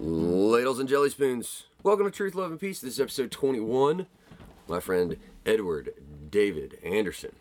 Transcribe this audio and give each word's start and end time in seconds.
Ladles 0.00 0.78
and 0.78 0.88
jelly 0.88 1.10
spoons. 1.10 1.64
Welcome 1.82 2.06
to 2.06 2.12
Truth, 2.12 2.36
Love, 2.36 2.52
and 2.52 2.60
Peace. 2.60 2.80
This 2.80 2.94
is 2.94 3.00
episode 3.00 3.32
21. 3.32 4.06
My 4.68 4.78
friend 4.78 5.16
Edward 5.44 5.92
David 6.30 6.78
Anderson 6.84 7.32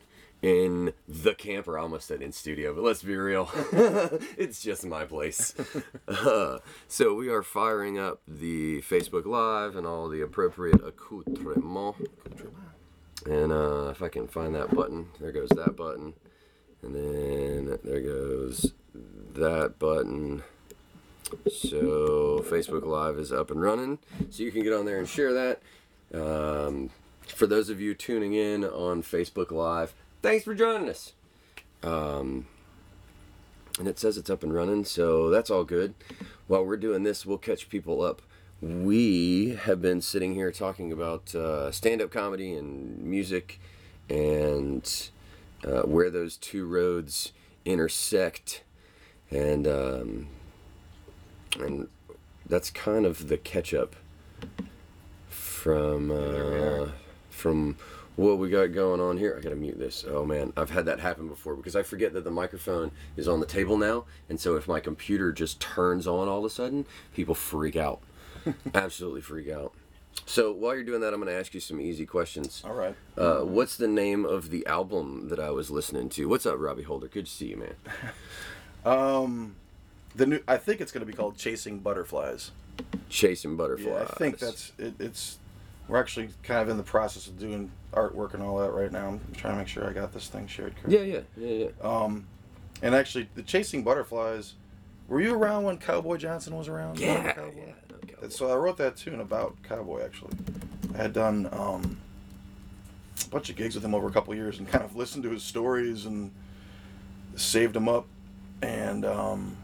in 0.42 0.94
the 1.08 1.36
camper. 1.36 1.78
I 1.78 1.84
almost 1.84 2.08
said 2.08 2.24
in 2.24 2.32
studio, 2.32 2.74
but 2.74 2.84
let's 2.84 3.04
be 3.04 3.16
real. 3.16 3.52
it's 4.38 4.62
just 4.62 4.86
my 4.86 5.06
place. 5.06 5.54
Uh, 6.08 6.60
so 6.88 7.14
we 7.14 7.28
are 7.28 7.44
firing 7.44 8.00
up 8.00 8.22
the 8.28 8.82
Facebook 8.82 9.26
Live 9.26 9.76
and 9.76 9.86
all 9.86 10.08
the 10.08 10.22
appropriate 10.22 10.82
accoutrements. 10.84 12.00
And 13.26 13.52
uh, 13.52 13.90
if 13.90 14.02
I 14.02 14.08
can 14.08 14.28
find 14.28 14.56
that 14.56 14.74
button, 14.74 15.10
there 15.20 15.34
goes 15.34 15.50
that 15.50 15.76
button. 15.76 16.14
And 16.82 16.96
then 16.96 17.78
there 17.84 18.00
goes 18.00 18.74
that 19.34 19.78
button. 19.78 20.44
So 21.52 22.44
Facebook 22.50 22.86
Live 22.86 23.18
is 23.18 23.32
up 23.32 23.52
and 23.52 23.62
running. 23.62 24.00
So 24.30 24.44
you 24.44 24.52
can 24.52 24.64
get 24.64 24.74
on 24.74 24.86
there 24.86 25.00
and 25.00 25.08
share 25.08 25.34
that. 25.34 25.62
Um, 26.14 26.90
for 27.28 27.48
those 27.48 27.70
of 27.70 27.82
you 27.82 27.94
tuning 27.94 28.34
in 28.34 28.64
on 28.64 29.04
Facebook 29.04 29.52
Live, 29.52 29.94
thanks 30.22 30.46
for 30.46 30.56
joining 30.56 30.90
us. 30.90 31.14
Um, 31.84 32.48
and 33.80 33.88
it 33.88 34.00
says 34.00 34.18
it's 34.18 34.30
up 34.30 34.44
and 34.44 34.54
running, 34.54 34.86
so 34.86 35.30
that's 35.30 35.50
all 35.50 35.64
good. 35.64 35.94
While 36.48 36.66
we're 36.66 36.78
doing 36.78 37.04
this, 37.04 37.26
we'll 37.26 37.38
catch 37.38 37.70
people 37.70 38.02
up. 38.02 38.22
We 38.62 39.56
have 39.64 39.82
been 39.82 40.02
sitting 40.02 40.34
here 40.34 40.52
talking 40.52 40.92
about 40.92 41.36
uh, 41.36 41.72
stand 41.72 42.02
up 42.02 42.10
comedy 42.10 42.56
and 42.56 42.98
music 43.04 43.60
and 44.10 45.10
uh, 45.64 45.82
where 45.84 46.10
those 46.10 46.38
two 46.38 46.66
roads 46.66 47.34
intersect. 47.66 48.64
And 49.30 49.68
um, 49.68 50.28
and 51.56 51.88
that's 52.46 52.70
kind 52.70 53.06
of 53.06 53.28
the 53.28 53.38
catch 53.38 53.74
up 53.74 53.96
from 55.30 56.12
uh, 56.12 56.90
from 57.30 57.78
what 58.16 58.38
we 58.38 58.50
got 58.50 58.74
going 58.74 59.00
on 59.00 59.18
here. 59.18 59.36
I 59.38 59.42
gotta 59.42 59.56
mute 59.56 59.80
this. 59.80 60.06
Oh 60.08 60.26
man, 60.26 60.54
I've 60.58 60.72
had 60.72 60.86
that 60.86 61.00
happen 61.00 61.28
before 61.28 61.56
because 61.56 61.76
I 61.76 61.84
forget 61.84 62.14
that 62.14 62.24
the 62.24 62.32
microphone 62.32 62.92
is 63.16 63.28
on 63.28 63.40
the 63.40 63.46
table 63.46 63.78
now, 63.78 64.06
and 64.30 64.40
so 64.40 64.56
if 64.56 64.68
my 64.68 64.80
computer 64.80 65.32
just 65.32 65.60
turns 65.60 66.08
on 66.08 66.28
all 66.28 66.40
of 66.40 66.46
a 66.46 66.50
sudden, 66.50 66.86
people 67.14 67.36
freak 67.36 67.76
out. 67.76 68.02
Absolutely 68.74 69.22
freak 69.22 69.50
out. 69.50 69.74
So 70.26 70.52
while 70.52 70.74
you're 70.74 70.84
doing 70.84 71.02
that, 71.02 71.14
I'm 71.14 71.22
going 71.22 71.32
to 71.32 71.40
ask 71.40 71.54
you 71.54 71.60
some 71.60 71.80
easy 71.80 72.06
questions. 72.06 72.64
All 72.66 72.74
right. 72.74 72.96
Uh, 73.16 73.42
what's 73.42 73.78
the 73.78 73.88
name 73.88 74.26
of 74.26 74.50
the 74.50 74.66
album 74.66 75.30
that 75.30 75.40
I 75.40 75.52
was 75.52 75.70
listening 75.70 76.10
to? 76.10 76.28
What's 76.28 76.46
up, 76.46 76.56
Robbie 76.58 76.84
Holder? 76.84 77.08
Good 77.08 77.28
to 77.28 77.32
see 77.32 77.48
you, 77.48 77.58
man. 77.58 77.76
Um, 78.86 79.56
the 80.16 80.26
new. 80.26 80.40
I 80.48 80.58
think 80.58 80.82
it's 80.82 80.92
going 80.92 81.06
to 81.06 81.12
be 81.12 81.16
called 81.16 81.38
Chasing 81.38 81.80
Butterflies. 81.80 82.52
Chasing 83.10 83.56
Butterflies. 83.56 83.88
Yeah, 83.88 84.04
I 84.10 84.16
think 84.18 84.40
that's 84.40 84.72
it, 84.78 84.94
it's. 85.00 85.38
We're 85.88 86.00
actually 86.00 86.30
kind 86.44 86.62
of 86.62 86.68
in 86.70 86.76
the 86.76 86.84
process 86.84 87.28
of 87.28 87.40
doing 87.40 87.72
artwork 87.94 88.34
and 88.34 88.44
all 88.44 88.58
that 88.58 88.72
right 88.72 88.92
now. 88.92 89.08
I'm 89.08 89.22
trying 89.36 89.54
to 89.54 89.60
make 89.60 89.70
sure 89.70 89.90
I 89.90 89.94
got 89.94 90.14
this 90.14 90.28
thing 90.28 90.46
shared. 90.48 90.76
correct. 90.76 90.90
Yeah, 90.90 91.00
yeah, 91.00 91.20
yeah, 91.38 91.66
yeah. 91.66 91.90
Um, 91.90 92.28
and 92.82 92.94
actually, 92.94 93.30
the 93.36 93.42
Chasing 93.44 93.84
Butterflies. 93.84 94.54
Were 95.08 95.22
you 95.22 95.34
around 95.34 95.64
when 95.64 95.78
Cowboy 95.78 96.18
Johnson 96.18 96.58
was 96.58 96.68
around? 96.68 97.00
Yeah, 97.00 97.32
Cowboy? 97.32 97.54
yeah. 97.56 97.74
Cowboy. 98.08 98.28
So 98.30 98.52
I 98.52 98.56
wrote 98.56 98.76
that 98.78 98.98
tune 98.98 99.22
about 99.22 99.56
Cowboy 99.64 100.04
actually. 100.04 100.34
I 100.94 100.98
had 100.98 101.14
done 101.14 101.48
um, 101.54 101.98
a 103.26 103.30
bunch 103.30 103.50
of 103.50 103.56
gigs 103.56 103.76
with 103.76 103.86
him 103.86 103.96
over 103.96 104.08
a 104.08 104.12
couple 104.12 104.34
of 104.34 104.38
years 104.38 104.60
and 104.60 104.68
kind 104.68 104.84
of 104.84 104.98
listened 104.98 105.24
to 105.24 105.30
his 105.30 105.44
stories 105.44 106.06
and 106.06 106.32
saved 107.38 107.74
him 107.74 107.88
up. 107.88 108.06
And 108.62 109.06
um, 109.06 109.56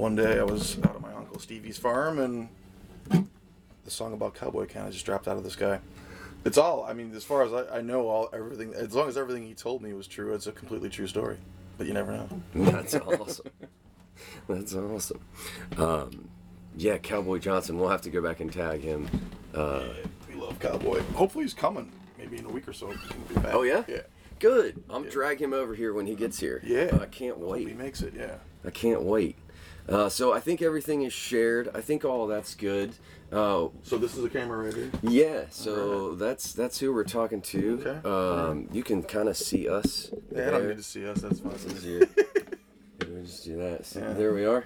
one 0.00 0.16
day 0.16 0.38
I 0.38 0.42
was 0.44 0.78
out 0.78 0.96
at 0.96 1.00
my 1.02 1.12
uncle 1.12 1.38
Stevie's 1.38 1.76
farm 1.76 2.18
and 2.18 2.48
the 3.10 3.90
song 3.90 4.14
about 4.14 4.34
Cowboy 4.34 4.66
kind 4.66 4.86
of 4.86 4.94
just 4.94 5.04
dropped 5.04 5.28
out 5.28 5.36
of 5.36 5.44
the 5.44 5.50
sky. 5.50 5.78
It's 6.46 6.56
all. 6.56 6.84
I 6.88 6.94
mean, 6.94 7.14
as 7.14 7.22
far 7.22 7.42
as 7.42 7.52
I, 7.52 7.78
I 7.78 7.80
know, 7.82 8.08
all 8.08 8.30
everything. 8.32 8.72
As 8.72 8.94
long 8.94 9.08
as 9.08 9.18
everything 9.18 9.46
he 9.46 9.52
told 9.52 9.82
me 9.82 9.92
was 9.92 10.06
true, 10.06 10.32
it's 10.32 10.46
a 10.46 10.52
completely 10.52 10.88
true 10.88 11.06
story. 11.06 11.36
But 11.76 11.86
you 11.86 11.92
never 11.92 12.12
know. 12.12 12.28
That's 12.54 12.94
awesome. 12.94 13.46
That's 14.48 14.74
awesome. 14.74 15.20
Um, 15.76 16.28
yeah, 16.78 16.96
Cowboy 16.96 17.38
Johnson. 17.38 17.78
We'll 17.78 17.90
have 17.90 18.02
to 18.02 18.10
go 18.10 18.22
back 18.22 18.40
and 18.40 18.50
tag 18.50 18.80
him. 18.80 19.06
Uh, 19.54 19.84
We 20.30 20.40
love 20.40 20.58
Cowboy. 20.60 21.02
Hopefully 21.14 21.44
he's 21.44 21.52
coming. 21.52 21.92
Maybe 22.16 22.38
in 22.38 22.46
a 22.46 22.50
week 22.50 22.66
or 22.68 22.72
so. 22.72 22.86
He 22.90 22.96
can 23.08 23.20
be 23.28 23.34
back. 23.34 23.52
oh 23.54 23.62
yeah. 23.62 23.84
Yeah. 23.86 24.02
Good. 24.38 24.82
I'm 24.88 25.04
drag 25.10 25.42
him 25.42 25.52
over 25.52 25.74
here 25.74 25.92
when 25.92 26.06
he 26.06 26.14
gets 26.14 26.40
here. 26.40 26.62
Yeah. 26.64 26.98
I 27.02 27.04
can't 27.04 27.36
Hope 27.36 27.58
he 27.58 27.74
makes 27.74 28.00
it. 28.00 28.14
Yeah. 28.16 28.36
I 28.64 28.70
can't 28.70 29.02
wait. 29.02 29.36
Uh, 29.88 30.08
so 30.08 30.32
I 30.32 30.40
think 30.40 30.62
everything 30.62 31.02
is 31.02 31.12
shared. 31.12 31.70
I 31.74 31.80
think 31.80 32.04
all 32.04 32.26
that's 32.26 32.54
good. 32.54 32.94
Uh, 33.32 33.68
So 33.82 33.96
this 33.98 34.16
is 34.16 34.24
a 34.24 34.28
camera 34.28 34.64
right 34.64 34.74
here. 34.74 34.90
yeah. 35.02 35.44
So 35.50 36.14
that's 36.14 36.52
that's 36.52 36.78
who 36.78 36.92
we're 36.92 37.04
talking 37.04 37.40
to. 37.42 37.80
Okay. 37.84 38.08
Um, 38.08 38.68
you 38.72 38.82
can 38.82 39.02
kind 39.02 39.28
of 39.28 39.36
see 39.36 39.68
us. 39.68 40.10
Yeah, 40.34 40.48
I 40.48 40.50
don't 40.50 40.68
need 40.68 40.76
to 40.76 40.82
see 40.82 41.06
us. 41.06 41.20
That's 41.20 41.40
fine. 41.40 41.52
Let 41.52 43.08
me 43.10 43.22
just 43.24 43.44
do 43.44 43.56
that. 43.58 43.86
So 43.86 44.00
Yeah. 44.00 44.12
There 44.14 44.34
we 44.34 44.44
are. 44.46 44.64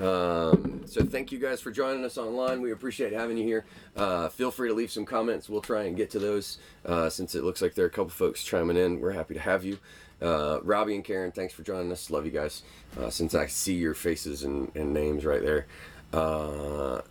Um, 0.00 0.82
so 0.86 1.04
thank 1.04 1.32
you 1.32 1.38
guys 1.38 1.60
for 1.60 1.70
joining 1.70 2.04
us 2.04 2.18
online. 2.18 2.62
We 2.62 2.72
appreciate 2.72 3.12
having 3.12 3.36
you 3.36 3.44
here. 3.44 3.64
Uh, 3.96 4.28
feel 4.28 4.50
free 4.50 4.68
to 4.68 4.74
leave 4.74 4.90
some 4.90 5.04
comments. 5.04 5.48
We'll 5.48 5.60
try 5.60 5.84
and 5.84 5.96
get 5.96 6.10
to 6.10 6.18
those 6.18 6.58
uh, 6.84 7.08
since 7.10 7.34
it 7.34 7.44
looks 7.44 7.60
like 7.62 7.74
there 7.74 7.84
are 7.84 7.88
a 7.88 7.90
couple 7.90 8.10
folks 8.10 8.42
chiming 8.44 8.76
in. 8.76 9.00
We're 9.00 9.12
happy 9.12 9.34
to 9.34 9.40
have 9.40 9.64
you. 9.64 9.78
Uh, 10.20 10.58
Robbie 10.62 10.94
and 10.96 11.04
Karen, 11.04 11.30
thanks 11.30 11.54
for 11.54 11.62
joining 11.62 11.92
us. 11.92 12.10
Love 12.10 12.24
you 12.24 12.32
guys. 12.32 12.62
Uh, 12.98 13.10
since 13.10 13.34
I 13.34 13.46
see 13.46 13.74
your 13.74 13.94
faces 13.94 14.42
and, 14.44 14.70
and 14.74 14.92
names 14.92 15.24
right 15.24 15.42
there. 15.42 15.66
Uh, 16.12 17.02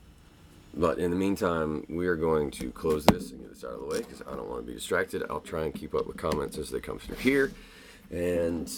but 0.74 1.00
in 1.00 1.10
the 1.12 1.18
meantime, 1.18 1.86
we 1.90 2.08
are 2.08 2.16
going 2.16 2.52
to 2.52 2.70
close 2.72 3.06
this 3.06 3.32
and 3.32 3.40
get 3.42 3.54
this 3.54 3.64
out 3.64 3.72
of 3.72 3.80
the 3.80 3.86
way 3.86 4.00
because 4.00 4.22
I 4.22 4.36
don't 4.36 4.50
want 4.50 4.62
to 4.62 4.68
be 4.68 4.74
distracted. 4.74 5.24
I'll 5.30 5.40
try 5.40 5.64
and 5.64 5.74
keep 5.74 5.96
up 5.96 6.06
with 6.06 6.18
comments 6.18 6.58
as 6.58 6.70
they 6.70 6.80
come 6.80 7.00
through 7.00 7.16
here. 7.18 7.52
And 8.12 8.72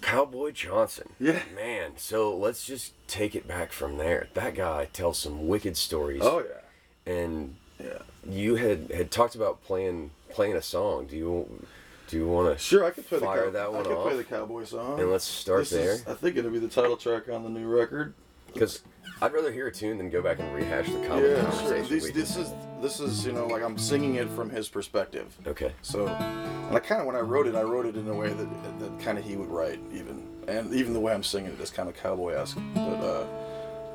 Cowboy 0.00 0.52
Johnson. 0.52 1.10
Yeah. 1.20 1.40
Man, 1.54 1.92
so 1.96 2.34
let's 2.36 2.64
just 2.66 2.92
take 3.06 3.34
it 3.34 3.46
back 3.46 3.72
from 3.72 3.96
there. 3.98 4.28
That 4.34 4.54
guy 4.54 4.86
tells 4.92 5.18
some 5.18 5.46
wicked 5.46 5.76
stories. 5.76 6.22
Oh 6.24 6.40
yeah. 6.42 7.12
And 7.12 7.54
Yeah. 7.82 7.98
you 8.28 8.56
had 8.56 8.90
had 8.90 9.10
talked 9.10 9.34
about 9.34 9.62
playing 9.62 10.10
playing 10.30 10.54
a 10.56 10.62
song. 10.62 11.06
Do 11.06 11.16
you 11.16 11.66
do 12.12 12.18
you 12.18 12.28
want 12.28 12.54
to 12.56 12.62
Sure, 12.62 12.84
I 12.84 12.90
could 12.90 13.06
play 13.06 13.20
fire 13.20 13.46
the 13.50 13.58
cow- 13.58 13.64
that 13.64 13.72
one 13.72 13.80
I 13.80 13.84
could 13.84 13.96
off? 13.96 14.02
play 14.06 14.16
the 14.18 14.24
cowboy 14.24 14.64
song. 14.64 15.00
And 15.00 15.10
let's 15.10 15.24
start 15.24 15.60
This 15.60 15.70
there. 15.70 15.92
Is, 15.94 16.06
I 16.06 16.12
think 16.12 16.36
it'll 16.36 16.50
be 16.50 16.58
the 16.58 16.68
title 16.68 16.98
track 16.98 17.30
on 17.30 17.42
the 17.42 17.48
new 17.48 17.66
record. 17.66 18.12
Because 18.52 18.82
I'd 19.22 19.32
rather 19.32 19.50
hear 19.50 19.68
a 19.68 19.72
tune 19.72 19.96
than 19.96 20.10
go 20.10 20.20
back 20.20 20.38
and 20.38 20.54
rehash 20.54 20.90
the 20.92 21.06
comedy 21.06 21.28
Yeah, 21.28 21.36
sure. 21.36 21.50
conversation. 21.50 21.88
These, 21.90 22.02
we- 22.04 22.10
this 22.10 22.36
is 22.36 22.52
this 22.82 23.00
is 23.00 23.24
you 23.24 23.32
know 23.32 23.46
like 23.46 23.62
I'm 23.62 23.78
singing 23.78 24.16
it 24.16 24.28
from 24.28 24.50
his 24.50 24.68
perspective. 24.68 25.34
okay. 25.46 25.72
So, 25.80 26.06
and 26.06 26.76
I 26.76 26.80
kind 26.80 27.00
of 27.00 27.06
when 27.06 27.16
I 27.16 27.20
wrote 27.20 27.46
it, 27.46 27.54
I 27.54 27.62
wrote 27.62 27.86
it 27.86 27.96
in 27.96 28.06
a 28.08 28.14
way 28.14 28.28
that 28.28 28.78
that 28.80 29.00
kind 29.00 29.16
of 29.16 29.24
he 29.24 29.36
would 29.36 29.48
write 29.48 29.80
even, 29.94 30.28
and 30.48 30.74
even 30.74 30.92
the 30.92 31.00
way 31.00 31.14
I'm 31.14 31.22
singing 31.22 31.52
it 31.52 31.60
is 31.60 31.70
kind 31.70 31.88
of 31.88 31.96
cowboy 31.96 32.34
esque. 32.34 32.58
But 32.74 32.80
uh, 33.00 33.26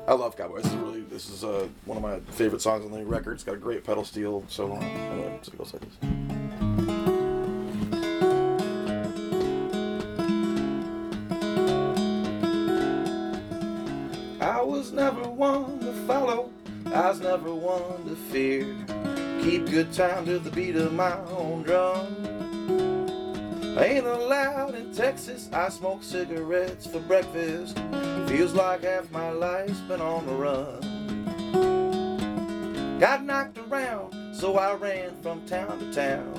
I 0.08 0.14
love 0.14 0.36
cowboy. 0.36 0.56
This 0.56 0.72
is 0.72 0.74
really 0.78 1.02
this 1.02 1.30
is 1.30 1.44
uh, 1.44 1.68
one 1.84 1.96
of 1.96 2.02
my 2.02 2.18
favorite 2.32 2.62
songs 2.62 2.84
on 2.84 2.90
the 2.90 2.98
new 2.98 3.04
record. 3.04 3.34
It's 3.34 3.44
got 3.44 3.54
a 3.54 3.58
great 3.58 3.84
pedal 3.84 4.04
steel 4.04 4.42
solo. 4.48 4.74
Anyway, 4.80 5.38
so 5.42 5.52
it 5.52 5.58
goes 5.58 5.72
like 5.72 5.82
this. 5.82 6.47
Was 17.06 17.20
never 17.20 17.54
one 17.54 18.04
to 18.06 18.16
fear. 18.16 18.76
Keep 19.42 19.70
good 19.70 19.92
time 19.92 20.26
to 20.26 20.40
the 20.40 20.50
beat 20.50 20.74
of 20.74 20.92
my 20.92 21.16
own 21.28 21.62
drum. 21.62 22.16
I 23.78 23.84
ain't 23.84 24.06
allowed 24.06 24.74
in 24.74 24.92
Texas, 24.92 25.48
I 25.52 25.68
smoke 25.68 26.02
cigarettes 26.02 26.88
for 26.88 26.98
breakfast. 26.98 27.78
Feels 28.26 28.52
like 28.52 28.82
half 28.82 29.12
my 29.12 29.30
life's 29.30 29.78
been 29.82 30.00
on 30.00 30.26
the 30.26 30.34
run. 30.34 30.80
Got 32.98 33.24
knocked 33.24 33.58
around, 33.58 34.34
so 34.34 34.58
I 34.58 34.74
ran 34.74 35.14
from 35.22 35.46
town 35.46 35.78
to 35.78 35.92
town. 35.92 36.34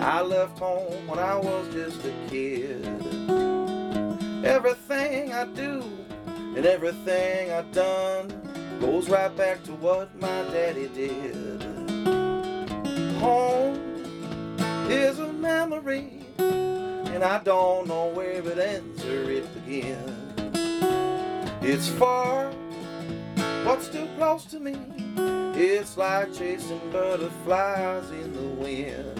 I 0.00 0.22
left 0.22 0.58
home 0.58 1.06
when 1.06 1.18
I 1.18 1.36
was 1.36 1.68
just 1.74 2.02
a 2.06 2.12
kid. 2.30 2.86
Everything 4.46 5.34
I 5.34 5.44
do 5.44 5.82
and 6.56 6.64
everything 6.64 7.52
I've 7.52 7.70
done 7.72 8.53
goes 8.80 9.08
right 9.08 9.34
back 9.36 9.62
to 9.64 9.72
what 9.72 10.14
my 10.20 10.42
daddy 10.52 10.88
did. 10.88 11.62
Home 13.18 13.76
is 14.90 15.18
a 15.18 15.32
memory, 15.32 16.24
and 16.38 17.24
I 17.24 17.42
don't 17.42 17.86
know 17.88 18.06
where 18.08 18.42
it 18.46 18.58
ends 18.58 19.04
or 19.04 19.30
it 19.30 19.46
begins. 19.54 20.10
It's 21.62 21.88
far, 21.88 22.52
but 23.36 23.80
still 23.80 24.08
close 24.16 24.44
to 24.46 24.60
me. 24.60 24.76
It's 25.56 25.96
like 25.96 26.34
chasing 26.34 26.80
butterflies 26.90 28.10
in 28.10 28.32
the 28.32 28.48
wind, 28.62 29.16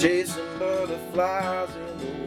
chasing 0.00 0.58
butterflies 0.58 1.68
in 1.74 1.98
the 1.98 2.04
wind. 2.06 2.17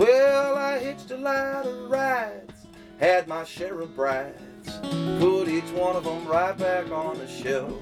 Well, 0.00 0.56
I 0.56 0.78
hitched 0.78 1.10
a 1.10 1.18
lot 1.18 1.66
of 1.66 1.90
rides, 1.90 2.66
had 2.98 3.28
my 3.28 3.44
share 3.44 3.78
of 3.80 3.94
brides, 3.94 4.78
put 5.18 5.46
each 5.46 5.70
one 5.72 5.94
of 5.94 6.04
them 6.04 6.26
right 6.26 6.56
back 6.56 6.90
on 6.90 7.18
the 7.18 7.28
shelf. 7.28 7.74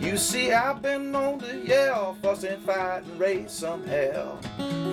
You 0.00 0.16
see, 0.16 0.52
I've 0.52 0.80
been 0.80 1.12
known 1.12 1.40
to 1.40 1.58
yell, 1.58 2.16
fuss 2.22 2.44
and 2.44 2.62
fight 2.62 3.02
and 3.04 3.20
raise 3.20 3.52
some 3.52 3.86
hell. 3.86 4.40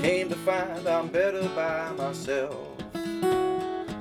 Came 0.01 0.27
to 0.27 0.35
find 0.35 0.85
I'm 0.85 1.07
better 1.07 1.47
by 1.55 1.93
myself. 1.93 2.67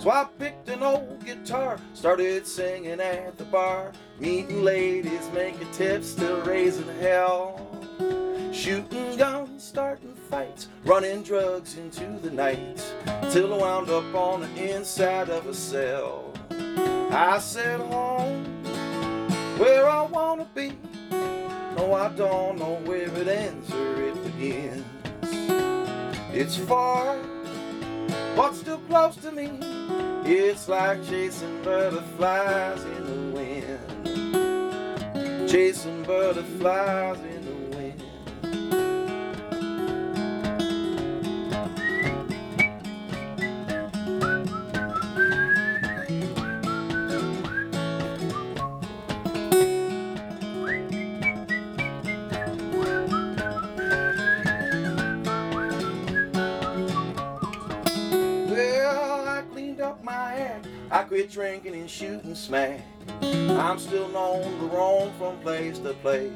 So 0.01 0.11
I 0.11 0.27
picked 0.41 0.71
an 0.71 0.83
old 0.83 1.25
guitar, 1.25 1.79
started 1.95 2.49
singing 2.49 2.99
at 2.99 3.39
the 3.39 3.45
bar, 3.45 3.93
meeting 4.19 4.65
ladies, 4.65 5.31
making 5.33 5.71
tips, 5.71 6.09
still 6.09 6.41
raising 6.41 6.99
hell. 6.99 7.61
Shooting 8.53 9.17
guns, 9.17 9.63
starting 9.63 10.17
fights, 10.33 10.69
running 10.87 11.23
drugs 11.23 11.77
into 11.77 12.19
the 12.23 12.31
night, 12.31 12.83
till 13.31 13.53
I 13.53 13.59
wound 13.59 13.91
up 13.91 14.15
on 14.15 14.41
the 14.41 14.75
inside 14.75 15.29
of 15.29 15.47
a 15.47 15.53
cell. 15.53 16.33
I 17.11 17.39
said 17.39 17.81
home, 17.81 18.43
where 19.59 19.87
I 19.87 20.01
wanna 20.07 20.49
be. 20.55 20.73
No, 21.11 21.93
I 21.93 22.09
don't 22.17 22.59
know 22.59 22.81
where 22.87 23.15
it 23.15 23.29
ends 23.29 23.71
or 23.75 24.03
it 24.03 24.15
begins. 24.25 24.87
It's 26.33 26.57
far, 26.57 27.19
but 28.35 28.55
still 28.55 28.79
close 28.89 29.17
to 29.17 29.33
me. 29.33 29.51
It's 30.25 30.67
like 30.67 31.07
chasing 31.07 31.63
butterflies 31.63 32.83
in 32.85 33.05
the 33.05 33.19
wind. 33.37 33.81
Chasing 35.51 36.03
butterflies 36.05 37.19
drinking 61.33 61.75
and 61.75 61.91
shooting 61.91 62.35
smack. 62.35 62.81
I'm 63.23 63.79
still 63.79 64.09
known 64.09 64.43
to 64.43 64.67
roam 64.67 65.13
from 65.19 65.39
place 65.41 65.79
to 65.79 65.95
place. 65.95 66.31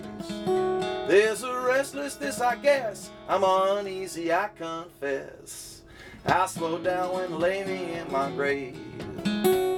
There's 1.07 1.43
a 1.43 1.61
restlessness, 1.61 2.41
I 2.41 2.57
guess. 2.57 3.11
I'm 3.29 3.45
uneasy, 3.45 4.33
I 4.33 4.49
confess. 4.57 5.83
I 6.25 6.47
slowed 6.47 6.85
down 6.85 7.15
they 7.15 7.29
lay 7.29 7.65
me 7.65 7.93
in 7.93 8.11
my 8.11 8.31
grave. 8.31 8.81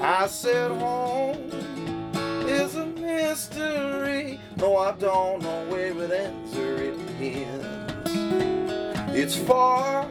I 0.02 0.26
said 0.28 0.70
home 0.70 1.50
is 2.46 2.76
a 2.76 2.86
mystery. 2.86 4.40
No, 4.56 4.76
I 4.76 4.92
don't 4.92 5.42
know 5.42 5.66
where 5.68 5.88
it 5.88 6.10
ends 6.10 6.56
or 6.56 6.76
it 6.76 6.96
begins. 7.18 7.66
It's 9.14 9.34
far 9.34 10.06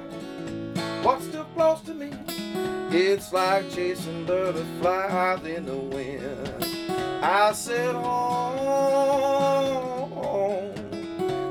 What's 1.04 1.26
still 1.26 1.46
close 1.56 1.80
to 1.82 1.94
me? 1.94 2.12
It's 2.90 3.34
like 3.34 3.70
chasing 3.70 4.26
butterflies 4.26 5.46
in 5.46 5.66
the 5.66 5.76
wind. 5.76 6.66
I 7.24 7.52
said 7.54 7.96
home. 7.96 8.56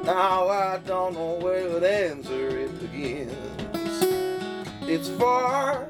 Now 0.04 0.48
I 0.48 0.78
don't 0.86 1.14
know 1.14 1.38
where 1.40 1.66
it 1.76 1.82
answer 1.82 2.48
it 2.48 2.80
begins. 2.80 3.32
It's 4.82 5.08
far, 5.10 5.86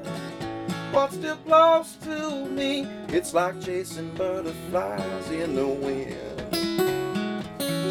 but 0.91 1.11
still 1.11 1.37
close 1.37 1.95
to 2.03 2.45
me. 2.45 2.87
It's 3.09 3.33
like 3.33 3.61
chasing 3.61 4.13
butterflies 4.15 5.29
in 5.31 5.55
the 5.55 5.67
wind. 5.67 6.17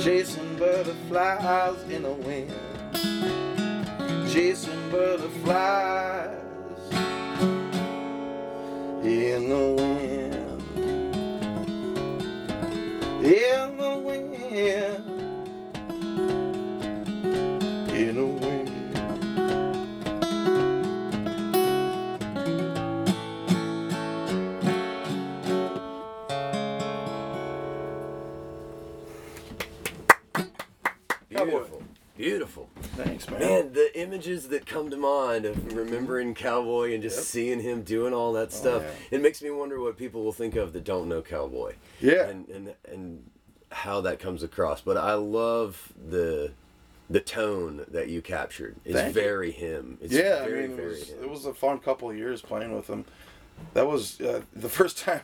Chasing 0.02 0.56
butterflies 0.58 1.82
in 1.90 2.02
the 2.02 2.12
wind 2.12 2.54
chasing 4.36 4.90
butterflies 4.90 6.45
in 9.06 9.48
the 9.48 9.56
wind. 9.56 10.34
In 13.24 13.76
the 13.76 13.98
wind. 13.98 14.34
In 17.94 18.14
the 18.16 18.26
wind. 18.26 18.66
Beautiful. 31.28 31.82
Beautiful. 32.16 32.70
Thanks, 32.96 33.28
man. 33.28 33.40
Man, 33.40 33.72
the 33.72 33.90
images 34.00 34.48
that 34.48 34.66
come 34.66 34.90
to 34.90 34.96
mind 34.96 35.44
of 35.44 35.74
remembering 35.74 36.34
Cowboy 36.34 36.94
and 36.94 37.02
just 37.02 37.16
Yep. 37.16 37.24
seeing 37.24 37.60
him 37.60 37.82
doing 37.82 38.14
all 38.14 38.32
that 38.34 38.52
stuff, 38.52 38.82
yeah. 38.82 39.18
it 39.18 39.22
makes 39.22 39.42
me 39.42 39.50
wonder 39.50 39.80
what 39.80 39.96
people 39.96 40.24
will 40.24 40.32
think 40.32 40.56
of 40.56 40.72
that 40.72 40.84
don't 40.84 41.08
know 41.08 41.20
Cowboy. 41.22 41.74
Yeah. 42.00 42.28
And 42.28 42.48
and 42.48 42.74
and 42.88 43.30
how 43.70 44.00
that 44.02 44.18
comes 44.18 44.42
across. 44.42 44.80
But 44.80 44.96
I 44.96 45.14
love 45.14 45.92
the 46.08 46.52
the 47.08 47.20
tone 47.20 47.84
that 47.88 48.08
you 48.08 48.22
captured. 48.22 48.76
It's 48.84 48.94
Thank 48.94 49.14
you. 49.14 49.22
very 49.22 49.50
him. 49.52 49.98
It's 50.00 50.12
yeah, 50.12 50.44
very, 50.44 50.64
I 50.64 50.68
mean, 50.68 50.70
it 50.72 50.76
very 50.76 50.88
was, 50.88 51.10
it 51.10 51.30
was 51.30 51.44
a 51.44 51.54
fun 51.54 51.78
couple 51.78 52.10
of 52.10 52.16
years 52.16 52.42
playing 52.42 52.74
with 52.74 52.88
him. 52.88 53.04
That 53.74 53.86
was 53.86 54.20
uh, 54.20 54.42
the 54.54 54.68
first 54.80 54.98
time. 54.98 55.20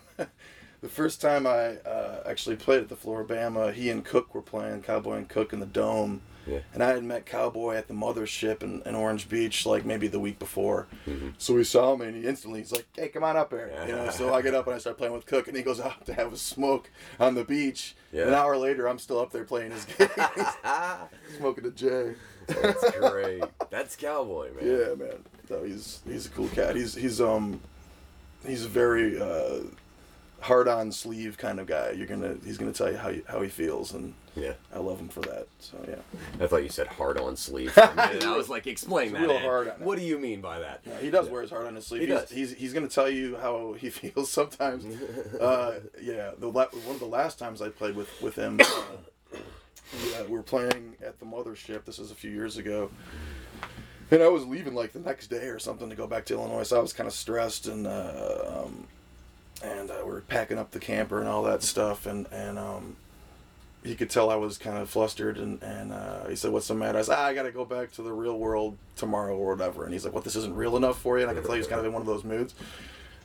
the 0.81 0.89
first 0.89 1.21
time 1.21 1.47
I 1.47 1.77
uh, 1.79 2.23
actually 2.27 2.57
played 2.57 2.83
at 2.83 2.89
the 2.89 2.97
Flora-Bama, 2.97 3.73
he 3.73 3.91
and 3.91 4.05
Cook 4.05 4.35
were 4.35 4.43
playing 4.43 4.83
Cowboy 4.83 5.17
and 5.17 5.29
Cook 5.29 5.53
in 5.53 5.59
the 5.61 5.67
Dome. 5.67 6.23
Yeah. 6.47 6.61
And 6.75 6.83
I 6.83 6.89
had 6.89 7.05
met 7.05 7.27
Cowboy 7.27 7.77
at 7.77 7.89
the 7.89 7.95
Mothership 7.95 8.63
in, 8.63 8.83
in 8.85 8.95
Orange 8.95 9.29
Beach, 9.29 9.65
like 9.67 9.85
maybe 9.85 10.09
the 10.09 10.21
week 10.21 10.39
before. 10.39 10.87
Mm-hmm. 11.07 11.31
So 11.39 11.55
we 11.55 11.65
saw 11.65 11.95
him, 11.95 12.01
and 12.01 12.17
he 12.17 12.29
instantly 12.29 12.61
he's 12.61 12.73
like, 12.73 12.87
"Hey, 12.95 13.09
come 13.09 13.25
on 13.25 13.37
up 13.37 13.51
here." 13.51 13.73
You 13.87 13.95
know. 13.95 14.11
So 14.11 14.35
I 14.35 14.43
get 14.43 14.55
up 14.55 14.67
and 14.67 14.75
I 14.75 14.79
start 14.79 14.99
playing 14.99 15.13
with 15.13 15.27
Cook, 15.27 15.49
and 15.49 15.57
he 15.57 15.63
goes 15.63 15.81
out 15.81 16.05
to 16.07 16.15
have 16.15 16.33
a 16.33 16.37
smoke 16.37 16.91
on 17.21 17.35
the 17.35 17.45
beach. 17.45 17.95
Yeah. 18.13 18.29
An 18.29 18.35
hour 18.35 18.57
later, 18.57 18.89
I'm 18.89 18.99
still 18.99 19.21
up 19.21 19.33
there 19.33 19.45
playing 19.45 19.71
his 19.71 19.85
game, 19.85 20.09
smoking 21.39 21.67
a 21.67 21.71
J. 21.71 22.15
That's 22.47 22.91
great. 22.99 23.45
That's 23.71 23.97
Cowboy, 23.97 24.51
man. 24.55 24.67
Yeah, 24.67 24.95
man. 24.95 25.25
No, 25.49 25.63
he's 25.63 26.01
he's 26.07 26.27
a 26.27 26.31
cool 26.31 26.49
cat. 26.49 26.77
He's 26.77 26.95
he's 26.95 27.21
um 27.21 27.61
he's 28.47 28.65
a 28.65 28.69
very 28.69 29.21
uh, 29.21 29.61
hard 30.41 30.69
on 30.69 30.93
sleeve 30.93 31.39
kind 31.39 31.61
of 31.61 31.67
guy. 31.67 31.91
You're 31.93 32.07
gonna 32.07 32.37
he's 32.45 32.59
gonna 32.59 32.73
tell 32.73 32.91
you 32.91 32.97
how 32.97 33.09
you, 33.11 33.23
how 33.29 33.41
he 33.43 33.49
feels, 33.49 33.93
and 33.95 34.15
Yeah. 34.35 34.55
I 34.75 34.79
love 34.79 34.99
him 34.99 35.09
for 35.09 35.21
that. 35.21 35.47
So 35.59 35.77
yeah. 35.87 35.97
I 36.43 36.47
thought 36.47 36.63
you 36.63 36.69
said 36.69 36.87
hard 36.87 37.19
on 37.19 37.37
sleeve 37.37 37.73
for 37.73 37.83
a. 37.83 38.25
I 38.25 38.37
was 38.37 38.49
like, 38.49 38.67
explain 38.67 39.13
that. 39.13 39.23
real 39.23 39.33
Ed. 39.33 39.43
hard 39.43 39.69
on 39.69 39.75
it. 39.75 39.81
What 39.81 39.99
do 39.99 40.05
you 40.05 40.19
mean 40.19 40.41
by 40.41 40.59
that? 40.61 40.81
Yeah, 40.87 40.99
he 40.99 41.11
does 41.11 41.29
wear 41.29 41.43
his 41.43 41.51
heart 41.51 41.67
on 41.67 41.75
his 41.75 41.87
sleeve. 41.87 42.03
He 42.03 42.07
he's, 42.07 42.17
does. 42.17 42.31
He's, 42.31 42.53
he's 42.55 42.73
gonna 42.73 42.89
tell 42.89 43.11
you 43.11 43.37
how 43.37 43.73
he 43.79 43.91
feels 43.91 44.31
sometimes. 44.31 44.85
uh, 45.41 45.81
yeah, 46.01 46.33
the 46.39 46.49
la- 46.49 46.67
one 46.67 46.95
of 46.95 47.01
the 47.01 47.07
last 47.07 47.39
times 47.39 47.61
I 47.61 47.69
played 47.69 47.95
with 47.95 48.09
with 48.23 48.37
him, 48.37 48.59
uh, 48.61 49.37
yeah, 50.11 50.23
we 50.23 50.31
were 50.33 50.43
playing 50.43 50.95
at 51.05 51.19
the 51.19 51.27
mothership. 51.27 51.85
This 51.85 51.99
was 51.99 52.11
a 52.11 52.15
few 52.15 52.31
years 52.31 52.57
ago, 52.57 52.91
and 54.11 54.23
I 54.23 54.29
was 54.29 54.47
leaving 54.47 54.75
like 54.75 54.93
the 54.93 55.01
next 55.01 55.27
day 55.29 55.49
or 55.49 55.59
something 55.59 55.91
to 55.91 55.97
go 55.97 56.07
back 56.07 56.25
to 56.27 56.35
Illinois. 56.35 56.63
So 56.63 56.79
I 56.79 56.83
was 56.83 56.95
kind 56.95 57.07
of 57.07 57.13
stressed 57.13 57.67
and 57.67 57.87
uh, 57.87 58.63
um, 58.65 58.87
and 59.63 59.91
uh, 59.91 59.97
we 60.05 60.11
were 60.11 60.23
packing 60.23 60.59
up 60.59 60.71
the 60.71 60.81
camper 60.81 61.21
and 61.21 61.29
all 61.29 61.43
that 61.45 61.63
stuff, 61.63 62.07
and 62.07 62.27
and 62.33 62.59
um, 62.59 62.97
he 63.85 63.95
could 63.95 64.11
tell 64.11 64.31
I 64.31 64.37
was 64.37 64.59
kind 64.59 64.79
of 64.79 64.89
flustered, 64.89 65.39
and 65.39 65.63
and 65.63 65.93
uh, 65.93 66.29
he 66.29 66.37
said, 66.37 66.53
"What's 66.53 66.69
the 66.69 66.75
matter?" 66.75 66.99
I 66.99 67.03
said, 67.03 67.17
ah, 67.19 67.25
"I 67.25 67.35
got 67.35 67.43
to 67.45 67.53
go 67.53 67.65
back 67.65 67.93
to 67.93 68.03
the 68.03 68.13
real 68.13 68.39
world 68.39 68.77
tomorrow 68.97 69.37
or 69.37 69.55
whatever." 69.55 69.85
And 69.85 69.93
he's 69.93 70.05
like, 70.05 70.15
"What? 70.15 70.25
This 70.25 70.37
isn't 70.37 70.55
real 70.55 70.77
enough 70.77 71.01
for 71.01 71.19
you?" 71.19 71.23
And 71.25 71.31
I 71.31 71.35
could 71.35 71.45
tell 71.45 71.55
he 71.55 71.59
was 71.59 71.67
kind 71.67 71.81
of 71.81 71.87
in 71.87 71.93
one 71.93 72.03
of 72.03 72.07
those 72.07 72.25
moods. 72.25 72.55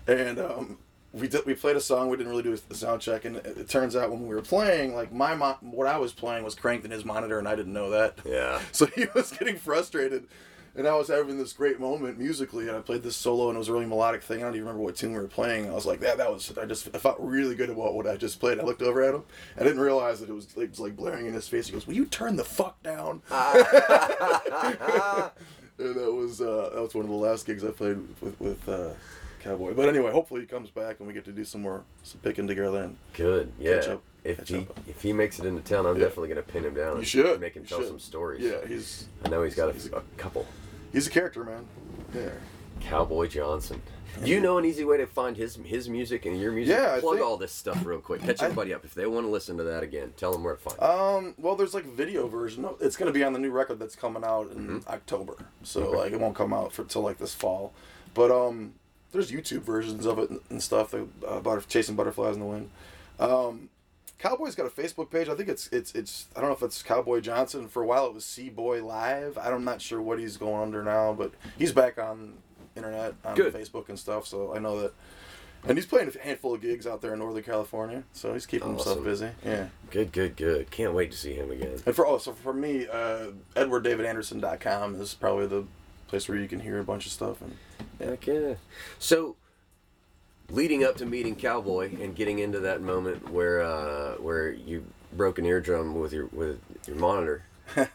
And 0.07 0.39
um, 0.39 0.77
we 1.13 1.27
did, 1.27 1.45
we 1.45 1.53
played 1.53 1.75
a 1.75 1.81
song. 1.81 2.09
We 2.09 2.17
didn't 2.17 2.31
really 2.31 2.43
do 2.43 2.57
a 2.69 2.73
sound 2.73 3.01
check, 3.01 3.25
and 3.25 3.37
it, 3.37 3.45
it 3.45 3.69
turns 3.69 3.95
out 3.95 4.09
when 4.09 4.27
we 4.27 4.33
were 4.35 4.41
playing, 4.41 4.95
like 4.95 5.11
my 5.11 5.35
mo- 5.35 5.57
what 5.61 5.87
I 5.87 5.97
was 5.97 6.13
playing 6.13 6.43
was 6.43 6.55
cranked 6.55 6.85
in 6.85 6.91
his 6.91 7.05
monitor, 7.05 7.39
and 7.39 7.47
I 7.47 7.55
didn't 7.55 7.73
know 7.73 7.89
that. 7.91 8.19
Yeah. 8.25 8.59
So 8.71 8.85
he 8.87 9.05
was 9.13 9.31
getting 9.31 9.57
frustrated. 9.57 10.27
And 10.77 10.87
I 10.87 10.95
was 10.95 11.07
having 11.07 11.39
this 11.39 11.53
great 11.53 11.79
moment 11.79 12.19
musically, 12.19 12.67
and 12.67 12.77
I 12.77 12.81
played 12.81 13.01
this 13.01 13.15
solo, 13.15 13.47
and 13.49 13.55
it 13.55 13.59
was 13.59 13.67
a 13.67 13.73
really 13.73 13.87
melodic 13.87 14.21
thing. 14.21 14.39
I 14.39 14.41
don't 14.43 14.53
even 14.53 14.67
remember 14.67 14.83
what 14.83 14.95
tune 14.95 15.11
we 15.11 15.17
were 15.17 15.27
playing. 15.27 15.67
I 15.69 15.73
was 15.73 15.87
like, 15.87 16.01
"That, 16.01 16.17
that 16.19 16.31
was." 16.31 16.55
I 16.55 16.65
just, 16.65 16.89
I 16.93 16.99
felt 16.99 17.17
really 17.19 17.55
good 17.55 17.71
about 17.71 17.95
what 17.95 18.05
I 18.05 18.15
just 18.15 18.39
played. 18.39 18.59
I 18.59 18.63
looked 18.63 18.83
over 18.83 19.01
at 19.01 19.15
him. 19.15 19.23
I 19.59 19.63
didn't 19.63 19.79
realize 19.79 20.19
that 20.19 20.29
it 20.29 20.33
was, 20.33 20.45
it 20.55 20.69
was 20.69 20.79
like 20.79 20.95
blaring 20.95 21.25
in 21.25 21.33
his 21.33 21.47
face. 21.47 21.65
He 21.65 21.73
goes, 21.73 21.87
"Will 21.87 21.95
you 21.95 22.05
turn 22.05 22.35
the 22.35 22.43
fuck 22.45 22.81
down?" 22.83 23.23
and 23.31 23.63
that 25.95 26.13
was, 26.13 26.41
uh, 26.41 26.69
that 26.73 26.81
was 26.81 26.93
one 26.93 27.05
of 27.05 27.09
the 27.09 27.17
last 27.17 27.47
gigs 27.47 27.63
I 27.63 27.71
played 27.71 27.97
with, 28.21 28.39
with 28.39 28.69
uh, 28.69 28.89
Cowboy. 29.41 29.73
But 29.73 29.89
anyway, 29.89 30.11
hopefully 30.11 30.41
he 30.41 30.47
comes 30.47 30.69
back 30.69 30.99
and 30.99 31.07
we 31.07 31.13
get 31.13 31.25
to 31.25 31.31
do 31.31 31.43
some 31.43 31.61
more, 31.61 31.83
some 32.03 32.19
picking 32.21 32.47
together. 32.47 32.83
And 32.83 32.97
Good. 33.13 33.51
Yeah. 33.59 33.75
Catch 33.75 33.87
up. 33.89 34.03
If 34.23 34.37
Catch 34.37 34.49
he 34.49 34.57
up. 34.57 34.79
if 34.87 35.01
he 35.01 35.13
makes 35.13 35.39
it 35.39 35.45
into 35.45 35.61
town, 35.61 35.85
I'm 35.85 35.95
Yeah. 35.95 36.03
definitely 36.03 36.29
gonna 36.29 36.41
pin 36.41 36.65
him 36.65 36.73
down. 36.73 36.93
you 36.93 36.97
and 36.97 37.07
should 37.07 37.39
make 37.39 37.55
him 37.55 37.63
you 37.63 37.69
tell 37.69 37.79
should. 37.79 37.87
some 37.87 37.99
stories. 37.99 38.41
Yeah, 38.43 38.65
he's 38.67 39.07
I 39.25 39.29
know 39.29 39.43
he's 39.43 39.55
got 39.55 39.73
he's 39.73 39.87
a, 39.91 39.97
a 39.97 40.01
couple. 40.17 40.45
He's 40.91 41.07
a 41.07 41.09
character, 41.09 41.43
man. 41.43 41.65
Yeah. 42.13 42.29
Cowboy 42.81 43.27
Johnson. 43.27 43.81
Do 44.23 44.31
you 44.31 44.39
know 44.39 44.57
an 44.57 44.65
easy 44.65 44.83
way 44.83 44.97
to 44.97 45.05
find 45.05 45.37
his 45.37 45.57
his 45.63 45.87
music 45.89 46.25
and 46.25 46.39
your 46.39 46.51
music? 46.51 46.75
Yeah, 46.75 46.93
I 46.95 46.99
Plug 47.01 47.15
think- 47.17 47.27
all 47.27 47.37
this 47.37 47.51
stuff 47.51 47.85
real 47.85 47.99
quick. 47.99 48.21
Catch 48.21 48.41
I- 48.41 48.45
everybody 48.45 48.73
up. 48.73 48.83
If 48.83 48.95
they 48.95 49.05
want 49.05 49.25
to 49.27 49.29
listen 49.31 49.57
to 49.57 49.63
that 49.63 49.83
again, 49.83 50.13
tell 50.17 50.31
them 50.31 50.43
where 50.43 50.55
to 50.55 50.59
find. 50.59 50.79
Um, 50.81 51.35
well, 51.37 51.55
there's 51.55 51.73
like 51.75 51.85
a 51.85 51.89
video 51.91 52.27
version. 52.27 52.65
of 52.65 52.77
It's 52.81 52.95
gonna 52.97 53.11
be 53.11 53.23
on 53.23 53.33
the 53.33 53.39
new 53.39 53.51
record 53.51 53.77
that's 53.77 53.95
coming 53.95 54.23
out 54.23 54.51
in 54.51 54.81
October. 54.87 55.35
So 55.63 55.81
Mm-hmm. 55.81 55.89
Okay. 55.89 55.97
like 55.97 56.11
it 56.13 56.19
won't 56.19 56.35
come 56.35 56.51
out 56.53 56.73
for 56.73 56.83
till 56.83 57.03
like 57.03 57.19
this 57.19 57.35
fall. 57.35 57.73
But 58.15 58.31
um, 58.31 58.73
there's 59.11 59.31
YouTube 59.31 59.61
versions 59.61 60.05
of 60.07 60.17
it 60.17 60.31
and, 60.31 60.39
and 60.49 60.63
stuff. 60.63 60.91
The 60.91 61.07
uh, 61.27 61.39
butter, 61.41 61.61
chasing 61.67 61.95
butterflies 61.95 62.33
in 62.35 62.39
the 62.39 62.45
wind. 62.47 62.69
Um, 63.19 63.69
Cowboy's 64.19 64.55
got 64.55 64.65
a 64.65 64.69
Facebook 64.69 65.09
page. 65.11 65.29
I 65.29 65.35
think 65.35 65.49
it's 65.49 65.67
it's 65.67 65.93
it's. 65.93 66.27
I 66.35 66.41
don't 66.41 66.49
know 66.49 66.55
if 66.55 66.63
it's 66.63 66.81
Cowboy 66.81 67.19
Johnson. 67.19 67.67
For 67.67 67.83
a 67.83 67.85
while 67.85 68.07
it 68.07 68.13
was 68.13 68.25
C 68.25 68.49
Boy 68.49 68.83
Live. 68.83 69.37
I'm 69.37 69.63
not 69.63 69.81
sure 69.81 70.01
what 70.01 70.19
he's 70.19 70.37
going 70.37 70.61
under 70.61 70.83
now, 70.83 71.13
but 71.13 71.33
he's 71.57 71.71
back 71.71 71.97
on 71.97 72.33
internet 72.75 73.15
on 73.23 73.35
Good. 73.35 73.53
Facebook 73.53 73.89
and 73.89 73.99
stuff. 73.99 74.25
So 74.27 74.55
I 74.55 74.59
know 74.59 74.81
that. 74.81 74.93
And 75.67 75.77
he's 75.77 75.87
playing 75.87 76.09
a 76.15 76.23
handful 76.23 76.53
of 76.53 76.61
gigs 76.61 76.87
out 76.87 77.01
there 77.01 77.13
in 77.13 77.19
Northern 77.19 77.43
California, 77.43 78.03
so 78.13 78.31
he's 78.31 78.45
keeping 78.45 78.69
himself 78.69 79.03
busy. 79.03 79.29
Yeah. 79.43 79.67
Good, 79.89 80.11
good, 80.13 80.37
good. 80.37 80.69
Can't 80.69 80.93
wait 80.93 81.11
to 81.11 81.17
see 81.17 81.33
him 81.33 81.51
again. 81.51 81.79
And 81.85 81.95
for 81.95 82.05
oh, 82.05 82.19
so 82.19 82.31
for 82.31 82.53
me, 82.53 82.87
uh, 82.87 83.31
EdwardDavidAnderson.com 83.55 85.01
is 85.01 85.15
probably 85.15 85.47
the 85.47 85.65
place 86.07 86.29
where 86.29 86.37
you 86.37 86.47
can 86.47 86.59
hear 86.59 86.79
a 86.79 86.83
bunch 86.83 87.05
of 87.05 87.11
stuff. 87.11 87.41
And 87.41 87.57
Heck 87.99 88.27
yeah. 88.27 88.55
So, 88.99 89.35
leading 90.49 90.83
up 90.83 90.95
to 90.97 91.05
meeting 91.05 91.35
Cowboy 91.35 91.91
and 92.01 92.15
getting 92.15 92.39
into 92.39 92.59
that 92.61 92.81
moment 92.81 93.29
where 93.31 93.61
uh, 93.61 94.13
where 94.15 94.51
you 94.51 94.83
broke 95.13 95.39
an 95.39 95.45
eardrum 95.45 95.95
with 95.99 96.13
your 96.13 96.27
with 96.27 96.59
your 96.87 96.95
monitor. 96.97 97.43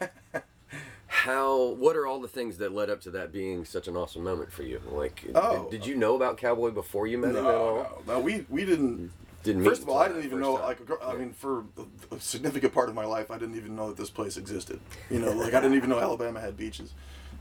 How? 1.07 1.67
What 1.75 1.95
are 1.97 2.07
all 2.07 2.21
the 2.21 2.29
things 2.29 2.59
that 2.59 2.73
led 2.73 2.89
up 2.91 3.01
to 3.03 3.11
that 3.13 3.33
being 3.33 3.65
such 3.65 3.87
an 3.87 3.97
awesome 3.97 4.25
moment 4.25 4.51
for 4.51 4.63
you? 4.63 4.81
Like, 4.91 5.25
Oh. 5.35 5.65
did, 5.71 5.83
did 5.83 5.87
you 5.87 5.95
know 5.97 6.17
about 6.17 6.37
Cowboy 6.39 6.71
before 6.71 7.07
you 7.07 7.19
met 7.19 7.31
him 7.37 7.47
at 7.47 7.55
all? 7.55 8.03
no, 8.07 8.15
no, 8.15 8.21
we 8.21 8.47
we 8.49 8.65
didn't. 8.65 9.11
Didn't 9.43 9.65
First 9.65 9.83
of 9.83 9.89
all, 9.89 9.99
I 9.99 10.07
didn't 10.07 10.25
even 10.25 10.39
know. 10.41 10.57
time. 10.57 10.67
Like, 10.89 11.03
I 11.05 11.15
mean, 11.17 11.33
for 11.33 11.65
a 12.13 12.21
significant 12.21 12.73
part 12.73 12.89
of 12.89 12.95
my 12.95 13.05
life, 13.05 13.29
I 13.31 13.39
didn't 13.39 13.57
even 13.57 13.75
know 13.75 13.89
that 13.89 13.97
this 13.97 14.09
place 14.09 14.37
existed. 14.37 14.79
You 15.11 15.19
know, 15.19 15.33
like 15.33 15.53
I 15.53 15.61
didn't 15.61 15.77
even 15.77 15.91
know 15.91 15.99
Alabama 15.99 16.41
had 16.41 16.57
beaches. 16.57 16.93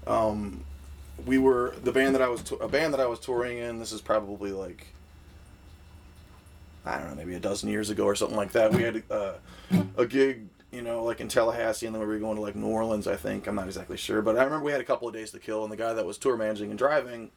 Um, 0.08 0.64
we 1.28 1.38
were 1.38 1.76
the 1.84 1.92
band 1.92 2.16
that 2.16 2.22
I 2.24 2.28
was 2.28 2.42
tou- 2.42 2.56
a 2.56 2.68
band 2.68 2.94
that 2.96 3.00
I 3.00 3.06
was 3.06 3.20
touring 3.20 3.60
in. 3.60 3.78
This 3.78 3.92
is 3.92 4.02
probably 4.02 4.52
like 4.52 4.88
I 6.86 6.98
don't 6.98 7.10
know, 7.10 7.16
maybe 7.16 7.36
a 7.36 7.40
dozen 7.40 7.70
years 7.70 7.90
ago 7.90 8.06
or 8.06 8.16
something 8.16 8.38
like 8.38 8.52
that. 8.54 8.74
We 8.74 8.84
had 8.84 9.04
uh, 9.12 9.34
a 9.98 10.06
gig, 10.06 10.48
you 10.72 10.82
know, 10.82 11.04
like 11.04 11.22
in 11.22 11.28
Tallahassee, 11.28 11.86
and 11.86 11.96
then 11.96 12.02
we 12.02 12.08
were 12.08 12.18
going 12.18 12.36
to 12.36 12.42
like 12.42 12.56
New 12.56 12.68
Orleans. 12.68 13.08
I 13.08 13.16
think 13.16 13.48
I'm 13.48 13.56
not 13.56 13.68
exactly 13.68 13.98
sure, 13.98 14.22
but 14.22 14.38
I 14.38 14.44
remember 14.44 14.66
we 14.66 14.72
had 14.72 14.82
a 14.82 14.86
couple 14.86 15.08
of 15.08 15.14
days 15.14 15.32
to 15.32 15.40
kill, 15.40 15.64
and 15.64 15.72
the 15.72 15.78
guy 15.78 15.94
that 15.94 16.06
was 16.06 16.18
tour 16.18 16.38
managing 16.38 16.70
and 16.70 16.80
driving 16.80 17.32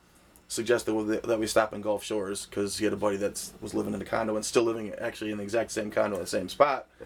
suggested 0.49 0.93
that 1.25 1.39
we 1.39 1.47
stop 1.47 1.73
in 1.73 1.81
Gulf 1.81 2.05
Shores 2.05 2.47
because 2.47 2.79
he 2.79 2.85
had 2.85 2.93
a 2.93 2.99
buddy 2.99 3.17
that 3.17 3.51
was 3.61 3.75
living 3.75 3.95
in 3.95 4.03
a 4.03 4.05
condo 4.05 4.37
and 4.37 4.45
still 4.45 4.63
living 4.63 4.93
actually 5.01 5.31
in 5.31 5.39
the 5.39 5.43
exact 5.43 5.71
same 5.71 5.91
condo 5.91 6.17
in 6.17 6.23
the 6.23 6.27
same 6.29 6.49
spot. 6.49 6.87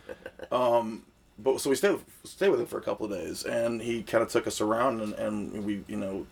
Um, 0.50 1.02
but 1.38 1.60
so 1.60 1.68
we 1.68 1.76
stayed 1.76 1.98
stayed 2.24 2.48
with 2.48 2.60
him 2.60 2.66
for 2.66 2.78
a 2.78 2.82
couple 2.82 3.04
of 3.04 3.12
days, 3.12 3.42
and 3.42 3.82
he 3.82 4.02
kind 4.02 4.22
of 4.22 4.30
took 4.30 4.46
us 4.46 4.60
around, 4.62 5.02
and, 5.02 5.12
and 5.14 5.64
we 5.64 5.84
you 5.88 5.96
know. 5.96 6.26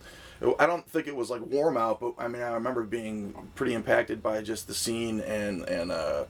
I 0.59 0.67
don't 0.67 0.87
think 0.89 1.07
it 1.07 1.17
was 1.17 1.31
like 1.31 1.41
warm 1.47 1.77
out, 1.77 2.01
but 2.01 2.15
I 2.19 2.29
mean 2.29 2.43
I 2.43 2.53
remember 2.53 2.83
being 2.85 3.35
pretty 3.55 3.75
impacted 3.75 4.23
by 4.23 4.43
just 4.43 4.67
the 4.67 4.75
scene 4.75 5.21
and 5.21 5.63
and 5.69 5.91
uh, 5.91 6.25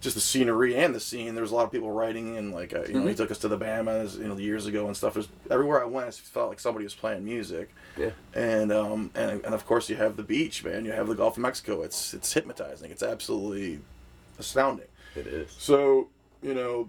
just 0.00 0.14
the 0.14 0.20
scenery 0.20 0.76
and 0.76 0.94
the 0.94 1.00
scene. 1.00 1.34
There 1.34 1.42
was 1.42 1.52
a 1.52 1.54
lot 1.54 1.64
of 1.64 1.72
people 1.72 1.90
writing, 1.90 2.36
and 2.36 2.52
like 2.52 2.74
uh, 2.74 2.82
you 2.82 2.94
know 3.00 3.06
he 3.06 3.14
took 3.14 3.30
us 3.30 3.38
to 3.38 3.48
the 3.48 3.56
Bahamas, 3.56 4.16
you 4.18 4.28
know, 4.28 4.36
years 4.36 4.66
ago 4.66 4.86
and 4.86 4.96
stuff. 4.96 5.14
There's, 5.14 5.28
everywhere 5.50 5.80
I 5.82 5.86
went, 5.86 6.06
I 6.08 6.10
felt 6.10 6.48
like 6.50 6.60
somebody 6.60 6.84
was 6.84 6.94
playing 6.94 7.24
music 7.24 7.70
Yeah. 7.96 8.10
and 8.34 8.70
um 8.72 9.10
and, 9.14 9.44
and 9.44 9.54
of 9.54 9.64
course 9.66 9.88
you 9.88 9.96
have 9.96 10.16
the 10.16 10.22
beach 10.22 10.64
man 10.64 10.84
you 10.84 10.92
have 10.92 11.06
the 11.08 11.14
gulf 11.14 11.36
of 11.38 11.42
mexico 11.42 11.82
it's 11.82 12.12
it's 12.14 12.32
hypnotizing 12.32 12.90
it's 12.90 13.02
absolutely 13.02 13.80
astounding 14.38 14.86
It 15.14 15.26
is. 15.26 15.50
so 15.56 16.08
you 16.42 16.52
know 16.54 16.88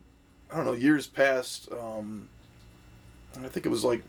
i 0.51 0.57
don't 0.57 0.65
know 0.65 0.73
years 0.73 1.07
passed 1.07 1.71
um 1.71 2.27
i 3.43 3.47
think 3.47 3.65
it 3.65 3.69
was 3.69 3.83
like 3.85 4.03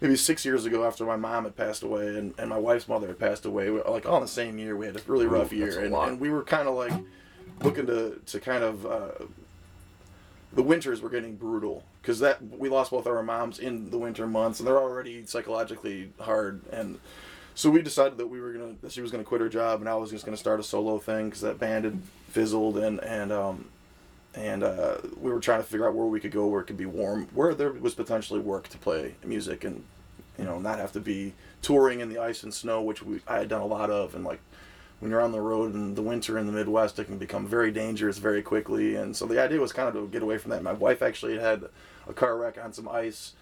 maybe 0.00 0.16
six 0.16 0.44
years 0.44 0.64
ago 0.64 0.84
after 0.84 1.04
my 1.04 1.16
mom 1.16 1.44
had 1.44 1.56
passed 1.56 1.82
away 1.82 2.06
and, 2.16 2.34
and 2.38 2.48
my 2.48 2.58
wife's 2.58 2.88
mother 2.88 3.08
had 3.08 3.18
passed 3.18 3.44
away 3.44 3.70
we- 3.70 3.82
like 3.82 4.06
all 4.06 4.16
in 4.16 4.22
the 4.22 4.28
same 4.28 4.58
year 4.58 4.76
we 4.76 4.86
had 4.86 4.96
a 4.96 5.00
really 5.06 5.26
rough 5.26 5.50
that's 5.50 5.52
year. 5.52 5.80
and, 5.84 5.94
and 5.94 6.20
we 6.20 6.30
were 6.30 6.42
kind 6.44 6.68
of 6.68 6.74
like 6.74 6.92
looking 7.62 7.86
to 7.86 8.20
to 8.26 8.38
kind 8.40 8.62
of 8.62 8.86
uh 8.86 9.08
the 10.52 10.62
winters 10.62 11.00
were 11.02 11.10
getting 11.10 11.36
brutal 11.36 11.84
because 12.00 12.20
that 12.20 12.40
we 12.42 12.68
lost 12.68 12.90
both 12.90 13.06
our 13.06 13.22
moms 13.22 13.58
in 13.58 13.90
the 13.90 13.98
winter 13.98 14.26
months 14.26 14.60
and 14.60 14.66
they're 14.66 14.78
already 14.78 15.26
psychologically 15.26 16.10
hard. 16.20 16.62
And 16.72 16.98
so 17.54 17.68
we 17.68 17.82
decided 17.82 18.16
that 18.18 18.28
we 18.28 18.40
were 18.40 18.52
gonna 18.52 18.74
that 18.80 18.92
she 18.92 19.02
was 19.02 19.10
gonna 19.10 19.24
quit 19.24 19.40
her 19.42 19.48
job 19.50 19.80
and 19.80 19.88
I 19.88 19.94
was 19.96 20.10
just 20.10 20.24
gonna 20.24 20.36
start 20.38 20.58
a 20.58 20.62
solo 20.62 20.98
thing 20.98 21.26
because 21.26 21.42
that 21.42 21.58
band 21.58 21.84
had 21.84 22.00
fizzled 22.30 22.78
and 22.78 22.98
and 23.04 23.30
um 23.30 23.66
and 24.34 24.62
uh, 24.62 24.98
we 25.20 25.32
were 25.32 25.40
trying 25.40 25.60
to 25.60 25.66
figure 25.66 25.88
out 25.88 25.94
where 25.94 26.06
we 26.06 26.20
could 26.20 26.30
go 26.30 26.46
where 26.46 26.60
it 26.60 26.64
could 26.64 26.76
be 26.76 26.86
warm 26.86 27.26
where 27.34 27.54
there 27.54 27.72
was 27.72 27.94
potentially 27.94 28.40
work 28.40 28.68
to 28.68 28.78
play 28.78 29.14
music 29.24 29.64
and 29.64 29.82
you 30.38 30.44
know 30.44 30.58
not 30.58 30.78
have 30.78 30.92
to 30.92 31.00
be 31.00 31.32
touring 31.62 32.00
in 32.00 32.08
the 32.08 32.18
ice 32.18 32.42
and 32.42 32.52
snow 32.52 32.82
which 32.82 33.02
we 33.02 33.20
I 33.26 33.38
had 33.38 33.48
done 33.48 33.62
a 33.62 33.66
lot 33.66 33.90
of 33.90 34.14
and 34.14 34.24
like 34.24 34.40
when 35.00 35.10
you're 35.10 35.20
on 35.20 35.32
the 35.32 35.40
road 35.40 35.74
in 35.74 35.94
the 35.94 36.02
winter 36.02 36.38
in 36.38 36.46
the 36.46 36.52
Midwest, 36.52 36.98
it 36.98 37.04
can 37.04 37.18
become 37.18 37.46
very 37.46 37.70
dangerous 37.70 38.18
very 38.18 38.42
quickly. 38.42 38.96
And 38.96 39.14
so 39.14 39.26
the 39.26 39.40
idea 39.40 39.60
was 39.60 39.72
kind 39.72 39.88
of 39.88 39.94
to 39.94 40.08
get 40.08 40.22
away 40.22 40.38
from 40.38 40.50
that. 40.50 40.62
My 40.62 40.72
wife 40.72 41.02
actually 41.02 41.38
had 41.38 41.64
a 42.08 42.12
car 42.12 42.36
wreck 42.36 42.58
on 42.62 42.72
some 42.72 42.88
ice 42.88 43.34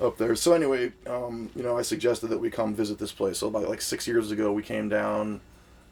up 0.00 0.18
there. 0.18 0.34
So 0.34 0.52
anyway, 0.52 0.92
um, 1.06 1.50
you 1.56 1.62
know, 1.62 1.78
I 1.78 1.82
suggested 1.82 2.28
that 2.28 2.38
we 2.38 2.50
come 2.50 2.74
visit 2.74 2.98
this 2.98 3.12
place. 3.12 3.38
So 3.38 3.48
about 3.48 3.68
like 3.68 3.80
six 3.80 4.06
years 4.06 4.30
ago, 4.30 4.52
we 4.52 4.62
came 4.62 4.88
down, 4.88 5.40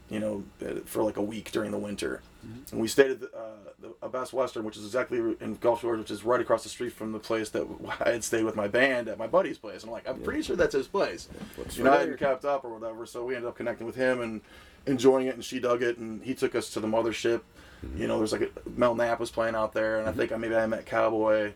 you 0.09 0.19
know, 0.19 0.43
uh, 0.63 0.81
for 0.85 1.03
like 1.03 1.17
a 1.17 1.23
week 1.23 1.51
during 1.51 1.71
the 1.71 1.77
winter, 1.77 2.21
Mm-hmm. 2.45 2.71
and 2.71 2.81
we 2.81 2.87
stayed 2.87 3.11
at 3.11 3.19
the, 3.19 3.27
uh, 3.27 3.71
the 3.79 3.93
a 4.01 4.07
Best 4.07 4.31
Western, 4.31 4.63
which 4.63 4.77
is 4.77 4.85
exactly 4.85 5.17
in 5.17 5.55
Gulf 5.55 5.81
Shores, 5.81 5.99
which 5.99 6.11
is 6.11 6.23
right 6.23 6.39
across 6.39 6.63
the 6.63 6.69
street 6.69 6.93
from 6.93 7.11
the 7.11 7.19
place 7.19 7.49
that 7.49 7.67
I 7.99 8.11
had 8.11 8.23
stayed 8.23 8.43
with 8.43 8.55
my 8.55 8.67
band 8.67 9.07
at 9.09 9.17
my 9.17 9.27
buddy's 9.27 9.57
place. 9.57 9.81
And 9.83 9.89
I'm 9.89 9.93
like, 9.93 10.07
I'm 10.07 10.21
pretty 10.21 10.41
sure 10.41 10.55
that's 10.55 10.73
his 10.73 10.87
place. 10.87 11.27
What's 11.55 11.77
You 11.77 11.83
know, 11.83 11.93
I 11.93 11.99
hadn't 11.99 12.17
kept 12.17 12.45
up 12.45 12.63
or 12.63 12.69
whatever, 12.69 13.05
so 13.05 13.25
we 13.25 13.35
ended 13.35 13.49
up 13.49 13.55
connecting 13.55 13.85
with 13.85 13.95
him 13.95 14.21
and 14.21 14.41
enjoying 14.85 15.27
it, 15.27 15.35
and 15.35 15.43
she 15.43 15.59
dug 15.59 15.83
it, 15.83 15.97
and 15.97 16.23
he 16.23 16.33
took 16.33 16.55
us 16.55 16.69
to 16.71 16.79
the 16.79 16.87
mothership. 16.87 17.41
Mm-hmm. 17.85 18.01
You 18.01 18.07
know, 18.07 18.17
there's 18.17 18.31
like 18.31 18.41
a, 18.41 18.69
Mel 18.69 18.95
Knapp 18.95 19.19
was 19.19 19.31
playing 19.31 19.55
out 19.55 19.73
there, 19.73 19.99
and 19.99 20.07
I 20.07 20.11
mm-hmm. 20.11 20.19
think 20.19 20.31
I 20.31 20.37
maybe 20.37 20.55
I 20.55 20.67
met 20.67 20.85
Cowboy. 20.85 21.53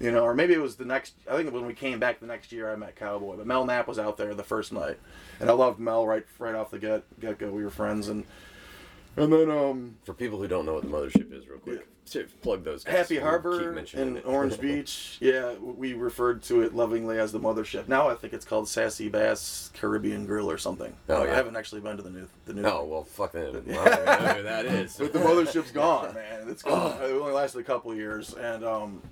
You 0.00 0.10
know, 0.10 0.24
or 0.24 0.34
maybe 0.34 0.52
it 0.52 0.60
was 0.60 0.74
the 0.76 0.84
next. 0.84 1.14
I 1.30 1.36
think 1.36 1.52
when 1.52 1.64
we 1.64 1.74
came 1.74 2.00
back 2.00 2.18
the 2.18 2.26
next 2.26 2.50
year, 2.50 2.72
I 2.72 2.76
met 2.76 2.96
Cowboy, 2.96 3.36
but 3.36 3.46
Mel 3.46 3.64
Knapp 3.64 3.86
was 3.86 4.00
out 4.00 4.16
there 4.16 4.34
the 4.34 4.42
first 4.42 4.72
night, 4.72 4.98
and 5.38 5.48
I 5.48 5.52
loved 5.52 5.78
Mel 5.78 6.06
right 6.06 6.24
right 6.40 6.56
off 6.56 6.70
the 6.70 6.78
get 6.78 7.04
get 7.20 7.38
go. 7.38 7.50
We 7.50 7.62
were 7.62 7.70
friends, 7.70 8.08
and 8.08 8.24
and 9.16 9.32
then 9.32 9.50
um, 9.50 9.96
For 10.04 10.14
people 10.14 10.38
who 10.38 10.48
don't 10.48 10.66
know 10.66 10.74
what 10.74 10.82
the 10.82 10.88
mothership 10.88 11.32
is, 11.32 11.48
real 11.48 11.58
quick, 11.58 11.86
plug 12.42 12.64
those. 12.64 12.84
Guys. 12.84 12.94
Happy 12.94 13.18
We'll 13.18 13.24
Harbor 13.28 13.78
and 13.94 14.18
it. 14.18 14.26
Orange 14.26 14.60
Beach. 14.60 15.16
Yeah, 15.20 15.54
we 15.54 15.94
referred 15.94 16.42
to 16.44 16.62
it 16.62 16.74
lovingly 16.74 17.18
as 17.18 17.32
the 17.32 17.40
mothership. 17.40 17.88
Now 17.88 18.08
I 18.08 18.14
think 18.14 18.32
it's 18.32 18.44
called 18.44 18.68
Sassy 18.68 19.08
Bass 19.08 19.70
Caribbean 19.74 20.26
Grill 20.26 20.50
or 20.50 20.58
something. 20.58 20.94
Oh, 21.08 21.24
yeah. 21.24 21.32
I 21.32 21.34
haven't 21.34 21.56
actually 21.56 21.80
been 21.80 21.96
to 21.96 22.02
the 22.02 22.10
new 22.10 22.28
the 22.46 22.54
new. 22.54 22.64
Oh 22.64 22.84
well, 22.84 23.04
fuck 23.04 23.32
them. 23.32 23.44
I 23.70 23.74
don't 23.74 23.86
even 23.86 24.04
know 24.04 24.34
who 24.34 24.42
that 24.42 24.66
is. 24.66 24.96
But 24.96 25.12
the 25.12 25.20
mothership's 25.20 25.70
gone, 25.72 26.14
man. 26.14 26.48
It's 26.48 26.62
gone. 26.62 27.00
It 27.02 27.12
only 27.12 27.32
lasted 27.32 27.60
a 27.60 27.64
couple 27.64 27.90
of 27.90 27.96
years, 27.96 28.34
and 28.34 28.64
um, 28.64 29.02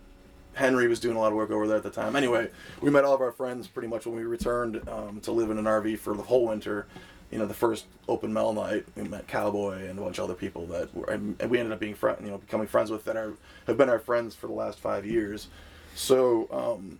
Henry 0.54 0.88
was 0.88 1.00
doing 1.00 1.16
a 1.16 1.20
lot 1.20 1.28
of 1.28 1.34
work 1.34 1.50
over 1.50 1.66
there 1.66 1.76
at 1.76 1.82
the 1.82 1.90
time. 1.90 2.16
Anyway, 2.16 2.50
we 2.80 2.90
met 2.90 3.04
all 3.04 3.14
of 3.14 3.20
our 3.20 3.32
friends 3.32 3.66
pretty 3.66 3.88
much 3.88 4.06
when 4.06 4.16
we 4.16 4.24
returned 4.24 4.86
um, 4.88 5.20
to 5.20 5.32
live 5.32 5.50
in 5.50 5.58
an 5.58 5.64
RV 5.64 5.98
for 5.98 6.14
the 6.14 6.22
whole 6.22 6.46
winter. 6.48 6.86
You 7.30 7.38
know, 7.38 7.46
the 7.46 7.54
first 7.54 7.84
open 8.08 8.32
Mel 8.32 8.52
night, 8.52 8.86
we 8.96 9.04
met 9.04 9.28
Cowboy 9.28 9.86
and 9.88 9.98
a 9.98 10.02
bunch 10.02 10.18
of 10.18 10.24
other 10.24 10.34
people 10.34 10.66
that 10.66 10.92
were, 10.94 11.04
and 11.06 11.36
we 11.48 11.58
ended 11.58 11.72
up 11.72 11.78
being 11.78 11.94
friend, 11.94 12.18
you 12.24 12.30
know, 12.30 12.38
becoming 12.38 12.66
friends 12.66 12.90
with 12.90 13.04
that 13.04 13.16
are 13.16 13.34
have 13.68 13.76
been 13.76 13.88
our 13.88 14.00
friends 14.00 14.34
for 14.34 14.48
the 14.48 14.52
last 14.52 14.80
five 14.80 15.06
years. 15.06 15.46
So, 15.94 16.48
um, 16.50 16.98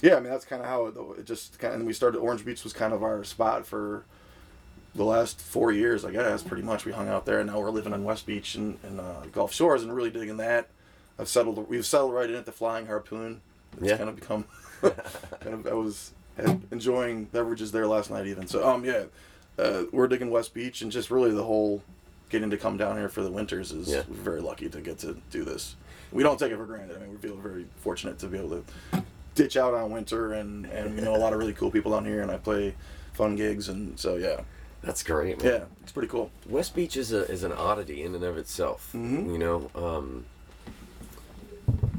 yeah, 0.00 0.14
I 0.16 0.20
mean 0.20 0.30
that's 0.30 0.44
kind 0.44 0.62
of 0.62 0.68
how 0.68 0.86
it, 0.86 0.94
it 1.20 1.26
just 1.26 1.58
kind. 1.58 1.74
of, 1.74 1.80
And 1.80 1.86
we 1.86 1.92
started. 1.92 2.18
Orange 2.18 2.44
Beach 2.44 2.62
was 2.62 2.72
kind 2.72 2.92
of 2.92 3.02
our 3.02 3.24
spot 3.24 3.66
for 3.66 4.04
the 4.94 5.04
last 5.04 5.40
four 5.40 5.72
years, 5.72 6.04
I 6.04 6.12
guess, 6.12 6.42
pretty 6.42 6.62
much. 6.62 6.84
We 6.84 6.92
hung 6.92 7.08
out 7.08 7.24
there, 7.26 7.40
and 7.40 7.50
now 7.50 7.58
we're 7.60 7.70
living 7.70 7.92
on 7.92 8.04
West 8.04 8.26
Beach 8.26 8.54
and, 8.54 8.78
and 8.84 9.00
uh, 9.00 9.22
Gulf 9.32 9.52
Shores, 9.52 9.82
and 9.82 9.92
really 9.94 10.10
digging 10.10 10.36
that. 10.36 10.68
I've 11.18 11.28
settled. 11.28 11.68
We've 11.68 11.84
settled 11.86 12.14
right 12.14 12.28
in 12.30 12.36
at 12.36 12.46
the 12.46 12.52
Flying 12.52 12.86
Harpoon. 12.86 13.40
It's 13.80 13.88
Yeah. 13.90 13.96
kind 13.96 14.08
of 14.08 14.14
become. 14.16 14.44
kind 14.82 15.54
of, 15.54 15.66
I 15.66 15.72
was 15.74 16.12
enjoying 16.70 17.24
beverages 17.26 17.72
there 17.72 17.86
last 17.86 18.10
night, 18.10 18.26
even. 18.26 18.46
So, 18.46 18.66
um, 18.68 18.84
yeah, 18.84 19.04
uh, 19.58 19.84
we're 19.92 20.06
digging 20.08 20.30
West 20.30 20.54
Beach, 20.54 20.82
and 20.82 20.90
just 20.90 21.10
really 21.10 21.30
the 21.32 21.44
whole 21.44 21.82
getting 22.30 22.50
to 22.50 22.56
come 22.56 22.76
down 22.76 22.96
here 22.96 23.08
for 23.08 23.22
the 23.22 23.30
winters 23.30 23.72
is 23.72 23.88
Yeah. 23.88 24.02
we're 24.08 24.14
very 24.16 24.40
lucky 24.40 24.68
to 24.70 24.80
get 24.80 24.98
to 25.00 25.16
do 25.30 25.44
this. 25.44 25.76
We 26.12 26.22
don't 26.22 26.38
take 26.38 26.52
it 26.52 26.56
for 26.56 26.64
granted. 26.66 26.96
I 26.96 27.00
mean, 27.00 27.10
we 27.12 27.16
feel 27.18 27.36
very 27.36 27.66
fortunate 27.76 28.18
to 28.20 28.26
be 28.26 28.38
able 28.38 28.62
to 28.90 29.02
ditch 29.34 29.56
out 29.56 29.74
on 29.74 29.90
winter, 29.90 30.32
and 30.34 30.66
and 30.66 30.94
you 30.98 31.04
know 31.04 31.14
a 31.14 31.18
lot 31.18 31.32
of 31.32 31.38
really 31.38 31.52
cool 31.54 31.70
people 31.70 31.92
down 31.92 32.04
here, 32.04 32.22
and 32.22 32.30
I 32.30 32.36
play 32.38 32.74
fun 33.12 33.36
gigs, 33.36 33.68
and 33.68 33.98
so 33.98 34.16
yeah, 34.16 34.40
That's 34.82 35.02
great, 35.02 35.42
man. 35.42 35.52
yeah, 35.52 35.64
it's 35.82 35.92
pretty 35.92 36.08
cool. 36.08 36.30
West 36.48 36.74
Beach 36.74 36.96
is 36.96 37.12
a 37.12 37.30
is 37.30 37.42
an 37.44 37.52
oddity 37.52 38.02
in 38.02 38.14
and 38.14 38.24
of 38.24 38.36
itself. 38.38 38.90
Mhm. 38.94 39.32
You 39.32 39.38
know, 39.38 39.70
um, 39.74 40.24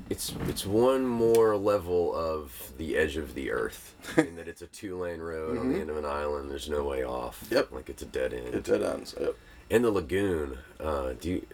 it's 0.10 0.33
it's 0.48 0.65
one 0.65 1.05
more 1.05 1.55
level 1.55 2.13
of 2.13 2.74
the 2.77 2.98
edge 2.98 3.17
of 3.17 3.33
the 3.36 3.51
earth 3.51 3.95
in 4.17 4.36
that 4.36 4.48
it's 4.48 4.62
a 4.62 4.67
two 4.67 4.98
lane 5.00 5.19
road 5.19 5.57
on 5.57 5.72
the 5.72 5.79
end 5.79 5.89
of 5.89 5.98
an 5.98 6.05
island. 6.05 6.51
There's 6.51 6.69
no 6.69 6.83
way 6.83 7.03
off. 7.03 7.43
Mm-hmm. 7.45 7.55
Yep. 7.55 7.72
like 7.72 7.89
it's 7.89 8.01
a 8.01 8.07
dead 8.07 8.33
end. 8.33 8.53
It 8.53 8.63
dead 8.63 8.83
ends. 8.83 9.15
Yep. 9.19 9.36
and 9.72 9.83
the 9.83 9.91
lagoon. 9.91 10.57
Uh, 10.79 11.13
do 11.19 11.29
you? 11.29 11.45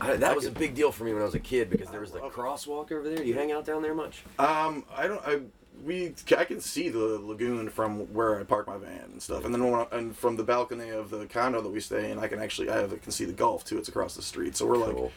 I, 0.00 0.16
that 0.16 0.36
was 0.36 0.44
a 0.44 0.50
big 0.50 0.74
deal 0.74 0.92
for 0.92 1.04
me 1.04 1.12
when 1.14 1.22
I 1.22 1.24
was 1.24 1.34
a 1.34 1.40
kid 1.40 1.70
because 1.70 1.88
there 1.88 2.00
was 2.00 2.12
the 2.12 2.20
crosswalk 2.20 2.92
over 2.92 3.08
there. 3.08 3.18
Do 3.18 3.24
you 3.24 3.34
hang 3.34 3.52
out 3.52 3.64
down 3.64 3.80
there 3.82 3.94
much? 3.94 4.24
Um, 4.38 4.84
I 4.94 5.06
don't. 5.06 5.22
I 5.26 5.40
we 5.84 6.14
I 6.36 6.44
can 6.44 6.60
see 6.60 6.88
the 6.88 6.98
lagoon 6.98 7.68
from 7.70 8.12
where 8.14 8.38
I 8.40 8.44
park 8.44 8.66
my 8.66 8.76
van 8.76 9.10
and 9.12 9.22
stuff, 9.22 9.44
and 9.44 9.54
then 9.54 9.62
I, 9.62 9.86
and 9.92 10.16
from 10.16 10.36
the 10.36 10.42
balcony 10.44 10.90
of 10.90 11.10
the 11.10 11.26
condo 11.26 11.60
that 11.60 11.68
we 11.68 11.80
stay 11.80 12.10
in, 12.10 12.18
I 12.18 12.28
can 12.28 12.40
actually 12.40 12.70
I 12.70 12.76
have, 12.78 13.00
can 13.02 13.12
see 13.12 13.24
the 13.24 13.32
Gulf 13.32 13.64
too. 13.64 13.78
It's 13.78 13.88
across 13.88 14.14
the 14.16 14.22
street, 14.22 14.56
so 14.56 14.66
we're 14.66 14.74
Cool. 14.74 15.02
like 15.04 15.12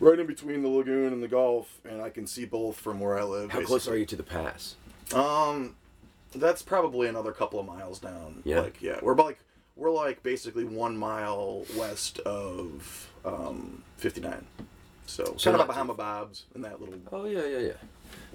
right 0.00 0.18
in 0.18 0.26
between 0.26 0.62
the 0.62 0.68
lagoon 0.68 1.12
and 1.12 1.22
the 1.22 1.28
Gulf, 1.28 1.80
and 1.88 2.02
I 2.02 2.10
can 2.10 2.26
see 2.26 2.44
both 2.44 2.76
from 2.76 3.00
where 3.00 3.18
I 3.18 3.22
live. 3.24 3.50
How 3.50 3.62
close 3.62 3.86
are 3.88 3.96
you 3.96 4.06
to 4.06 4.16
the 4.16 4.22
pass? 4.22 4.76
Um, 5.14 5.76
that's 6.34 6.62
probably 6.62 7.08
another 7.08 7.32
couple 7.32 7.58
of 7.60 7.66
miles 7.66 7.98
down. 7.98 8.42
Yeah. 8.44 8.60
Like 8.60 8.80
yeah, 8.82 8.98
we're 9.02 9.12
about 9.12 9.26
like 9.26 9.38
we're 9.76 9.90
like 9.90 10.22
basically 10.22 10.64
one 10.64 10.96
mile 10.96 11.64
west 11.76 12.18
of 12.20 13.10
um 13.24 13.82
59. 13.98 14.44
So, 15.10 15.24
So 15.36 15.50
kind 15.50 15.60
of 15.60 15.66
too- 15.66 15.72
Bahama 15.72 15.94
Bobs 15.94 16.44
in 16.54 16.62
that 16.62 16.80
little 16.80 16.94
Oh 17.12 17.24
yeah, 17.24 17.44
yeah, 17.44 17.58
yeah. 17.58 17.72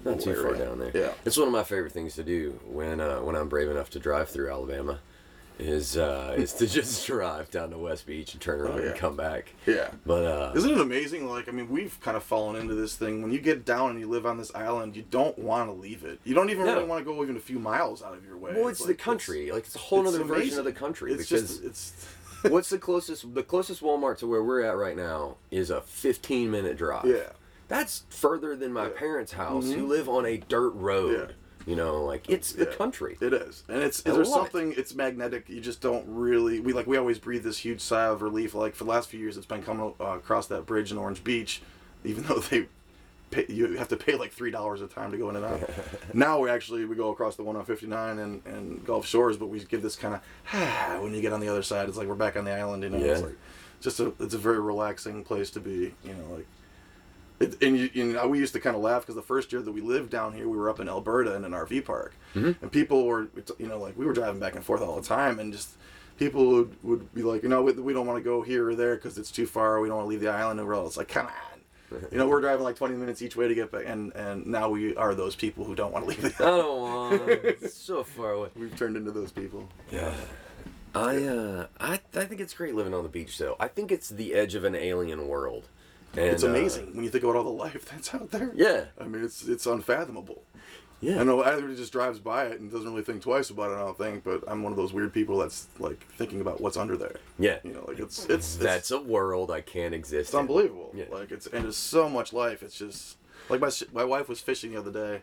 Not 0.03 0.19
too 0.19 0.35
far 0.35 0.53
down 0.55 0.79
there. 0.79 0.91
Yeah. 0.93 1.13
it's 1.23 1.37
one 1.37 1.47
of 1.47 1.53
my 1.53 1.63
favorite 1.63 1.91
things 1.93 2.15
to 2.15 2.23
do 2.23 2.59
when 2.65 2.99
uh, 2.99 3.19
when 3.19 3.35
I'm 3.35 3.49
brave 3.49 3.69
enough 3.69 3.89
to 3.91 3.99
drive 3.99 4.29
through 4.29 4.49
Alabama. 4.51 4.99
Is 5.57 5.95
uh, 5.95 6.35
is 6.37 6.51
to 6.55 6.67
just 6.67 7.07
drive 7.07 7.49
down 7.49 7.69
to 7.69 7.77
West 7.77 8.05
Beach 8.05 8.33
and 8.33 8.41
turn 8.41 8.59
around 8.59 8.79
Oh, 8.79 8.83
yeah. 8.83 8.89
and 8.89 8.99
come 8.99 9.15
back. 9.15 9.53
Yeah. 9.65 9.87
But 10.05 10.25
uh, 10.25 10.51
Isn't 10.53 10.69
it 10.71 10.77
amazing? 10.81 11.29
Like, 11.29 11.47
I 11.47 11.53
mean, 11.53 11.69
we've 11.69 11.97
kind 12.01 12.17
of 12.17 12.23
fallen 12.23 12.57
into 12.57 12.75
this 12.75 12.97
thing. 12.97 13.21
When 13.21 13.31
you 13.31 13.39
get 13.39 13.63
down 13.63 13.91
and 13.91 13.99
you 14.01 14.09
live 14.09 14.25
on 14.25 14.37
this 14.37 14.53
island, 14.53 14.97
you 14.97 15.05
don't 15.09 15.39
want 15.39 15.69
to 15.69 15.73
leave 15.73 16.03
it. 16.03 16.19
You 16.25 16.35
don't 16.35 16.49
even 16.49 16.65
No. 16.65 16.73
really 16.73 16.85
want 16.85 17.05
to 17.05 17.09
go 17.09 17.23
even 17.23 17.37
a 17.37 17.39
few 17.39 17.57
miles 17.57 18.03
out 18.03 18.13
of 18.15 18.25
your 18.25 18.35
way. 18.35 18.51
well, 18.53 18.67
it's 18.67 18.81
the 18.81 18.87
like, 18.87 18.97
country. 18.97 19.49
like 19.49 19.63
it's 19.65 19.75
a 19.75 19.79
whole 19.79 20.05
it's 20.05 20.13
other 20.15 20.25
version 20.25 20.59
of 20.59 20.65
the 20.65 20.73
country 20.73 21.13
It's 21.13 21.29
because 21.29 21.51
just, 21.59 21.63
it's, 21.63 22.07
what's 22.49 22.69
the 22.69 22.77
closest 22.79 23.33
the 23.33 23.43
closest 23.43 23.81
Walmart 23.81 24.17
to 24.19 24.27
where 24.27 24.43
we're 24.43 24.61
at 24.61 24.77
right 24.77 24.95
now 24.95 25.37
is 25.51 25.69
a 25.69 25.81
15 25.81 26.49
minute 26.51 26.77
drive. 26.77 27.05
yeah. 27.05 27.29
That's 27.67 28.03
further 28.09 28.55
than 28.55 28.71
my 28.73 28.83
Yeah. 28.83 28.89
Mm-hmm. 28.89 28.97
parents' 28.99 29.31
house 29.33 29.71
who 29.71 29.87
live 29.87 30.07
on 30.07 30.25
a 30.25 30.37
dirt 30.37 30.69
road. 30.71 31.29
Yeah. 31.29 31.35
You 31.67 31.75
know, 31.75 32.03
like 32.03 32.29
it's 32.29 32.51
the 32.51 32.65
Yeah. 32.65 32.75
country. 32.75 33.17
It 33.21 33.33
is, 33.33 33.63
and 33.67 33.81
it's 33.81 34.05
I 34.05 34.11
there's 34.11 34.29
love 34.29 34.45
it. 34.47 34.51
something. 34.51 34.73
It's 34.77 34.93
magnetic. 34.93 35.49
You 35.49 35.59
just 35.61 35.81
don't 35.81 36.05
really. 36.07 36.59
We 36.59 36.73
like 36.73 36.85
we 36.85 36.95
always 36.97 37.17
breathe 37.17 37.43
this 37.43 37.57
huge 37.57 37.81
sigh 37.81 38.05
of 38.05 38.21
relief. 38.21 38.53
Like 38.53 38.75
for 38.75 38.83
the 38.83 38.91
last 38.91 39.09
few 39.09 39.19
years, 39.19 39.35
it's 39.35 39.47
been 39.47 39.63
coming 39.63 39.93
uh, 39.99 40.03
across 40.09 40.45
that 40.47 40.67
bridge 40.67 40.91
in 40.91 40.99
Orange 40.99 41.23
Beach, 41.23 41.63
even 42.03 42.23
though 42.25 42.37
they. 42.37 42.67
Pay, 43.35 43.45
you 43.49 43.75
have 43.77 43.89
to 43.89 43.97
pay 43.97 44.15
like 44.15 44.31
three 44.31 44.51
dollars 44.51 44.81
a 44.81 44.87
time 44.87 45.11
to 45.11 45.17
go 45.17 45.29
in 45.29 45.35
and 45.35 45.45
out. 45.45 45.69
now 46.13 46.39
we 46.39 46.49
actually 46.49 46.85
we 46.85 46.95
go 46.95 47.09
across 47.09 47.35
the 47.35 47.43
one 47.43 47.55
on 47.55 47.65
fifty 47.65 47.87
nine 47.87 48.19
and, 48.19 48.45
and 48.45 48.85
Gulf 48.85 49.05
Shores, 49.05 49.35
but 49.35 49.47
we 49.47 49.59
give 49.63 49.81
this 49.81 49.95
kind 49.95 50.15
of 50.15 50.21
when 51.03 51.13
you 51.13 51.21
get 51.21 51.33
on 51.33 51.39
the 51.39 51.49
other 51.49 51.63
side, 51.63 51.89
it's 51.89 51.97
like 51.97 52.07
we're 52.07 52.15
back 52.15 52.37
on 52.37 52.45
the 52.45 52.53
island. 52.53 52.83
You 52.83 52.89
know, 52.89 52.97
it's 52.97 53.21
like 53.21 53.37
just 53.81 53.99
a 53.99 54.13
it's 54.19 54.33
a 54.33 54.39
very 54.39 54.59
relaxing 54.59 55.23
place 55.23 55.49
to 55.51 55.59
be. 55.59 55.93
You 56.03 56.13
know, 56.13 56.35
like 56.35 56.47
it, 57.39 57.61
and 57.61 57.77
you, 57.77 57.89
you 57.93 58.05
know, 58.05 58.27
we 58.27 58.39
used 58.39 58.53
to 58.53 58.59
kind 58.59 58.75
of 58.75 58.81
laugh 58.81 59.01
because 59.01 59.15
the 59.15 59.21
first 59.21 59.51
year 59.51 59.61
that 59.61 59.71
we 59.71 59.81
lived 59.81 60.09
down 60.09 60.33
here, 60.33 60.47
we 60.47 60.57
were 60.57 60.69
up 60.69 60.79
in 60.79 60.87
Alberta 60.87 61.35
in 61.35 61.43
an 61.43 61.51
RV 61.51 61.83
park, 61.83 62.15
mm-hmm. 62.33 62.51
and 62.61 62.71
people 62.71 63.05
were, 63.05 63.27
you 63.59 63.67
know, 63.67 63.77
like 63.77 63.97
we 63.97 64.05
were 64.05 64.13
driving 64.13 64.39
back 64.39 64.55
and 64.55 64.63
forth 64.63 64.81
all 64.81 64.95
the 64.95 65.05
time, 65.05 65.39
and 65.39 65.51
just 65.51 65.71
people 66.17 66.47
would, 66.47 66.75
would 66.83 67.13
be 67.13 67.23
like, 67.23 67.43
you 67.43 67.49
know, 67.49 67.61
we, 67.61 67.73
we 67.73 67.93
don't 67.93 68.07
want 68.07 68.17
to 68.17 68.23
go 68.23 68.41
here 68.41 68.69
or 68.69 68.75
there 68.75 68.95
because 68.95 69.17
it's 69.17 69.31
too 69.31 69.45
far. 69.45 69.81
We 69.81 69.89
don't 69.89 69.97
want 69.97 70.05
to 70.05 70.09
leave 70.09 70.21
the 70.21 70.29
island, 70.29 70.59
and 70.59 70.67
we're 70.67 70.75
all, 70.75 70.87
it's 70.87 70.97
like, 70.97 71.09
come 71.09 71.25
on, 71.25 71.54
you 72.11 72.17
know, 72.17 72.27
we're 72.27 72.41
driving 72.41 72.63
like 72.63 72.75
20 72.75 72.95
minutes 72.95 73.21
each 73.21 73.35
way 73.35 73.47
to 73.47 73.55
get 73.55 73.71
back, 73.71 73.83
and 73.85 74.13
and 74.15 74.45
now 74.47 74.69
we 74.69 74.95
are 74.95 75.13
those 75.15 75.35
people 75.35 75.65
who 75.65 75.75
don't 75.75 75.91
want 75.91 76.05
to 76.05 76.09
leave 76.09 76.21
the 76.21 76.29
I 76.45 76.49
don't 76.49 76.81
want. 76.81 77.21
It's 77.29 77.75
so 77.75 78.03
far 78.03 78.31
away. 78.31 78.49
We've 78.55 78.75
turned 78.75 78.97
into 78.97 79.11
those 79.11 79.31
people. 79.31 79.67
Yeah. 79.91 80.13
I 80.93 81.23
uh 81.25 81.67
I 81.79 81.99
I 82.15 82.25
think 82.25 82.39
it's 82.41 82.53
great 82.53 82.73
living 82.73 82.93
on 82.93 83.03
the 83.03 83.09
beach 83.09 83.37
though. 83.37 83.55
I 83.59 83.67
think 83.67 83.91
it's 83.91 84.09
the 84.09 84.33
edge 84.33 84.55
of 84.55 84.63
an 84.63 84.75
alien 84.75 85.27
world. 85.27 85.67
And, 86.13 86.27
It's 86.27 86.43
uh, 86.45 86.49
amazing 86.49 86.95
when 86.95 87.03
you 87.03 87.09
think 87.09 87.25
about 87.25 87.35
all 87.35 87.43
the 87.43 87.49
life 87.49 87.85
that's 87.91 88.13
out 88.15 88.31
there. 88.31 88.51
yeah. 88.55 88.85
I 88.99 89.03
mean, 89.03 89.23
it's 89.23 89.45
it's 89.47 89.65
unfathomable. 89.65 90.43
Yeah. 91.01 91.19
I 91.19 91.23
know 91.23 91.41
everybody 91.41 91.75
just 91.75 91.91
drives 91.91 92.19
by 92.19 92.45
it 92.45 92.59
and 92.59 92.71
doesn't 92.71 92.89
really 92.89 93.03
think 93.03 93.21
twice 93.21 93.49
about 93.49 93.71
it. 93.71 93.75
I 93.75 93.79
don't 93.79 93.97
think, 93.97 94.23
but 94.23 94.43
I'm 94.47 94.63
one 94.63 94.71
of 94.71 94.77
those 94.77 94.93
weird 94.93 95.13
people 95.13 95.37
that's 95.37 95.67
like 95.77 95.99
thinking 96.17 96.41
about 96.41 96.61
what's 96.61 96.77
under 96.77 96.97
there. 96.97 97.17
Yeah. 97.37 97.59
You 97.63 97.73
know, 97.73 97.85
like 97.87 97.99
it's 97.99 98.25
it's 98.27 98.55
That's 98.55 98.91
a 98.91 98.99
world 99.01 99.51
I 99.51 99.61
can't 99.61 99.93
exist 99.93 100.29
it's 100.29 100.33
in. 100.33 100.39
unbelievable. 100.41 100.91
Yeah. 100.95 101.05
Like 101.11 101.31
it's 101.31 101.47
and 101.47 101.63
there's 101.65 101.77
so 101.77 102.09
much 102.09 102.33
life. 102.33 102.63
It's 102.63 102.77
just 102.77 103.17
like 103.49 103.59
my 103.59 103.69
my 103.93 104.03
wife 104.05 104.29
was 104.29 104.39
fishing 104.39 104.71
the 104.71 104.79
other 104.79 104.91
day, 104.91 105.21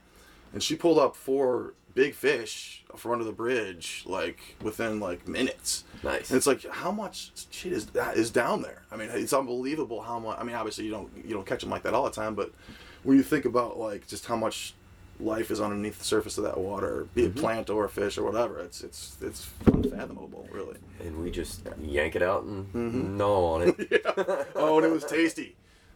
and 0.53 0.63
she 0.63 0.77
pulled 0.77 0.99
up 0.99 1.17
four 1.17 1.75
big 1.95 2.15
fish 2.15 2.85
from 2.97 3.13
under 3.13 3.25
the 3.25 3.33
bridge 3.33 4.03
like 4.07 4.39
within 4.63 5.01
like 5.01 5.27
minutes. 5.27 5.85
Nice. 6.03 6.31
And 6.31 6.37
it's 6.37 6.47
like 6.47 6.65
how 6.71 6.93
much 6.93 7.33
shit 7.51 7.73
is 7.73 7.87
that 7.89 8.17
is 8.17 8.31
down 8.31 8.63
there. 8.63 8.83
I 8.93 8.97
mean, 8.97 9.09
it's 9.11 9.33
unbelievable 9.33 10.03
how 10.03 10.19
much. 10.19 10.39
I 10.39 10.45
mean, 10.45 10.55
obviously 10.55 10.85
you 10.85 10.91
don't 10.91 11.11
you 11.25 11.35
don't 11.35 11.47
catch 11.47 11.63
them 11.63 11.71
like 11.71 11.83
that 11.85 11.95
all 11.95 12.05
the 12.05 12.11
time, 12.11 12.35
but 12.35 12.53
when 13.03 13.17
you 13.17 13.23
think 13.23 13.47
about 13.47 13.79
like 13.79 14.07
just 14.07 14.27
how 14.27 14.37
much 14.37 14.75
life 15.23 15.51
is 15.51 15.61
underneath 15.61 15.99
the 15.99 16.05
surface 16.05 16.37
of 16.39 16.45
that 16.45 16.59
water, 16.59 17.07
be 17.15 17.23
Mm-hmm. 17.23 17.39
it 17.39 17.41
plant 17.41 17.71
or 17.71 17.87
fish 17.89 18.19
or 18.19 18.25
whatever, 18.25 18.59
it's 18.61 18.83
it's 18.83 19.17
it's 19.23 19.49
unfathomable, 19.67 20.49
really. 20.53 20.77
and 21.01 21.23
we 21.23 21.31
just 21.31 21.63
yank 21.81 22.17
it 22.17 22.23
out 22.23 22.43
and 22.45 22.67
Mm-hmm. 22.73 23.17
gnaw 23.17 23.55
on 23.55 23.63
it. 23.63 24.07
Oh, 24.57 24.77
and 24.79 24.87
it 24.87 24.91
was 24.93 25.05
tasty. 25.05 25.55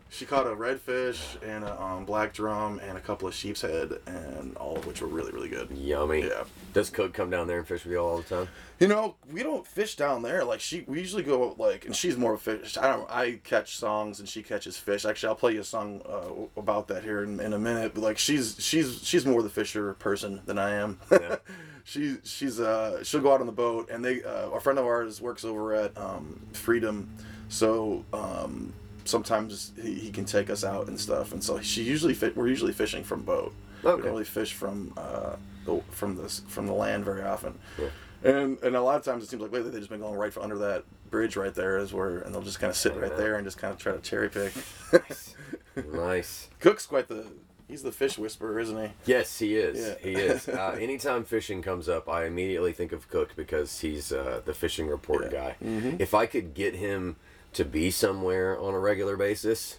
She 0.08 0.24
caught 0.24 0.46
a 0.46 0.50
redfish 0.50 1.20
and 1.42 1.64
a 1.64 1.82
um, 1.82 2.04
black 2.04 2.32
drum 2.32 2.78
and 2.78 2.96
a 2.96 3.00
couple 3.00 3.26
of 3.26 3.34
sheep's 3.34 3.60
head, 3.60 3.92
and 4.06 4.56
all 4.56 4.76
of 4.76 4.86
which 4.86 5.00
were 5.00 5.08
really, 5.08 5.32
really 5.32 5.48
good. 5.48 5.70
Yummy. 5.72 6.22
Yeah. 6.22 6.44
Does 6.72 6.90
Cook 6.90 7.12
come 7.12 7.28
down 7.28 7.48
there 7.48 7.58
and 7.58 7.66
fish 7.66 7.84
with 7.84 7.92
you 7.92 7.98
all 7.98 8.18
the 8.18 8.22
time? 8.22 8.48
You 8.78 8.86
know, 8.86 9.16
we 9.32 9.42
don't 9.42 9.66
fish 9.66 9.96
down 9.96 10.22
there. 10.22 10.44
Like 10.44 10.60
she, 10.60 10.84
we 10.86 11.00
usually 11.00 11.24
go 11.24 11.56
like, 11.58 11.86
and 11.86 11.94
she's 11.94 12.16
more 12.16 12.34
of 12.34 12.40
a 12.40 12.58
fish. 12.58 12.78
I 12.78 12.86
don't. 12.86 13.10
I 13.10 13.40
catch 13.42 13.76
songs 13.76 14.20
and 14.20 14.28
she 14.28 14.42
catches 14.42 14.76
fish. 14.76 15.04
Actually, 15.04 15.30
I'll 15.30 15.34
play 15.34 15.54
you 15.54 15.60
a 15.60 15.64
song 15.64 16.02
uh, 16.08 16.60
about 16.60 16.86
that 16.88 17.02
here 17.02 17.24
in, 17.24 17.40
in 17.40 17.52
a 17.52 17.58
minute. 17.58 17.92
But 17.94 18.02
like, 18.02 18.18
she's 18.18 18.56
she's 18.60 19.02
she's 19.02 19.26
more 19.26 19.42
the 19.42 19.50
fisher 19.50 19.94
person 19.94 20.40
than 20.46 20.58
I 20.58 20.70
am. 20.72 21.00
Yeah. 21.10 21.36
she 21.84 22.16
she's 22.24 22.58
uh 22.58 23.02
she'll 23.04 23.20
go 23.20 23.32
out 23.32 23.40
on 23.40 23.46
the 23.46 23.52
boat 23.52 23.88
and 23.90 24.04
they 24.04 24.22
uh, 24.22 24.50
a 24.50 24.60
friend 24.60 24.78
of 24.78 24.84
ours 24.84 25.20
works 25.20 25.44
over 25.44 25.72
at 25.72 25.96
um, 25.96 26.40
Freedom, 26.52 27.08
so 27.48 28.04
um 28.12 28.72
sometimes 29.08 29.72
he, 29.80 29.94
he 29.94 30.10
can 30.10 30.24
take 30.24 30.50
us 30.50 30.64
out 30.64 30.88
and 30.88 30.98
stuff. 31.00 31.32
And 31.32 31.42
so 31.42 31.60
she 31.60 31.82
usually 31.82 32.14
fit. 32.14 32.36
We're 32.36 32.48
usually 32.48 32.72
fishing 32.72 33.04
from 33.04 33.22
boat. 33.22 33.52
We 33.82 33.90
Okay. 33.90 34.02
don't 34.02 34.10
really 34.12 34.24
fish 34.24 34.52
from 34.52 34.92
uh 34.96 35.36
the, 35.64 35.80
from 35.90 36.16
the 36.16 36.28
from 36.28 36.66
the 36.66 36.72
land 36.72 37.04
very 37.04 37.22
often. 37.22 37.58
Yeah. 37.78 37.88
And 38.24 38.58
and 38.62 38.74
a 38.76 38.80
lot 38.82 38.96
of 38.96 39.04
times 39.04 39.22
it 39.24 39.28
seems 39.28 39.42
like 39.42 39.52
lately 39.52 39.70
they've 39.70 39.80
just 39.80 39.90
been 39.90 40.00
going 40.00 40.14
right 40.18 40.32
for 40.32 40.40
under 40.42 40.58
that 40.58 40.84
bridge 41.10 41.36
right 41.36 41.54
there 41.54 41.78
is 41.78 41.92
where 41.92 42.18
and 42.18 42.34
they'll 42.34 42.42
just 42.42 42.58
kind 42.58 42.70
of 42.70 42.76
sit 42.76 42.96
right 42.96 43.10
Yeah. 43.12 43.16
there 43.16 43.34
and 43.36 43.44
just 43.46 43.58
kind 43.58 43.72
of 43.72 43.78
try 43.78 43.92
to 43.92 44.00
cherry 44.00 44.28
pick. 44.28 44.52
nice. 45.92 46.48
Cook's 46.60 46.86
quite 46.86 47.08
the 47.08 47.26
he's 47.68 47.82
the 47.82 47.92
fish 47.92 48.16
whisperer, 48.18 48.58
isn't 48.60 48.76
he? 48.80 48.90
Yes, 49.06 49.38
he 49.38 49.56
is. 49.56 49.78
Yeah. 49.78 49.94
He 50.02 50.14
is. 50.16 50.48
Uh, 50.48 50.76
anytime 50.80 51.24
fishing 51.24 51.62
comes 51.62 51.88
up, 51.88 52.08
I 52.08 52.24
immediately 52.26 52.72
think 52.72 52.92
of 52.92 53.08
Cook 53.10 53.34
because 53.36 53.80
he's 53.80 54.12
uh, 54.12 54.40
the 54.44 54.54
fishing 54.54 54.88
report 54.88 55.30
Yeah. 55.32 55.52
guy. 55.60 55.96
If 55.98 56.14
I 56.14 56.26
could 56.26 56.54
get 56.54 56.74
him 56.76 57.16
to 57.56 57.64
be 57.64 57.90
somewhere 57.90 58.58
on 58.58 58.72
a 58.74 58.78
regular 58.78 59.16
basis, 59.16 59.78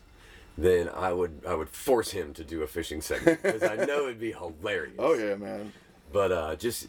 then 0.58 0.90
I 0.90 1.14
would 1.14 1.42
I 1.48 1.54
would 1.56 1.70
force 1.70 2.12
him 2.12 2.34
to 2.36 2.44
do 2.44 2.62
a 2.64 2.68
fishing 2.68 3.02
segment 3.02 3.42
because 3.44 3.64
I 3.64 3.76
know 3.86 4.04
it'd 4.06 4.20
be 4.20 4.32
hilarious. 4.34 4.96
Oh 5.00 5.14
yeah, 5.14 5.36
man. 5.36 5.74
But 6.12 6.32
uh, 6.32 6.56
just 6.56 6.88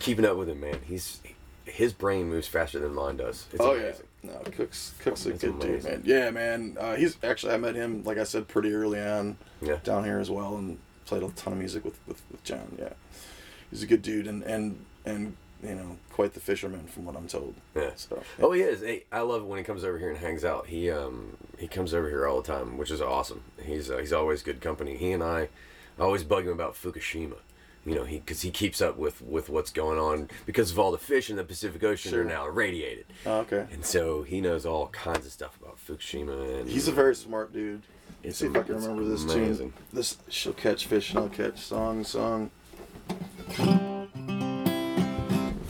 keeping 0.00 0.24
up 0.24 0.36
with 0.36 0.48
him, 0.48 0.60
man. 0.60 0.78
He's 0.84 1.20
his 1.64 1.92
brain 1.92 2.28
moves 2.28 2.46
faster 2.46 2.78
than 2.78 2.94
mine 2.94 3.16
does. 3.16 3.46
It's 3.52 3.60
oh 3.60 3.74
amazing. 3.74 4.06
yeah. 4.22 4.30
No, 4.32 4.38
Cook's 4.50 4.94
Cook's 5.00 5.26
a 5.26 5.30
It's 5.30 5.42
good 5.42 5.58
dude, 5.60 5.84
man. 5.84 6.02
Yeah, 6.04 6.30
man. 6.30 6.76
Uh, 6.80 6.94
he's 6.96 7.16
actually 7.22 7.52
I 7.54 7.56
met 7.58 7.74
him 7.74 8.02
like 8.04 8.18
I 8.18 8.24
said 8.24 8.48
pretty 8.48 8.72
early 8.72 9.00
on 9.00 9.36
Yeah. 9.60 9.78
down 9.84 10.04
here 10.04 10.18
as 10.18 10.30
well 10.30 10.56
and 10.56 10.78
played 11.06 11.22
a 11.22 11.28
ton 11.30 11.52
of 11.52 11.58
music 11.60 11.84
with, 11.84 11.98
with, 12.08 12.22
with 12.30 12.42
John. 12.44 12.76
Yeah, 12.78 12.92
he's 13.70 13.82
a 13.82 13.86
good 13.86 14.02
dude 14.02 14.26
and 14.26 14.42
and 14.44 14.84
and 15.04 15.36
you 15.62 15.74
know 15.74 15.96
quite 16.12 16.34
the 16.34 16.40
fisherman 16.40 16.86
from 16.86 17.04
what 17.06 17.16
I'm 17.16 17.26
told. 17.28 17.54
Yeah. 17.74 17.90
So 17.96 18.22
Oh, 18.40 18.52
he 18.52 18.62
is. 18.62 18.80
Hey, 18.80 19.04
I 19.12 19.20
love 19.20 19.44
when 19.44 19.58
he 19.58 19.64
comes 19.64 19.84
over 19.84 19.98
here 19.98 20.10
and 20.10 20.18
hangs 20.18 20.44
out. 20.44 20.66
He 20.66 20.90
um 20.90 21.36
he 21.58 21.68
comes 21.68 21.94
over 21.94 22.08
here 22.08 22.26
all 22.26 22.40
the 22.42 22.46
time, 22.52 22.76
which 22.78 22.90
is 22.90 23.00
awesome. 23.00 23.42
He's 23.62 23.90
uh, 23.90 23.98
he's 23.98 24.12
always 24.12 24.42
good 24.42 24.60
company. 24.60 24.96
He 24.96 25.12
and 25.12 25.22
I, 25.22 25.48
I 25.98 26.02
always 26.02 26.24
bug 26.24 26.44
him 26.46 26.52
about 26.52 26.74
Fukushima. 26.74 27.36
You 27.86 27.94
know, 27.94 28.02
he 28.04 28.18
because 28.18 28.42
he 28.42 28.50
keeps 28.50 28.80
up 28.82 28.96
with 28.96 29.22
with 29.22 29.48
what's 29.48 29.70
going 29.70 29.98
on 29.98 30.28
because 30.44 30.72
of 30.72 30.78
all 30.78 30.90
the 30.90 30.98
fish 30.98 31.30
in 31.30 31.36
the 31.36 31.44
Pacific 31.44 31.82
Ocean 31.84 32.10
Sure. 32.10 32.22
are 32.22 32.24
now 32.24 32.46
irradiated, 32.46 33.06
oh, 33.24 33.38
okay. 33.40 33.66
and 33.72 33.84
so 33.84 34.24
he 34.24 34.40
knows 34.40 34.66
all 34.66 34.88
kinds 34.88 35.24
of 35.24 35.30
stuff 35.30 35.56
about 35.62 35.78
Fukushima. 35.78 36.60
And 36.60 36.68
He's 36.68 36.88
a 36.88 36.92
very 36.92 37.14
smart 37.14 37.52
dude. 37.52 37.82
Let's 38.24 38.38
see 38.38 38.46
if 38.46 38.56
I 38.56 38.62
can 38.64 38.74
remember 38.74 39.04
this 39.04 39.22
amazing. 39.22 39.70
tune. 39.70 39.72
This 39.92 40.18
she'll 40.28 40.52
catch 40.52 40.86
fish 40.88 41.10
and 41.10 41.20
I'll 41.20 41.28
catch 41.28 41.60
song 41.60 42.02
song. 42.02 42.50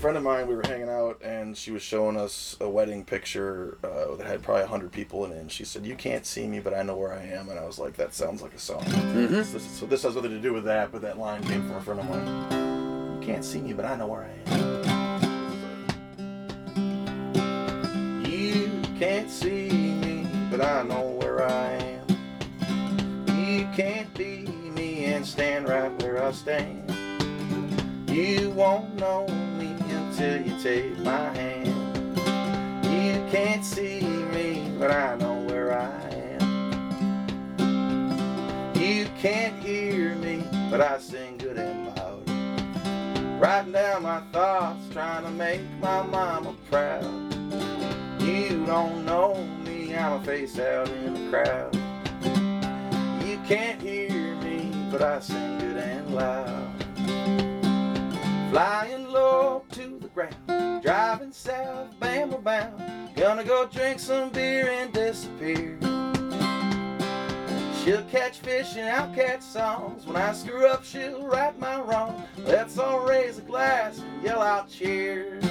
Friend 0.07 0.19
of 0.19 0.23
mine, 0.23 0.47
we 0.47 0.55
were 0.55 0.62
hanging 0.64 0.88
out, 0.88 1.21
and 1.21 1.57
she 1.57 1.73
was 1.73 1.83
showing 1.83 2.16
us 2.16 2.57
a 2.61 2.69
wedding 2.69 3.05
picture 3.05 3.77
uh, 3.83 4.14
that 4.14 4.25
had 4.25 4.40
probably 4.40 4.64
hundred 4.64 4.92
people 4.92 5.25
in 5.25 5.33
it. 5.33 5.38
And 5.38 5.51
she 5.51 5.64
said, 5.64 5.85
"You 5.85 5.97
can't 5.97 6.25
see 6.25 6.47
me, 6.47 6.61
but 6.61 6.73
I 6.73 6.85
know 6.85 6.95
where 6.95 7.12
I 7.12 7.25
am." 7.25 7.49
And 7.49 7.59
I 7.59 7.64
was 7.64 7.81
like, 7.81 7.95
"That 7.95 8.14
sounds 8.14 8.40
like 8.40 8.55
a 8.55 8.59
song." 8.61 8.85
Mm-hmm. 8.85 9.42
So, 9.42 9.59
this, 9.59 9.64
so 9.64 9.85
this 9.85 10.05
has 10.05 10.14
nothing 10.14 10.31
to 10.31 10.38
do 10.38 10.53
with 10.53 10.62
that, 10.62 10.92
but 10.92 11.03
that 11.03 11.19
line 11.19 11.42
came 11.42 11.66
from 11.66 11.73
a 11.73 11.81
friend 11.81 11.99
of 11.99 12.09
mine. 12.09 13.21
You 13.21 13.27
can't 13.27 13.45
see 13.45 13.61
me, 13.61 13.73
but 13.73 13.85
I 13.85 13.97
know 13.97 14.07
where 14.07 14.23
I 14.23 14.31
am. 14.53 14.71
You 18.25 18.81
can't 19.01 19.29
see 19.29 19.71
me, 19.71 20.25
but 20.53 20.61
I 20.61 20.85
know 20.85 21.19
where 21.21 21.42
I 21.42 21.73
am. 21.73 22.07
You 23.37 23.66
can't 23.75 24.14
be 24.14 24.47
me 24.71 25.07
and 25.07 25.27
stand 25.27 25.69
right 25.69 25.90
where 26.01 26.23
I 26.23 26.31
stand. 26.31 26.92
You 28.09 28.51
won't 28.51 28.95
know 28.95 29.27
me 29.59 29.65
until 30.18 30.40
you 30.46 30.59
take 30.62 30.98
my 31.00 31.29
hand. 31.37 32.16
You 32.85 33.22
can't 33.31 33.62
see 33.62 34.00
me, 34.00 34.72
but 34.79 34.90
I 34.90 35.14
know 35.16 35.42
where 35.42 35.79
I 35.79 35.90
am. 36.40 37.61
You 38.74 39.07
can't 39.20 39.62
hear 39.62 40.14
me, 40.14 40.42
but 40.70 40.81
I 40.81 40.98
sing 41.00 41.37
good 41.37 41.59
and 41.59 41.88
loud. 41.88 42.26
Writing 43.38 43.72
down 43.72 44.05
my 44.05 44.20
thoughts, 44.33 44.88
trying 44.90 45.24
to 45.24 45.31
make 45.31 45.61
my 45.83 46.02
mama 46.05 46.55
proud. 46.70 47.05
You 48.22 48.64
don't 48.64 49.05
know 49.05 49.35
me, 49.66 49.94
I'm 49.94 50.14
a 50.14 50.24
face 50.24 50.59
out 50.59 50.88
in 50.88 51.12
the 51.12 51.31
crowd. 51.31 51.74
You 53.22 53.38
can't 53.46 53.83
hear 53.83 54.35
me, 54.37 54.72
but 54.90 55.02
I 55.02 55.20
sing 55.20 55.59
good 55.59 55.76
and 55.76 56.14
loud. 56.14 56.72
Flying 58.50 59.09
low 59.11 59.64
to 59.72 59.98
the 59.98 60.06
ground, 60.16 60.83
driving 60.83 61.31
south, 61.31 61.88
Bama 62.00 62.42
bound. 62.42 63.14
Gonna 63.14 63.44
go 63.44 63.66
drink 63.66 64.00
some 64.00 64.31
beer 64.31 64.66
and 64.66 64.90
disappear. 64.90 65.79
She'll 67.85 68.02
catch 68.05 68.38
fish 68.38 68.76
and 68.76 68.88
I'll 68.88 69.14
catch 69.14 69.42
songs. 69.42 70.07
When 70.07 70.16
I 70.16 70.33
screw 70.33 70.66
up, 70.68 70.85
she'll 70.85 71.22
right 71.26 71.57
my 71.61 71.79
wrong. 71.83 72.24
Let's 72.38 72.79
all 72.79 73.00
raise 73.00 73.37
a 73.37 73.42
glass 73.42 73.98
and 73.98 74.22
yell 74.22 74.40
out 74.40 74.70
cheers. 74.70 75.44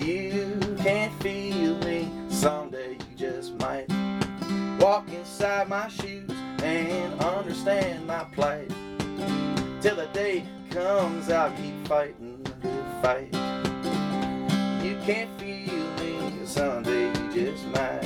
You 0.00 0.76
can't 0.78 1.12
feel 1.20 1.76
me, 1.78 2.12
someday 2.28 2.92
you 2.92 3.16
just 3.16 3.54
might. 3.54 3.86
Walk 4.78 5.08
inside 5.10 5.68
my 5.68 5.88
shoes 5.88 6.30
and 6.62 7.20
understand 7.20 8.06
my 8.06 8.22
plight. 8.32 8.70
Till 9.80 9.96
the 9.96 10.08
day 10.12 10.44
comes, 10.70 11.28
I'll 11.28 11.50
keep 11.56 11.88
fighting 11.88 12.43
fight. 13.04 13.28
You 14.82 14.96
can't 15.04 15.28
feel 15.38 15.90
me, 15.98 16.46
someday 16.46 17.08
you 17.08 17.52
just 17.52 17.66
might. 17.66 18.03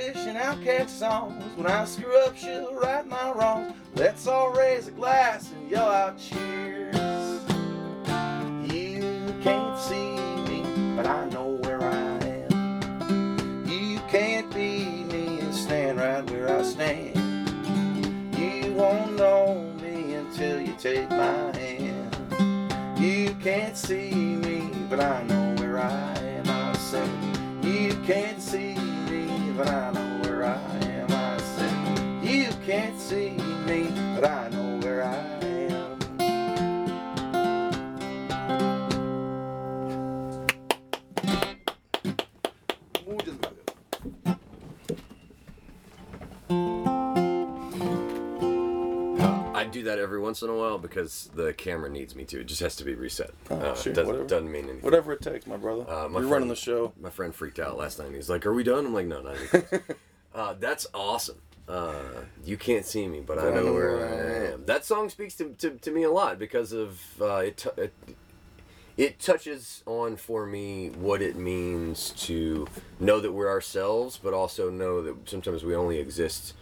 She'll 0.00 0.12
fish 0.12 0.26
and 0.26 0.38
I'll 0.38 0.56
catch 0.58 0.88
songs. 0.88 1.44
When 1.56 1.66
I 1.66 1.84
screw 1.84 2.16
up, 2.20 2.36
she'll 2.36 2.74
right 2.74 3.06
my 3.06 3.32
wrongs. 3.32 3.74
Let's 3.94 4.26
all 4.26 4.50
raise 4.52 4.88
a 4.88 4.92
glass 4.92 5.50
and 5.52 5.70
yell 5.70 5.88
out 5.88 6.18
cheers. 6.18 6.94
You 8.72 9.34
can't 9.42 9.78
see 9.78 10.16
me, 10.48 10.94
but 10.96 11.06
I 11.06 11.28
know 11.28 11.58
where 11.62 11.82
I 11.82 12.18
am. 12.48 13.66
You 13.66 14.00
can't 14.08 14.52
be 14.54 15.04
me 15.04 15.40
and 15.40 15.54
stand 15.54 15.98
right 15.98 16.28
where 16.30 16.58
I 16.58 16.62
stand. 16.62 17.16
You 18.38 18.72
won't 18.74 19.16
know 19.16 19.70
me 19.82 20.14
until 20.14 20.60
you 20.60 20.74
take 20.78 21.10
my 21.10 21.56
hand. 21.56 22.98
You 22.98 23.34
can't 23.42 23.76
see 23.76 24.12
me, 24.12 24.70
but 24.88 25.00
I 25.00 25.22
know 25.24 25.54
where 25.58 25.78
I 25.78 26.14
am. 26.18 26.48
I 26.48 26.72
say, 26.74 27.08
you 27.62 27.94
can't 28.06 28.40
see 28.40 28.89
but 29.60 29.68
I 29.68 29.90
know 29.90 30.18
where 30.22 30.44
I 30.46 30.56
am. 30.84 31.12
I 31.12 31.36
say, 31.36 31.70
you 32.22 32.48
can't 32.64 32.98
see 32.98 33.32
me, 33.66 33.92
but 34.14 34.24
I 34.24 34.48
do 49.80 49.84
that 49.90 49.98
every 49.98 50.18
once 50.20 50.42
in 50.42 50.48
a 50.50 50.54
while 50.54 50.78
because 50.78 51.30
the 51.34 51.52
camera 51.52 51.88
needs 51.90 52.14
me 52.14 52.24
to. 52.24 52.40
It 52.40 52.44
just 52.44 52.60
has 52.60 52.76
to 52.76 52.84
be 52.84 52.94
reset. 52.94 53.30
Oh, 53.50 53.56
uh, 53.56 53.74
sure, 53.74 53.92
doesn't, 53.92 54.06
whatever. 54.06 54.28
doesn't 54.28 54.50
mean 54.50 54.64
anything. 54.64 54.82
Whatever 54.82 55.12
it 55.12 55.20
takes, 55.22 55.46
my 55.46 55.56
brother. 55.56 55.82
Uh, 55.88 55.92
my 55.92 55.96
You're 56.02 56.10
friend- 56.10 56.30
running 56.30 56.48
the 56.48 56.56
show. 56.56 56.92
My 57.00 57.10
friend 57.10 57.34
freaked 57.34 57.58
out 57.58 57.76
last 57.76 57.98
night. 57.98 58.12
He's 58.12 58.30
like, 58.30 58.46
"Are 58.46 58.52
we 58.52 58.62
done?" 58.62 58.86
I'm 58.86 58.94
like, 58.94 59.06
"No, 59.06 59.20
not 59.22 59.36
even." 59.42 59.64
uh, 60.34 60.54
that's 60.58 60.86
awesome. 60.94 61.40
Uh, 61.68 61.92
you 62.44 62.56
can't 62.56 62.84
see 62.84 63.06
me, 63.06 63.20
but 63.20 63.38
I 63.38 63.50
know 63.54 63.72
where 63.72 64.04
I 64.04 64.52
am. 64.52 64.64
That 64.66 64.84
song 64.84 65.08
speaks 65.08 65.34
to, 65.36 65.50
to, 65.58 65.70
to 65.70 65.90
me 65.92 66.02
a 66.02 66.10
lot 66.10 66.36
because 66.38 66.72
of 66.72 67.00
uh, 67.20 67.36
it, 67.36 67.56
t- 67.58 67.70
it. 67.76 67.92
It 68.96 69.18
touches 69.18 69.82
on 69.86 70.16
for 70.16 70.44
me 70.44 70.90
what 70.90 71.22
it 71.22 71.36
means 71.36 72.10
to 72.26 72.66
know 72.98 73.18
that 73.20 73.32
we're 73.32 73.48
ourselves, 73.48 74.18
but 74.22 74.34
also 74.34 74.68
know 74.68 75.00
that 75.00 75.28
sometimes 75.28 75.64
we 75.64 75.74
only 75.74 75.98
exist 75.98 76.54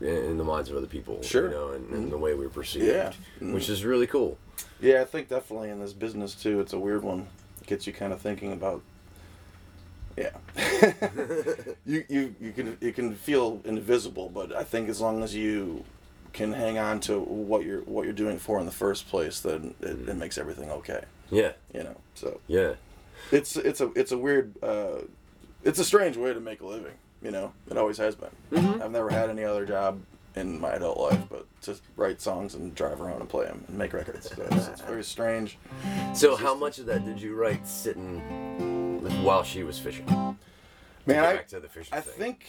in, 0.00 0.38
the 0.38 0.44
minds 0.44 0.70
of 0.70 0.76
other 0.76 0.86
people. 0.86 1.22
Sure. 1.22 1.48
You 1.48 1.54
know, 1.54 1.68
and, 1.72 1.88
and 1.90 2.00
mm-hmm. 2.02 2.10
the 2.10 2.18
way 2.18 2.34
we're 2.34 2.48
perceived, 2.48 2.86
Yeah. 2.86 3.12
Mm-hmm. 3.36 3.52
which 3.52 3.68
is 3.68 3.84
really 3.84 4.06
cool. 4.06 4.38
Yeah, 4.80 5.02
I 5.02 5.04
think 5.04 5.28
definitely 5.28 5.70
in 5.70 5.80
this 5.80 5.92
business 5.92 6.34
too, 6.34 6.60
it's 6.60 6.72
a 6.72 6.78
weird 6.78 7.02
one. 7.02 7.26
It 7.60 7.66
gets 7.66 7.86
you 7.86 7.92
kind 7.92 8.12
of 8.12 8.20
thinking 8.20 8.52
about. 8.52 8.82
Yeah, 10.16 10.30
you 11.86 12.04
you 12.08 12.34
you 12.40 12.50
can 12.50 12.76
you 12.80 12.92
can 12.92 13.14
feel 13.14 13.60
invisible, 13.64 14.28
but 14.28 14.52
I 14.52 14.64
think 14.64 14.88
as 14.88 15.00
long 15.00 15.22
as 15.22 15.32
you 15.32 15.84
can 16.32 16.52
hang 16.52 16.76
on 16.76 16.98
to 17.00 17.20
what 17.20 17.64
you're 17.64 17.82
what 17.82 18.04
you're 18.04 18.12
doing 18.12 18.36
for 18.38 18.58
in 18.58 18.66
the 18.66 18.72
first 18.72 19.08
place, 19.08 19.40
then 19.40 19.74
it, 19.80 19.86
it 19.86 20.06
mm-hmm. 20.06 20.18
makes 20.18 20.36
everything 20.36 20.72
okay. 20.72 21.04
Yeah, 21.30 21.52
You 21.72 21.84
know, 21.84 21.96
so 22.14 22.40
yeah. 22.48 22.74
it's 23.30 23.56
it's 23.56 23.80
a 23.80 23.92
it's 23.94 24.10
a 24.10 24.18
weird 24.18 24.54
uh, 24.62 25.02
it's 25.62 25.78
a 25.78 25.84
strange 25.84 26.16
way 26.16 26.32
to 26.32 26.40
make 26.40 26.62
a 26.62 26.66
living. 26.66 26.94
You 27.22 27.30
know, 27.30 27.52
it 27.70 27.76
always 27.76 27.98
has 27.98 28.14
been. 28.14 28.30
Mm-hmm. 28.52 28.82
I've 28.82 28.92
never 28.92 29.10
had 29.10 29.28
any 29.28 29.44
other 29.44 29.66
job 29.66 30.00
in 30.36 30.60
my 30.60 30.70
adult 30.70 30.98
life, 30.98 31.22
but 31.28 31.46
to 31.62 31.76
write 31.96 32.20
songs 32.20 32.54
and 32.54 32.74
drive 32.74 33.00
around 33.00 33.20
and 33.20 33.28
play 33.28 33.46
them 33.46 33.64
and 33.66 33.76
make 33.76 33.92
records. 33.92 34.30
So 34.30 34.46
it's, 34.50 34.68
it's 34.68 34.80
very 34.82 35.02
strange. 35.02 35.58
So, 36.14 36.36
how 36.36 36.54
much 36.54 36.78
of 36.78 36.86
that 36.86 37.04
did 37.04 37.20
you 37.20 37.34
write 37.34 37.66
sitting 37.66 38.20
while 39.24 39.42
she 39.42 39.64
was 39.64 39.78
fishing? 39.78 40.06
Man, 41.06 41.24
I, 41.24 41.36
back 41.36 41.48
to 41.48 41.60
the 41.60 41.68
fishing 41.68 41.96
I 41.96 42.00
think 42.00 42.44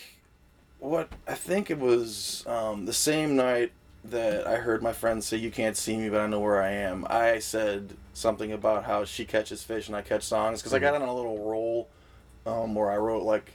what 0.79 1.09
I 1.27 1.33
think 1.33 1.69
it 1.69 1.79
was 1.79 2.45
um, 2.47 2.85
the 2.85 2.93
same 2.93 3.35
night 3.35 3.71
that 4.05 4.47
I 4.47 4.57
heard 4.57 4.81
my 4.81 4.93
friend 4.93 5.23
say, 5.23 5.37
"You 5.37 5.51
can't 5.51 5.75
see 5.75 5.97
me, 5.97 6.09
but 6.09 6.21
I 6.21 6.27
know 6.27 6.39
where 6.39 6.61
I 6.61 6.71
am." 6.71 7.05
I 7.09 7.39
said 7.39 7.95
something 8.13 8.51
about 8.51 8.85
how 8.85 9.05
she 9.05 9.25
catches 9.25 9.63
fish 9.63 9.87
and 9.87 9.95
I 9.95 10.01
catch 10.01 10.23
songs 10.23 10.61
because 10.61 10.73
I 10.73 10.79
got 10.79 10.93
on 10.93 11.01
a 11.01 11.13
little 11.13 11.45
roll 11.45 11.89
um, 12.45 12.75
where 12.75 12.91
I 12.91 12.97
wrote 12.97 13.23
like, 13.23 13.51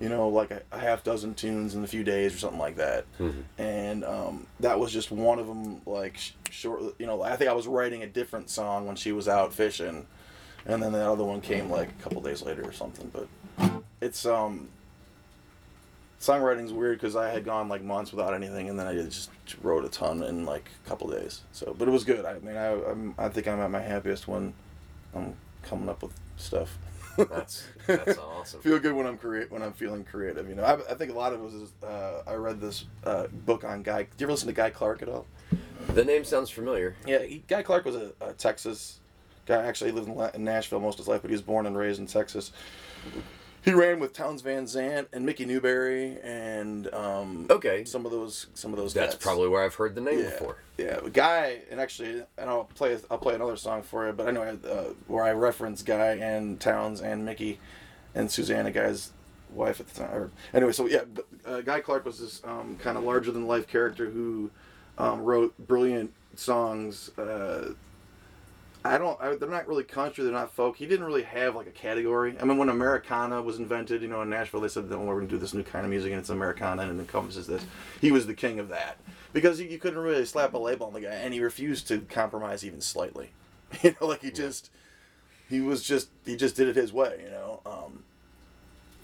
you 0.00 0.08
know, 0.08 0.28
like 0.28 0.50
a, 0.50 0.62
a 0.72 0.78
half 0.78 1.04
dozen 1.04 1.34
tunes 1.34 1.74
in 1.74 1.84
a 1.84 1.86
few 1.86 2.02
days 2.04 2.34
or 2.34 2.38
something 2.38 2.58
like 2.58 2.76
that, 2.76 3.04
and 3.58 4.04
um, 4.04 4.46
that 4.60 4.78
was 4.78 4.92
just 4.92 5.10
one 5.10 5.38
of 5.38 5.46
them. 5.46 5.80
Like 5.86 6.16
sh- 6.18 6.32
short, 6.50 6.82
you 6.98 7.06
know, 7.06 7.22
I 7.22 7.36
think 7.36 7.48
I 7.50 7.54
was 7.54 7.66
writing 7.66 8.02
a 8.02 8.06
different 8.06 8.50
song 8.50 8.86
when 8.86 8.96
she 8.96 9.12
was 9.12 9.28
out 9.28 9.52
fishing, 9.52 10.06
and 10.66 10.82
then 10.82 10.92
that 10.92 11.08
other 11.08 11.24
one 11.24 11.40
came 11.40 11.70
like 11.70 11.88
a 11.90 12.02
couple 12.02 12.20
days 12.22 12.42
later 12.42 12.62
or 12.64 12.72
something. 12.72 13.10
But 13.12 13.28
it's 14.00 14.26
um 14.26 14.68
songwriting's 16.20 16.72
weird 16.72 16.98
because 16.98 17.16
I 17.16 17.30
had 17.30 17.44
gone 17.44 17.68
like 17.68 17.82
months 17.82 18.10
without 18.12 18.34
anything, 18.34 18.68
and 18.68 18.78
then 18.78 18.86
I 18.86 18.94
just 18.94 19.30
wrote 19.62 19.84
a 19.84 19.88
ton 19.88 20.22
in 20.22 20.44
like 20.44 20.68
a 20.84 20.88
couple 20.88 21.08
days. 21.10 21.42
So, 21.52 21.74
but 21.78 21.86
it 21.86 21.90
was 21.90 22.04
good. 22.04 22.24
I 22.24 22.38
mean, 22.40 22.56
I 22.56 22.72
I'm, 22.90 23.14
I 23.18 23.28
think 23.28 23.46
I'm 23.46 23.60
at 23.60 23.70
my 23.70 23.80
happiest 23.80 24.26
when 24.26 24.54
I'm 25.14 25.34
coming 25.62 25.88
up 25.88 26.02
with 26.02 26.12
stuff. 26.36 26.78
That's 27.16 27.64
that's 27.86 28.18
awesome. 28.18 28.60
Feel 28.60 28.78
good 28.78 28.94
when 28.94 29.06
I'm 29.06 29.18
create 29.18 29.50
when 29.50 29.62
I'm 29.62 29.72
feeling 29.72 30.04
creative. 30.04 30.48
You 30.48 30.54
know, 30.54 30.64
I, 30.64 30.74
I 30.74 30.94
think 30.94 31.12
a 31.12 31.14
lot 31.14 31.32
of 31.32 31.40
it 31.40 31.44
was 31.44 31.72
uh, 31.82 32.22
I 32.26 32.34
read 32.34 32.60
this 32.60 32.86
uh, 33.04 33.26
book 33.28 33.64
on 33.64 33.82
Guy. 33.82 34.02
Do 34.02 34.08
you 34.18 34.26
ever 34.26 34.32
listen 34.32 34.48
to 34.48 34.54
Guy 34.54 34.70
Clark 34.70 35.02
at 35.02 35.08
all? 35.08 35.26
The 35.88 36.04
name 36.04 36.24
sounds 36.24 36.50
familiar. 36.50 36.96
Yeah, 37.06 37.22
he, 37.22 37.44
Guy 37.46 37.62
Clark 37.62 37.84
was 37.84 37.94
a, 37.94 38.12
a 38.20 38.32
Texas 38.32 39.00
Guy 39.46 39.62
actually 39.62 39.92
lived 39.92 40.08
in, 40.08 40.14
La- 40.14 40.30
in 40.34 40.44
Nashville 40.44 40.80
most 40.80 40.94
of 40.94 40.98
his 41.00 41.08
life, 41.08 41.22
but 41.22 41.30
he 41.30 41.34
was 41.34 41.42
born 41.42 41.66
and 41.66 41.76
raised 41.76 42.00
in 42.00 42.06
Texas. 42.06 42.52
He 43.64 43.72
ran 43.72 43.98
with 43.98 44.12
Townes 44.12 44.42
Van 44.42 44.66
Zandt 44.66 45.08
and 45.12 45.24
Mickey 45.24 45.46
Newbury 45.46 46.18
and 46.22 46.92
um, 46.92 47.46
Okay. 47.48 47.84
some 47.84 48.04
of 48.04 48.12
those 48.12 48.48
some 48.52 48.72
of 48.72 48.78
those. 48.78 48.92
That's 48.92 49.14
guys. 49.14 49.22
probably 49.22 49.48
where 49.48 49.64
I've 49.64 49.74
heard 49.74 49.94
the 49.94 50.02
name 50.02 50.18
yeah, 50.18 50.30
before. 50.30 50.56
Yeah, 50.76 51.00
Guy, 51.12 51.60
and 51.70 51.80
actually, 51.80 52.24
and 52.36 52.50
I'll 52.50 52.64
play 52.64 52.98
I'll 53.10 53.16
play 53.18 53.34
another 53.34 53.56
song 53.56 53.82
for 53.82 54.06
you, 54.06 54.12
but 54.12 54.28
I 54.28 54.32
know 54.32 54.42
uh, 54.42 54.92
where 55.06 55.24
I 55.24 55.32
reference 55.32 55.82
Guy 55.82 56.16
and 56.16 56.60
Townes 56.60 57.00
and 57.00 57.24
Mickey 57.24 57.58
and 58.14 58.30
Susanna, 58.30 58.70
Guy's 58.70 59.12
wife 59.50 59.80
at 59.80 59.88
the 59.88 60.00
time. 60.00 60.14
Or, 60.14 60.30
anyway, 60.52 60.72
so 60.72 60.86
yeah, 60.86 61.04
but, 61.14 61.26
uh, 61.46 61.60
Guy 61.62 61.80
Clark 61.80 62.04
was 62.04 62.18
this 62.18 62.42
um, 62.44 62.76
kind 62.76 62.98
of 62.98 63.04
larger 63.04 63.30
than 63.30 63.46
life 63.46 63.66
character 63.66 64.10
who 64.10 64.50
um, 64.98 65.22
wrote 65.22 65.54
brilliant 65.66 66.12
songs. 66.34 67.10
Uh, 67.16 67.72
I 68.86 68.98
don't. 68.98 69.18
I, 69.18 69.34
they're 69.34 69.48
not 69.48 69.66
really 69.66 69.82
country. 69.82 70.24
They're 70.24 70.32
not 70.32 70.52
folk. 70.52 70.76
He 70.76 70.84
didn't 70.86 71.06
really 71.06 71.22
have 71.22 71.56
like 71.56 71.66
a 71.66 71.70
category. 71.70 72.36
I 72.38 72.44
mean, 72.44 72.58
when 72.58 72.68
Americana 72.68 73.40
was 73.40 73.58
invented, 73.58 74.02
you 74.02 74.08
know, 74.08 74.20
in 74.20 74.28
Nashville, 74.28 74.60
they 74.60 74.68
said, 74.68 74.88
"Oh, 74.90 74.98
we're 74.98 75.14
going 75.14 75.28
to 75.28 75.34
do 75.34 75.38
this 75.38 75.54
new 75.54 75.62
kind 75.62 75.86
of 75.86 75.90
music, 75.90 76.12
and 76.12 76.20
it's 76.20 76.28
Americana, 76.28 76.82
and 76.82 76.98
it 76.98 77.00
encompasses 77.00 77.46
this." 77.46 77.64
He 78.02 78.12
was 78.12 78.26
the 78.26 78.34
king 78.34 78.58
of 78.58 78.68
that 78.68 78.98
because 79.32 79.58
you, 79.58 79.68
you 79.68 79.78
couldn't 79.78 79.98
really 79.98 80.26
slap 80.26 80.52
a 80.52 80.58
label 80.58 80.86
on 80.86 80.92
the 80.92 81.00
guy, 81.00 81.14
and 81.14 81.32
he 81.32 81.40
refused 81.40 81.88
to 81.88 82.00
compromise 82.00 82.64
even 82.64 82.80
slightly. 82.80 83.30
You 83.82 83.92
know, 84.00 84.06
like 84.06 84.22
he 84.22 84.30
just, 84.30 84.70
he 85.48 85.60
was 85.60 85.82
just, 85.82 86.08
he 86.24 86.36
just 86.36 86.54
did 86.54 86.68
it 86.68 86.76
his 86.76 86.92
way. 86.92 87.22
You 87.24 87.30
know, 87.30 87.60
um, 87.66 88.04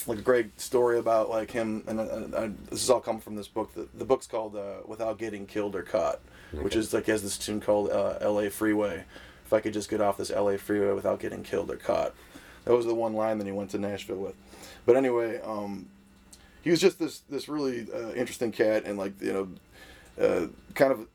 like 0.07 0.19
a 0.19 0.23
great 0.23 0.61
story 0.61 0.97
about 0.97 1.29
like 1.29 1.51
him, 1.51 1.83
and, 1.89 1.99
and, 1.99 2.35
and 2.35 2.59
this 2.71 2.81
is 2.81 2.89
all 2.89 3.01
come 3.01 3.19
from 3.19 3.35
this 3.35 3.49
book. 3.49 3.75
The, 3.75 3.89
the 3.95 4.05
book's 4.05 4.29
called 4.29 4.55
uh, 4.55 4.83
"Without 4.87 5.19
Getting 5.19 5.47
Killed 5.47 5.75
or 5.75 5.83
Caught," 5.83 6.21
which 6.53 6.77
is 6.77 6.95
like 6.95 7.07
has 7.07 7.23
this 7.23 7.37
tune 7.37 7.61
called 7.61 7.91
uh, 7.91 8.19
"L.A. 8.21 8.49
Freeway." 8.51 9.05
If 9.51 9.55
I 9.55 9.61
could 9.61 9.73
just 9.73 9.91
get 9.91 10.01
off 10.01 10.17
this 10.17 10.31
LA 10.31 10.59
freeway 10.59 10.93
without 10.93 11.19
getting 11.19 11.43
killed 11.43 11.73
or 11.73 11.77
caught. 11.77 12.15
That 12.67 12.73
was 12.73 12.87
the 12.87 12.95
one 12.95 13.15
line 13.15 13.39
that 13.39 13.49
he 13.49 13.53
went 13.53 13.71
to 13.71 13.79
Nashville 13.79 14.19
with. 14.19 14.37
But 14.87 14.95
anyway, 14.95 15.41
um, 15.41 15.89
he 16.63 16.71
was 16.71 16.81
just 16.81 17.01
this 17.01 17.23
this 17.29 17.49
really 17.49 17.89
uh, 17.93 18.13
interesting 18.13 18.53
cat, 18.53 18.85
and 18.85 18.97
like 18.97 19.21
you 19.21 19.33
know, 19.33 20.25
uh, 20.25 20.47
kind 20.75 20.93
of 20.93 21.09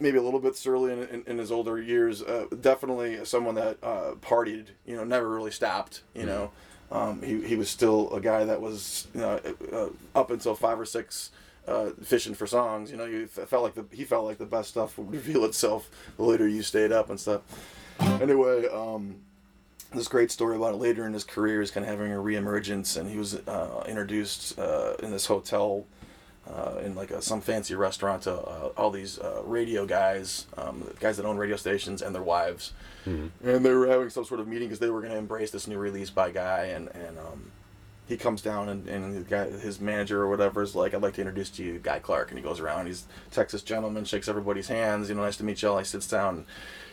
maybe 0.00 0.18
a 0.18 0.22
little 0.22 0.38
bit 0.38 0.54
surly 0.54 0.92
in, 0.92 1.02
in, 1.04 1.24
in 1.26 1.38
his 1.38 1.50
older 1.50 1.80
years. 1.80 2.22
Uh, 2.22 2.44
definitely 2.60 3.24
someone 3.24 3.54
that 3.54 3.78
uh, 3.82 4.12
partied. 4.20 4.66
You 4.84 4.96
know, 4.96 5.04
never 5.04 5.26
really 5.26 5.50
stopped. 5.50 6.02
You 6.14 6.26
know, 6.26 6.50
um, 6.92 7.22
he 7.22 7.40
he 7.40 7.56
was 7.56 7.70
still 7.70 8.12
a 8.12 8.20
guy 8.20 8.44
that 8.44 8.60
was 8.60 9.06
you 9.14 9.22
know 9.22 9.40
uh, 9.72 9.88
up 10.14 10.30
until 10.30 10.54
five 10.54 10.78
or 10.78 10.84
six. 10.84 11.30
Uh, 11.66 11.90
fishing 12.02 12.32
for 12.32 12.46
songs, 12.46 12.90
you 12.90 12.96
know, 12.96 13.04
you 13.04 13.26
felt 13.26 13.62
like 13.62 13.74
the 13.74 13.84
he 13.94 14.02
felt 14.02 14.24
like 14.24 14.38
the 14.38 14.46
best 14.46 14.70
stuff 14.70 14.96
would 14.96 15.12
reveal 15.12 15.44
itself 15.44 15.90
the 16.16 16.22
later 16.22 16.48
you 16.48 16.62
stayed 16.62 16.92
up 16.92 17.10
and 17.10 17.20
stuff. 17.20 17.42
Anyway, 18.00 18.66
um, 18.68 19.16
this 19.94 20.08
great 20.08 20.30
story 20.30 20.56
about 20.56 20.74
it 20.74 20.76
later 20.78 21.06
in 21.06 21.12
his 21.12 21.24
career 21.24 21.60
is 21.62 21.70
kind 21.70 21.84
of 21.84 21.90
having 21.90 22.12
a 22.12 22.16
reemergence, 22.16 22.96
and 22.98 23.10
he 23.10 23.18
was 23.18 23.34
uh, 23.48 23.84
introduced 23.88 24.58
uh, 24.58 24.94
in 25.02 25.10
this 25.10 25.26
hotel 25.26 25.86
uh, 26.48 26.78
in 26.84 26.94
like 26.94 27.10
a, 27.10 27.20
some 27.20 27.40
fancy 27.40 27.74
restaurant 27.74 28.22
to 28.22 28.32
uh, 28.32 28.70
all 28.76 28.90
these 28.90 29.18
uh, 29.18 29.42
radio 29.44 29.86
guys, 29.86 30.46
um, 30.56 30.84
guys 31.00 31.16
that 31.16 31.26
own 31.26 31.36
radio 31.36 31.56
stations, 31.56 32.02
and 32.02 32.14
their 32.14 32.22
wives, 32.22 32.72
and 33.42 33.64
they 33.64 33.72
were 33.72 33.86
having 33.86 34.10
some 34.10 34.24
sort 34.24 34.40
of 34.40 34.46
meeting 34.48 34.68
because 34.68 34.78
they 34.78 34.90
were 34.90 35.00
going 35.00 35.12
to 35.12 35.18
embrace 35.18 35.50
this 35.50 35.66
new 35.66 35.78
release 35.78 36.10
by 36.10 36.30
Guy, 36.30 36.64
and 36.64 36.88
and 36.88 37.18
um, 37.18 37.50
he 38.08 38.16
comes 38.16 38.40
down 38.40 38.70
and, 38.70 38.88
and 38.88 39.16
the 39.16 39.28
guy, 39.28 39.50
his 39.50 39.80
manager 39.80 40.22
or 40.22 40.28
whatever 40.30 40.62
is 40.62 40.74
like, 40.74 40.94
I'd 40.94 41.02
like 41.02 41.14
to 41.14 41.20
introduce 41.20 41.50
to 41.50 41.62
you 41.62 41.78
Guy 41.78 41.98
Clark, 41.98 42.30
and 42.30 42.38
he 42.38 42.42
goes 42.42 42.58
around, 42.58 42.86
he's 42.86 43.04
a 43.30 43.34
Texas 43.34 43.62
gentleman, 43.62 44.06
shakes 44.06 44.28
everybody's 44.28 44.68
hands, 44.68 45.10
you 45.10 45.14
know, 45.14 45.22
nice 45.22 45.36
to 45.36 45.44
meet 45.44 45.60
you. 45.60 45.68
all. 45.68 45.78
He 45.78 45.84
sits 45.84 46.08
down. 46.08 46.46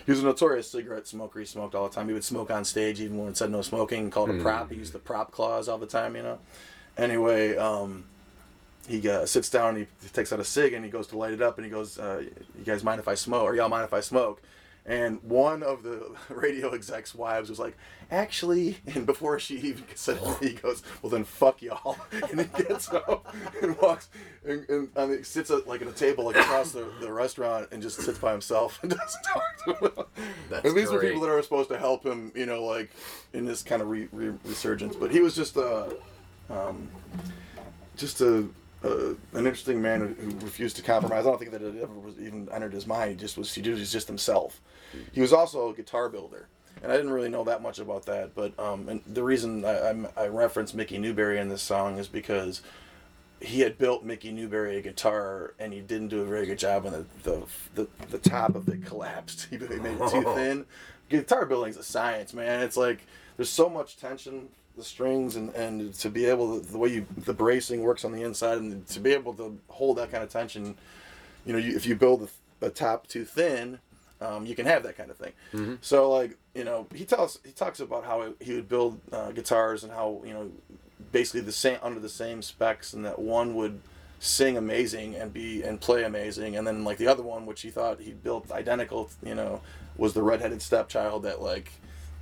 He 0.05 0.11
was 0.11 0.21
a 0.21 0.25
notorious 0.25 0.69
cigarette 0.69 1.07
smoker. 1.07 1.39
He 1.39 1.45
smoked 1.45 1.73
all 1.73 1.87
the 1.87 1.93
time. 1.93 2.07
He 2.07 2.13
would 2.13 2.23
smoke 2.23 2.51
on 2.51 2.63
stage, 2.63 3.01
even 3.01 3.17
when 3.17 3.29
it 3.29 3.37
said 3.37 3.49
no 3.49 3.61
smoking. 3.63 4.11
Called 4.11 4.29
it 4.29 4.39
a 4.39 4.41
prop. 4.41 4.69
He 4.71 4.77
used 4.77 4.93
the 4.93 4.99
prop 4.99 5.31
clause 5.31 5.67
all 5.67 5.79
the 5.79 5.87
time, 5.87 6.15
you 6.15 6.21
know. 6.21 6.37
Anyway, 6.97 7.57
um, 7.57 8.05
he 8.87 9.07
uh, 9.09 9.25
sits 9.25 9.49
down. 9.49 9.75
He 9.75 9.87
takes 10.13 10.31
out 10.31 10.39
a 10.39 10.43
cig 10.43 10.73
and 10.73 10.85
he 10.85 10.91
goes 10.91 11.07
to 11.07 11.17
light 11.17 11.33
it 11.33 11.41
up. 11.41 11.57
And 11.57 11.65
he 11.65 11.71
goes, 11.71 11.97
uh, 11.97 12.23
"You 12.57 12.63
guys 12.63 12.83
mind 12.83 12.99
if 12.99 13.07
I 13.07 13.15
smoke? 13.15 13.43
Or 13.43 13.55
y'all 13.55 13.67
mind 13.69 13.85
if 13.85 13.93
I 13.93 14.01
smoke?" 14.01 14.41
And 14.87 15.21
one 15.23 15.63
of 15.63 15.81
the 15.81 16.15
radio 16.29 16.69
execs' 16.69 17.15
wives 17.15 17.49
was 17.49 17.57
like, 17.57 17.75
"Actually," 18.11 18.77
and 18.93 19.05
before 19.05 19.39
she 19.39 19.57
even 19.57 19.83
said 19.95 20.19
it, 20.21 20.43
he 20.43 20.53
goes, 20.53 20.83
"Well 21.01 21.09
then, 21.09 21.23
fuck 21.23 21.61
y'all." 21.61 21.97
And 22.11 22.41
he 22.41 22.63
gets 22.63 22.93
up 22.93 23.33
and 23.61 23.75
walks 23.79 24.09
and, 24.45 24.89
and, 24.95 25.25
sits 25.25 25.49
at, 25.49 25.67
like 25.67 25.81
at 25.81 25.87
a 25.87 25.91
table 25.91 26.25
like 26.25 26.35
across 26.35 26.71
the, 26.71 26.87
the 27.01 27.11
restaurant 27.11 27.69
and 27.71 27.81
just 27.81 27.99
sits 27.99 28.19
by 28.19 28.31
himself 28.31 28.79
and 28.83 28.91
doesn't 28.91 29.23
talk 29.23 29.43
to 29.65 29.85
him. 29.85 30.05
That's 30.49 30.65
and 30.65 30.77
these 30.77 30.91
are 30.91 30.99
people 30.99 31.21
that 31.21 31.29
are 31.29 31.41
supposed 31.41 31.69
to 31.69 31.79
help 31.79 32.05
him, 32.05 32.31
you 32.35 32.45
know, 32.45 32.63
like 32.63 32.91
in 33.33 33.45
this 33.45 33.63
kind 33.63 33.81
of 33.81 33.89
re- 33.89 34.09
re- 34.11 34.37
resurgence. 34.43 34.95
But 34.95 35.09
he 35.09 35.19
was 35.19 35.35
just 35.35 35.57
a, 35.57 35.95
um, 36.51 36.87
just 37.97 38.21
a, 38.21 38.47
a 38.83 38.89
an 39.33 39.47
interesting 39.47 39.81
man 39.81 40.01
who, 40.01 40.07
who 40.07 40.45
refused 40.45 40.75
to 40.75 40.83
compromise. 40.83 41.25
I 41.25 41.29
don't 41.29 41.39
think 41.39 41.51
that 41.51 41.63
it 41.63 41.75
ever 41.81 41.93
was 41.93 42.19
even 42.19 42.47
entered 42.53 42.73
his 42.73 42.85
mind. 42.85 43.09
He 43.09 43.15
just 43.15 43.35
was. 43.35 43.51
He 43.51 43.67
was 43.67 43.91
just 43.91 44.07
himself. 44.07 44.61
He 45.11 45.21
was 45.21 45.33
also 45.33 45.69
a 45.69 45.73
guitar 45.73 46.09
builder, 46.09 46.47
and 46.81 46.91
I 46.91 46.97
didn't 46.97 47.11
really 47.11 47.29
know 47.29 47.43
that 47.43 47.61
much 47.61 47.79
about 47.79 48.05
that. 48.05 48.35
But 48.35 48.57
um, 48.59 48.89
and 48.89 49.01
the 49.05 49.23
reason 49.23 49.65
I, 49.65 49.89
I'm, 49.89 50.07
I 50.15 50.27
reference 50.27 50.73
Mickey 50.73 50.97
Newbury 50.97 51.39
in 51.39 51.49
this 51.49 51.61
song 51.61 51.97
is 51.97 52.07
because 52.07 52.61
he 53.41 53.61
had 53.61 53.77
built 53.77 54.03
Mickey 54.03 54.31
Newbury 54.31 54.77
a 54.77 54.81
guitar, 54.81 55.53
and 55.59 55.73
he 55.73 55.81
didn't 55.81 56.09
do 56.09 56.21
a 56.21 56.25
very 56.25 56.45
good 56.45 56.59
job, 56.59 56.85
and 56.85 56.95
the 56.95 57.05
the, 57.23 57.45
the, 57.75 57.87
the 58.09 58.17
top 58.17 58.55
of 58.55 58.67
it 58.69 58.85
collapsed. 58.85 59.47
He 59.49 59.57
made 59.57 59.97
it 59.99 60.09
too 60.09 60.23
thin. 60.23 60.65
Guitar 61.09 61.45
building's 61.45 61.77
a 61.77 61.83
science, 61.83 62.33
man. 62.33 62.61
It's 62.61 62.77
like 62.77 63.05
there's 63.37 63.49
so 63.49 63.69
much 63.69 63.97
tension, 63.97 64.47
the 64.75 64.83
strings, 64.83 65.35
and, 65.35 65.53
and 65.53 65.93
to 65.95 66.09
be 66.09 66.25
able 66.25 66.59
to, 66.59 66.65
the 66.65 66.77
way 66.77 66.89
you 66.89 67.05
the 67.17 67.33
bracing 67.33 67.81
works 67.81 68.05
on 68.05 68.11
the 68.11 68.23
inside, 68.23 68.57
and 68.59 68.87
to 68.87 68.99
be 68.99 69.11
able 69.11 69.33
to 69.35 69.57
hold 69.67 69.97
that 69.97 70.11
kind 70.11 70.23
of 70.23 70.29
tension, 70.29 70.75
you 71.45 71.53
know, 71.53 71.59
you, 71.59 71.75
if 71.75 71.85
you 71.85 71.95
build 71.95 72.29
a, 72.61 72.65
a 72.65 72.69
top 72.69 73.07
too 73.07 73.25
thin, 73.25 73.79
um, 74.25 74.45
you 74.45 74.55
can 74.55 74.65
have 74.65 74.83
that 74.83 74.97
kind 74.97 75.11
of 75.11 75.17
thing. 75.17 75.33
So 75.81 75.97
like 76.11 76.31
you 76.53 76.63
know, 76.63 76.87
he 76.93 77.05
tells 77.05 77.39
he 77.45 77.51
talks 77.51 77.79
about 77.79 78.03
how 78.05 78.33
he 78.39 78.53
would 78.55 78.69
build 78.69 78.99
uh, 79.11 79.31
guitars 79.31 79.83
and 79.83 79.91
how 79.93 80.21
you 80.25 80.33
know 80.33 80.45
basically 81.11 81.41
the 81.41 81.51
same 81.51 81.77
under 81.81 81.99
the 81.99 82.09
same 82.09 82.41
specs, 82.41 82.93
and 82.93 83.05
that 83.05 83.19
one 83.19 83.55
would 83.55 83.79
sing 84.19 84.57
amazing 84.57 85.15
and 85.15 85.33
be 85.33 85.61
and 85.63 85.79
play 85.79 86.03
amazing, 86.03 86.55
and 86.57 86.65
then 86.67 86.83
like 86.83 86.97
the 86.97 87.07
other 87.07 87.23
one, 87.23 87.45
which 87.45 87.61
he 87.61 87.69
thought 87.69 87.99
he 87.99 88.11
built 88.11 88.51
identical, 88.51 89.09
you 89.23 89.35
know, 89.35 89.61
was 89.97 90.13
the 90.13 90.23
redheaded 90.23 90.61
stepchild 90.61 91.23
that 91.23 91.41
like 91.41 91.71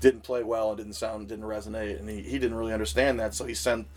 didn't 0.01 0.23
play 0.23 0.43
well 0.43 0.69
and 0.69 0.77
didn't 0.77 0.93
sound 0.95 1.29
didn't 1.29 1.45
resonate, 1.45 1.99
and 1.99 2.09
he, 2.09 2.21
he 2.21 2.37
didn't 2.39 2.57
really 2.57 2.73
understand 2.73 3.19
that, 3.19 3.33
so 3.33 3.45
he 3.45 3.53
sent 3.53 3.87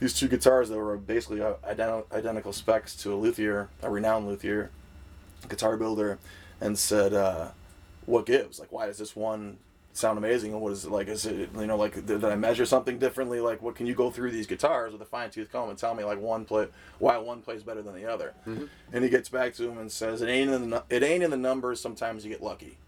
these 0.00 0.12
two 0.14 0.28
guitars 0.28 0.68
that 0.68 0.76
were 0.78 0.96
basically 0.96 1.40
uh, 1.40 1.54
ident- 1.68 2.10
identical 2.12 2.52
specs 2.52 2.94
to 2.96 3.12
a 3.14 3.16
luthier, 3.16 3.68
a 3.82 3.90
renowned 3.90 4.26
luthier, 4.26 4.70
guitar 5.48 5.76
builder, 5.76 6.18
and 6.60 6.78
said, 6.78 7.14
uh, 7.14 7.48
"What 8.06 8.26
gives? 8.26 8.58
Like, 8.58 8.72
why 8.72 8.86
does 8.86 8.98
this 8.98 9.16
one 9.16 9.58
sound 9.92 10.18
amazing? 10.18 10.52
And 10.52 10.60
what 10.60 10.72
is 10.72 10.84
it 10.84 10.90
like? 10.90 11.08
Is 11.08 11.26
it 11.26 11.50
you 11.56 11.66
know 11.66 11.76
like 11.76 11.94
did, 11.94 12.06
did 12.06 12.24
I 12.24 12.36
measure 12.36 12.66
something 12.66 12.98
differently? 12.98 13.40
Like, 13.40 13.62
what 13.62 13.74
can 13.74 13.86
you 13.86 13.94
go 13.94 14.10
through 14.10 14.30
these 14.30 14.46
guitars 14.46 14.92
with 14.92 15.02
a 15.02 15.06
fine 15.06 15.30
tooth 15.30 15.50
comb 15.50 15.68
and 15.70 15.78
tell 15.78 15.94
me 15.94 16.04
like 16.04 16.20
one 16.20 16.44
play 16.44 16.68
why 16.98 17.16
one 17.18 17.42
plays 17.42 17.62
better 17.62 17.82
than 17.82 17.94
the 17.94 18.06
other?" 18.06 18.34
And 18.92 19.04
he 19.04 19.10
gets 19.10 19.28
back 19.28 19.54
to 19.54 19.68
him 19.68 19.78
and 19.78 19.90
says, 19.90 20.22
"It 20.22 20.28
ain't 20.28 20.50
in 20.50 20.70
the 20.70 20.84
it 20.88 21.02
ain't 21.02 21.22
in 21.22 21.30
the 21.30 21.36
numbers. 21.36 21.80
Sometimes 21.80 22.24
you 22.24 22.30
get 22.30 22.42
lucky." 22.42 22.78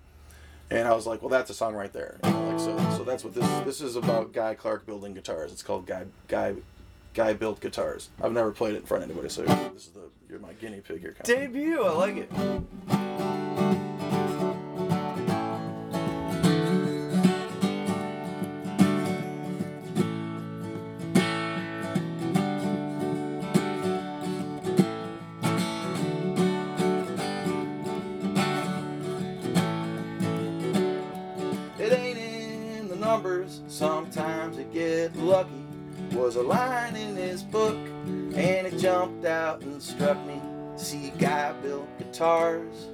And 0.70 0.88
I 0.88 0.94
was 0.94 1.06
like, 1.06 1.20
"Well, 1.20 1.28
that's 1.28 1.50
a 1.50 1.54
song 1.54 1.74
right 1.74 1.92
there." 1.92 2.18
You 2.24 2.30
know, 2.30 2.48
like 2.48 2.60
so, 2.60 2.76
so 2.96 3.04
that's 3.04 3.24
what 3.24 3.34
this 3.34 3.46
this 3.64 3.80
is 3.80 3.96
about. 3.96 4.32
Guy 4.32 4.54
Clark 4.54 4.86
building 4.86 5.12
guitars. 5.14 5.52
It's 5.52 5.62
called 5.62 5.86
Guy 5.86 6.04
Guy 6.28 6.54
Guy 7.14 7.34
built 7.34 7.60
guitars. 7.60 8.08
I've 8.22 8.32
never 8.32 8.52
played 8.52 8.74
it 8.74 8.78
in 8.78 8.86
front 8.86 9.04
of 9.04 9.10
anybody, 9.10 9.28
so 9.28 9.42
this 9.42 9.86
is 9.86 9.88
the 9.88 10.08
you're 10.30 10.38
my 10.38 10.54
guinea 10.54 10.80
pig 10.80 11.00
here. 11.00 11.14
Debut. 11.24 11.84
I 11.84 11.92
like. 11.92 12.16
It 12.16 12.30
guitars, 42.22 42.86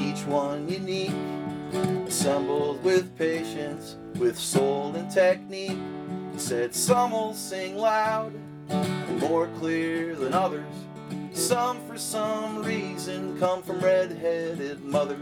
each 0.00 0.26
one 0.26 0.68
unique, 0.68 1.14
assembled 2.08 2.82
with 2.82 3.16
patience, 3.16 3.94
with 4.16 4.36
soul 4.36 4.96
and 4.96 5.08
technique. 5.08 5.78
He 6.32 6.38
said 6.40 6.74
some 6.74 7.12
will 7.12 7.34
sing 7.34 7.76
loud 7.76 8.32
and 8.68 9.20
more 9.20 9.46
clear 9.58 10.16
than 10.16 10.34
others. 10.34 10.74
Some, 11.32 11.78
for 11.86 11.96
some 11.96 12.64
reason, 12.64 13.38
come 13.38 13.62
from 13.62 13.78
red-headed 13.78 14.82
mothers. 14.82 15.20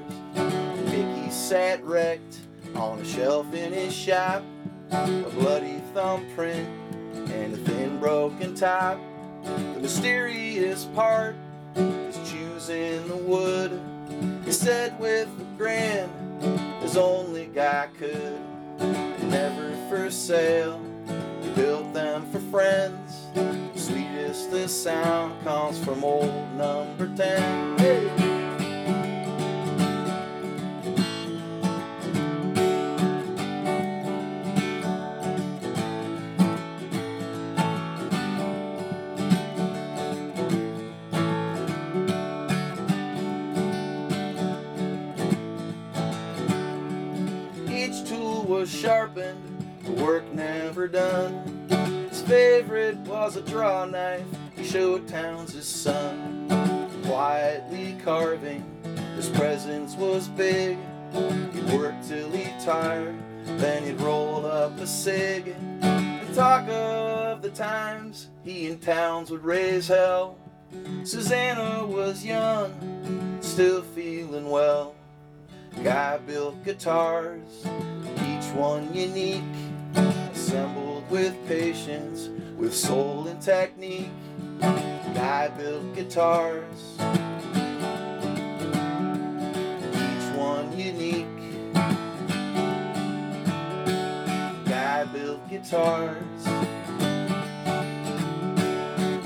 Mickey 0.86 1.30
sat 1.30 1.84
wrecked 1.84 2.38
On 2.74 2.98
a 2.98 3.04
shelf 3.04 3.52
in 3.52 3.70
his 3.70 3.94
shop, 3.94 4.42
a 4.90 5.30
bloody 5.34 5.82
thumbprint 5.92 6.66
and 7.30 7.52
a 7.52 7.56
thin 7.58 7.98
broken 7.98 8.54
top. 8.54 8.98
The 9.44 9.80
mysterious 9.80 10.86
part 10.94 11.36
is 11.74 12.16
choosing 12.30 12.45
the 12.66 13.16
wood. 13.16 13.80
He 14.44 14.50
said 14.50 14.98
with 14.98 15.28
a 15.40 15.44
grin, 15.56 16.10
as 16.82 16.96
only 16.96 17.46
guy 17.46 17.88
could. 17.96 18.40
Never 19.30 19.76
for 19.88 20.10
sale, 20.10 20.80
he 21.42 21.48
built 21.50 21.94
them 21.94 22.26
for 22.32 22.40
friends. 22.40 23.26
Sweetest 23.76 24.50
the 24.50 24.68
sound 24.68 25.42
comes 25.44 25.82
from 25.84 26.02
old 26.02 26.54
number 26.56 27.06
10. 27.16 27.78
Hey! 27.78 28.35
Done. 50.88 51.66
His 52.10 52.22
favorite 52.22 52.96
was 52.98 53.36
a 53.36 53.42
draw 53.42 53.84
knife, 53.84 54.24
he 54.54 54.64
showed 54.64 55.06
Townes 55.08 55.52
his 55.52 55.66
son. 55.66 56.48
Quietly 57.04 57.96
carving, 58.04 58.64
his 59.16 59.28
presence 59.28 59.94
was 59.94 60.28
big. 60.28 60.78
He'd 61.12 61.72
work 61.72 61.94
till 62.06 62.30
he 62.30 62.50
tired, 62.64 63.16
then 63.44 63.84
he'd 63.84 64.00
roll 64.00 64.46
up 64.46 64.78
a 64.78 64.86
cig. 64.86 65.54
And 65.80 66.34
talk 66.34 66.68
of 66.68 67.42
the 67.42 67.50
times 67.50 68.28
he 68.42 68.68
and 68.68 68.80
Townes 68.80 69.30
would 69.30 69.44
raise 69.44 69.88
hell. 69.88 70.38
Susanna 71.04 71.86
was 71.86 72.24
young, 72.24 73.38
still 73.40 73.82
feeling 73.82 74.50
well. 74.50 74.94
Guy 75.84 76.18
built 76.18 76.64
guitars, 76.64 77.64
each 77.64 78.52
one 78.54 78.92
unique, 78.94 79.42
assembled 80.56 81.04
with 81.10 81.34
patience, 81.46 82.30
with 82.56 82.74
soul 82.74 83.26
and 83.28 83.42
technique. 83.42 84.08
Guy 84.58 85.48
built 85.48 85.94
guitars, 85.94 86.94
each 89.92 90.28
one 90.34 90.72
unique. 90.78 91.26
Guy 94.64 95.04
built 95.12 95.46
guitars. 95.50 96.44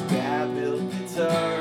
Guy 0.08 0.46
built 0.54 0.90
guitars. 0.90 1.59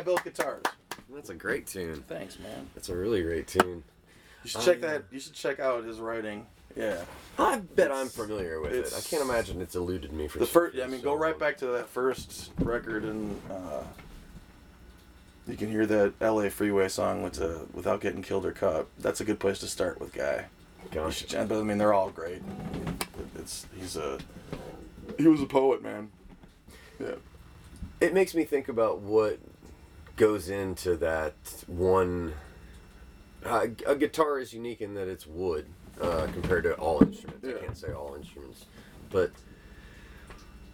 Guy 0.00 0.04
built 0.04 0.24
guitars. 0.24 0.62
That's 1.12 1.30
a 1.30 1.34
great 1.34 1.66
tune. 1.66 2.02
Thanks, 2.08 2.38
man. 2.38 2.68
That's 2.74 2.88
a 2.88 2.96
really 2.96 3.22
great 3.22 3.46
tune. 3.46 3.82
You 4.44 4.50
should 4.50 4.62
check 4.62 4.76
Um, 4.76 4.80
that. 4.82 5.04
You 5.10 5.20
should 5.20 5.34
check 5.34 5.60
out 5.60 5.84
his 5.84 5.98
writing. 5.98 6.46
Yeah. 6.76 7.02
I 7.38 7.58
bet 7.58 7.90
I'm 7.92 8.08
familiar 8.08 8.60
with 8.60 8.72
it. 8.72 8.94
I 8.96 9.00
can't 9.00 9.22
imagine 9.22 9.60
it's 9.60 9.74
eluded 9.74 10.12
me 10.12 10.28
for 10.28 10.38
The 10.38 10.46
first. 10.46 10.78
I 10.78 10.86
mean, 10.86 11.00
so 11.00 11.04
go 11.04 11.14
right 11.14 11.32
long. 11.32 11.38
back 11.40 11.58
to 11.58 11.66
that 11.66 11.88
first 11.88 12.52
record, 12.60 13.04
and 13.04 13.38
uh, 13.50 13.82
you 15.46 15.56
can 15.56 15.68
hear 15.70 15.84
that 15.86 16.14
L.A. 16.20 16.48
Freeway 16.48 16.88
song 16.88 17.22
with 17.22 17.40
uh, 17.42 17.64
"Without 17.74 18.00
Getting 18.00 18.22
Killed 18.22 18.46
or 18.46 18.52
Cut." 18.52 18.86
That's 18.98 19.20
a 19.20 19.24
good 19.24 19.40
place 19.40 19.58
to 19.58 19.66
start 19.66 20.00
with 20.00 20.12
Guy. 20.14 20.46
Gosh. 20.92 21.26
should, 21.28 21.48
but 21.48 21.58
I 21.58 21.62
mean, 21.62 21.76
they're 21.76 21.92
all 21.92 22.10
great. 22.10 22.40
It's 23.36 23.66
he's 23.76 23.96
a 23.96 24.18
he 25.18 25.26
was 25.26 25.42
a 25.42 25.46
poet, 25.46 25.82
man. 25.82 26.10
Yeah. 27.00 27.16
It 28.00 28.14
makes 28.14 28.34
me 28.34 28.44
think 28.44 28.68
about 28.68 29.00
what 29.00 29.38
goes 30.20 30.50
into 30.50 30.96
that 30.96 31.32
one. 31.66 32.34
Uh, 33.44 33.68
a 33.86 33.96
guitar 33.96 34.38
is 34.38 34.52
unique 34.52 34.82
in 34.82 34.92
that 34.92 35.08
it's 35.08 35.26
wood 35.26 35.66
uh, 36.00 36.26
compared 36.34 36.62
to 36.64 36.74
all 36.74 37.02
instruments. 37.02 37.46
Yeah. 37.46 37.54
I 37.56 37.64
can't 37.64 37.76
say 37.76 37.90
all 37.92 38.14
instruments, 38.14 38.66
but 39.08 39.30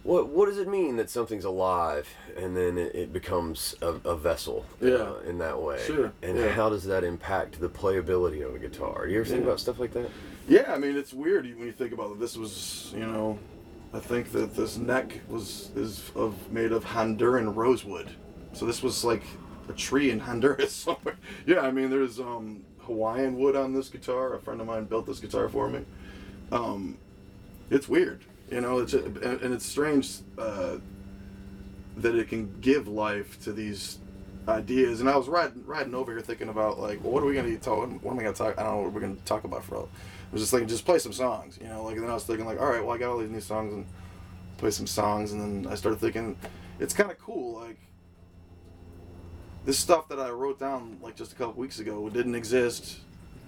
what 0.02 0.28
what 0.30 0.46
does 0.46 0.58
it 0.58 0.66
mean 0.68 0.96
that 0.96 1.08
something's 1.08 1.44
alive 1.44 2.08
and 2.36 2.56
then 2.56 2.76
it, 2.76 2.92
it 2.96 3.12
becomes 3.12 3.76
a, 3.82 3.94
a 4.04 4.16
vessel? 4.16 4.66
Yeah. 4.80 4.94
Uh, 4.94 5.18
in 5.28 5.38
that 5.38 5.62
way. 5.62 5.80
Sure, 5.86 6.12
And 6.22 6.36
yeah. 6.36 6.48
how 6.48 6.68
does 6.68 6.82
that 6.84 7.04
impact 7.04 7.60
the 7.60 7.68
playability 7.68 8.44
of 8.44 8.52
a 8.56 8.58
guitar? 8.58 9.06
Do 9.06 9.12
you 9.12 9.20
ever 9.20 9.28
think 9.28 9.42
Yeah. 9.42 9.46
about 9.46 9.60
stuff 9.60 9.78
like 9.78 9.92
that? 9.92 10.10
Yeah, 10.48 10.72
I 10.74 10.78
mean 10.78 10.96
it's 10.96 11.12
weird 11.14 11.44
when 11.44 11.66
you 11.66 11.72
think 11.72 11.92
about 11.92 12.10
it. 12.10 12.18
This 12.18 12.36
was, 12.36 12.92
you 12.96 13.06
know, 13.06 13.38
I 13.94 14.00
think 14.00 14.32
that 14.32 14.56
this 14.56 14.76
neck 14.76 15.20
was 15.28 15.70
is 15.76 16.10
of 16.16 16.50
made 16.50 16.72
of 16.72 16.84
Honduran 16.84 17.54
rosewood. 17.54 18.10
So 18.56 18.64
this 18.64 18.82
was 18.82 19.04
like 19.04 19.22
a 19.68 19.74
tree 19.74 20.10
in 20.10 20.18
Honduras 20.26 20.72
somewhere. 20.72 21.16
Yeah, 21.46 21.60
I 21.60 21.70
mean 21.70 21.90
there's 21.90 22.18
um, 22.18 22.64
Hawaiian 22.80 23.38
wood 23.38 23.54
on 23.54 23.74
this 23.74 23.88
guitar. 23.88 24.34
A 24.34 24.40
friend 24.40 24.60
of 24.60 24.66
mine 24.66 24.84
built 24.84 25.06
this 25.06 25.20
guitar 25.20 25.48
for 25.48 25.68
me. 25.68 25.84
Um, 26.50 26.96
it's 27.70 27.88
weird, 27.88 28.24
you 28.50 28.60
know. 28.62 28.78
It's 28.78 28.94
and, 28.94 29.18
and 29.18 29.52
it's 29.52 29.66
strange 29.66 30.18
uh, 30.38 30.76
that 31.98 32.14
it 32.14 32.28
can 32.28 32.58
give 32.60 32.88
life 32.88 33.42
to 33.44 33.52
these 33.52 33.98
ideas. 34.48 35.00
And 35.00 35.10
I 35.10 35.16
was 35.16 35.28
riding 35.28 35.62
riding 35.66 35.94
over 35.94 36.12
here 36.12 36.22
thinking 36.22 36.48
about 36.48 36.78
like, 36.78 37.02
well, 37.04 37.12
what 37.12 37.22
are 37.22 37.26
we 37.26 37.34
gonna 37.34 37.54
talk? 37.58 37.78
What 37.78 38.12
am 38.12 38.18
I 38.18 38.22
gonna 38.22 38.32
talk? 38.32 38.58
I 38.58 38.62
don't 38.62 38.76
know 38.76 38.82
what 38.84 38.92
we're 38.92 39.00
gonna 39.00 39.16
talk 39.26 39.44
about 39.44 39.64
for. 39.64 39.76
I 39.76 40.32
was 40.32 40.40
just 40.40 40.50
thinking, 40.50 40.68
just 40.68 40.86
play 40.86 40.98
some 40.98 41.12
songs, 41.12 41.58
you 41.60 41.68
know. 41.68 41.84
Like, 41.84 41.96
and 41.96 42.04
then 42.04 42.10
I 42.10 42.14
was 42.14 42.24
thinking, 42.24 42.46
like, 42.46 42.60
all 42.60 42.68
right, 42.68 42.82
well, 42.82 42.94
I 42.94 42.98
got 42.98 43.10
all 43.10 43.18
these 43.18 43.30
new 43.30 43.40
songs 43.40 43.74
and 43.74 43.86
play 44.56 44.70
some 44.70 44.86
songs, 44.86 45.32
and 45.32 45.40
then 45.64 45.70
I 45.70 45.74
started 45.76 46.00
thinking, 46.00 46.36
it's 46.80 46.94
kind 46.94 47.10
of 47.10 47.18
cool, 47.18 47.60
like. 47.60 47.76
This 49.66 49.78
stuff 49.78 50.08
that 50.08 50.20
I 50.20 50.30
wrote 50.30 50.60
down 50.60 50.98
like 51.02 51.16
just 51.16 51.32
a 51.32 51.34
couple 51.34 51.54
weeks 51.54 51.80
ago 51.80 52.08
didn't 52.08 52.36
exist 52.36 53.00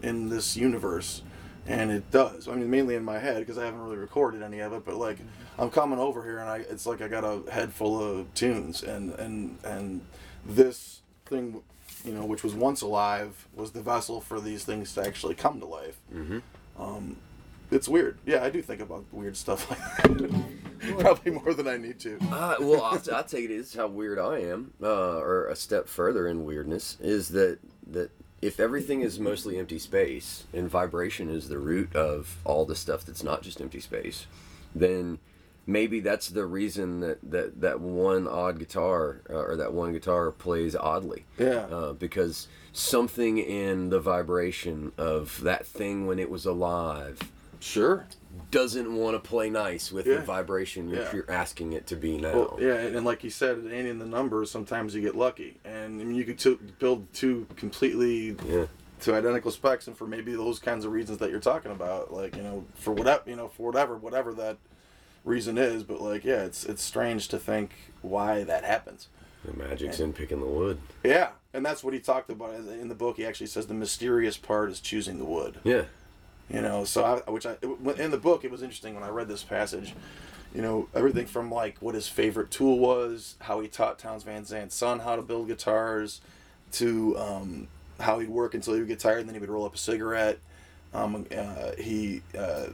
in 0.02 0.28
this 0.28 0.56
universe, 0.56 1.22
and 1.66 1.92
it 1.92 2.10
does. 2.10 2.48
I 2.48 2.56
mean, 2.56 2.68
mainly 2.68 2.96
in 2.96 3.04
my 3.04 3.20
head 3.20 3.38
because 3.38 3.56
I 3.56 3.64
haven't 3.64 3.80
really 3.80 3.96
recorded 3.96 4.42
any 4.42 4.58
of 4.58 4.72
it. 4.72 4.84
But 4.84 4.96
like, 4.96 5.18
I'm 5.58 5.70
coming 5.70 6.00
over 6.00 6.24
here 6.24 6.40
and 6.40 6.50
I, 6.50 6.56
it's 6.58 6.86
like 6.86 7.00
I 7.00 7.06
got 7.06 7.22
a 7.22 7.48
head 7.50 7.72
full 7.72 8.02
of 8.02 8.34
tunes, 8.34 8.82
and 8.82 9.12
and 9.14 9.58
and 9.62 10.00
this 10.44 11.02
thing, 11.26 11.62
you 12.04 12.12
know, 12.12 12.24
which 12.24 12.42
was 12.42 12.52
once 12.52 12.82
alive, 12.82 13.46
was 13.54 13.70
the 13.70 13.80
vessel 13.80 14.20
for 14.20 14.40
these 14.40 14.64
things 14.64 14.94
to 14.94 15.06
actually 15.06 15.36
come 15.36 15.60
to 15.60 15.66
life. 15.66 16.00
Mm-hmm. 16.12 16.38
Um, 16.82 17.16
it's 17.70 17.88
weird. 17.88 18.18
Yeah, 18.24 18.44
I 18.44 18.50
do 18.50 18.62
think 18.62 18.80
about 18.80 19.04
weird 19.12 19.36
stuff 19.36 19.70
like 19.70 19.78
that. 20.04 20.44
Probably 20.98 21.32
more 21.32 21.54
than 21.54 21.66
I 21.66 21.76
need 21.76 21.98
to. 22.00 22.18
Uh, 22.30 22.56
well, 22.60 22.82
I'll, 22.82 23.00
I'll 23.14 23.24
take 23.24 23.46
it. 23.46 23.48
This 23.48 23.74
how 23.74 23.88
weird 23.88 24.18
I 24.18 24.38
am, 24.40 24.72
uh, 24.82 25.18
or 25.18 25.46
a 25.46 25.56
step 25.56 25.88
further 25.88 26.28
in 26.28 26.44
weirdness 26.44 26.96
is 27.00 27.28
that 27.30 27.58
that 27.88 28.10
if 28.40 28.60
everything 28.60 29.00
is 29.00 29.18
mostly 29.18 29.58
empty 29.58 29.78
space 29.78 30.44
and 30.52 30.68
vibration 30.70 31.28
is 31.28 31.48
the 31.48 31.58
root 31.58 31.94
of 31.96 32.36
all 32.44 32.64
the 32.64 32.76
stuff 32.76 33.04
that's 33.04 33.24
not 33.24 33.42
just 33.42 33.60
empty 33.60 33.80
space, 33.80 34.26
then 34.74 35.18
maybe 35.66 36.00
that's 36.00 36.28
the 36.28 36.46
reason 36.46 37.00
that 37.00 37.18
that, 37.28 37.60
that 37.60 37.80
one 37.80 38.28
odd 38.28 38.58
guitar 38.58 39.22
uh, 39.28 39.34
or 39.34 39.56
that 39.56 39.72
one 39.72 39.92
guitar 39.92 40.30
plays 40.30 40.76
oddly. 40.76 41.24
Yeah. 41.38 41.66
Uh, 41.70 41.92
because 41.92 42.46
something 42.72 43.38
in 43.38 43.90
the 43.90 44.00
vibration 44.00 44.92
of 44.96 45.40
that 45.42 45.66
thing 45.66 46.06
when 46.06 46.20
it 46.20 46.30
was 46.30 46.46
alive 46.46 47.18
Sure. 47.60 48.06
doesn't 48.50 48.94
want 48.94 49.14
to 49.14 49.28
play 49.28 49.50
nice 49.50 49.90
with 49.90 50.06
Yeah. 50.06 50.16
the 50.16 50.22
vibration 50.22 50.88
Yeah. 50.90 51.10
you're 51.12 51.30
asking 51.30 51.72
it 51.72 51.86
to 51.88 51.96
be 51.96 52.16
now. 52.18 52.32
Well, 52.34 52.58
yeah, 52.60 52.74
and 52.76 53.04
like 53.04 53.24
you 53.24 53.30
said, 53.30 53.58
it 53.58 53.72
ain't 53.72 53.88
in 53.88 53.98
the 53.98 54.06
numbers. 54.06 54.50
Sometimes 54.50 54.94
you 54.94 55.00
get 55.02 55.16
lucky, 55.16 55.58
and 55.64 56.00
I 56.00 56.04
mean, 56.04 56.14
you 56.14 56.24
could 56.24 56.38
two, 56.38 56.58
build 56.78 57.12
two 57.12 57.46
completely 57.56 58.36
Yeah. 58.46 58.66
to 59.00 59.14
identical 59.14 59.50
specs, 59.50 59.86
and 59.88 59.96
for 59.96 60.06
maybe 60.06 60.34
those 60.34 60.58
kinds 60.60 60.84
of 60.84 60.92
reasons 60.92 61.18
that 61.18 61.30
you're 61.30 61.40
talking 61.40 61.72
about, 61.72 62.12
like 62.12 62.36
you 62.36 62.42
know, 62.42 62.64
for 62.74 62.92
whatever 62.92 63.22
you 63.26 63.34
know, 63.36 63.48
for 63.48 63.64
whatever 63.66 63.96
whatever 63.96 64.32
that 64.34 64.58
reason 65.24 65.58
is. 65.58 65.82
But 65.82 66.00
like, 66.00 66.24
yeah, 66.24 66.44
it's 66.44 66.64
it's 66.64 66.82
strange 66.82 67.28
to 67.28 67.38
think 67.38 67.72
why 68.02 68.44
that 68.44 68.64
happens. 68.64 69.08
The 69.44 69.52
magic's 69.52 70.00
in 70.00 70.12
picking 70.12 70.40
the 70.40 70.46
wood. 70.46 70.78
Yeah, 71.04 71.30
and 71.52 71.64
that's 71.66 71.82
what 71.84 71.92
he 71.94 72.00
talked 72.00 72.30
about 72.30 72.54
in 72.54 72.88
the 72.88 72.94
book. 72.94 73.16
He 73.16 73.26
actually 73.26 73.46
says 73.46 73.66
the 73.66 73.74
mysterious 73.74 74.36
part 74.36 74.70
is 74.70 74.80
choosing 74.80 75.18
the 75.18 75.24
wood. 75.24 75.58
Yeah. 75.64 75.84
You 76.50 76.62
know 76.62 76.84
so 76.84 77.04
I, 77.04 77.30
which 77.30 77.44
i 77.44 77.56
in 77.98 78.10
the 78.10 78.18
book 78.18 78.42
it 78.44 78.50
was 78.50 78.62
interesting 78.62 78.94
when 78.94 79.04
i 79.04 79.08
read 79.08 79.28
this 79.28 79.44
passage 79.44 79.94
you 80.54 80.62
know 80.62 80.88
everything 80.94 81.26
from 81.26 81.50
like 81.50 81.76
what 81.80 81.94
his 81.94 82.08
favorite 82.08 82.50
tool 82.50 82.78
was, 82.78 83.36
how 83.40 83.60
he 83.60 83.68
taught 83.68 83.98
Townes 83.98 84.22
Van 84.22 84.44
Zandt's 84.44 84.74
son 84.74 85.00
how 85.00 85.16
to 85.16 85.22
build 85.22 85.48
guitars, 85.48 86.20
to 86.72 87.18
um, 87.18 87.68
how 88.00 88.18
he'd 88.18 88.28
work 88.28 88.54
until 88.54 88.74
he 88.74 88.80
would 88.80 88.88
get 88.88 88.98
tired, 88.98 89.20
and 89.20 89.28
then 89.28 89.34
he 89.34 89.40
would 89.40 89.50
roll 89.50 89.66
up 89.66 89.74
a 89.74 89.78
cigarette. 89.78 90.38
Um, 90.94 91.26
uh, 91.36 91.72
he 91.78 92.22
uh, 92.36 92.68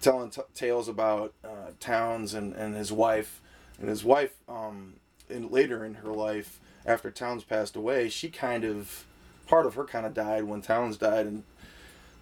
telling 0.00 0.30
t- 0.30 0.42
tales 0.54 0.88
about 0.88 1.32
uh, 1.44 1.70
Townes 1.78 2.34
and, 2.34 2.54
and 2.54 2.74
his 2.74 2.90
wife, 2.92 3.40
and 3.78 3.88
his 3.88 4.04
wife 4.04 4.34
um, 4.48 4.94
in 5.30 5.50
later 5.50 5.84
in 5.84 5.94
her 5.94 6.12
life 6.12 6.58
after 6.84 7.10
Townes 7.10 7.44
passed 7.44 7.76
away, 7.76 8.08
she 8.08 8.28
kind 8.30 8.64
of 8.64 9.04
part 9.46 9.64
of 9.64 9.74
her 9.74 9.84
kind 9.84 10.06
of 10.06 10.14
died 10.14 10.44
when 10.44 10.60
Townes 10.60 10.96
died, 10.96 11.26
and 11.26 11.44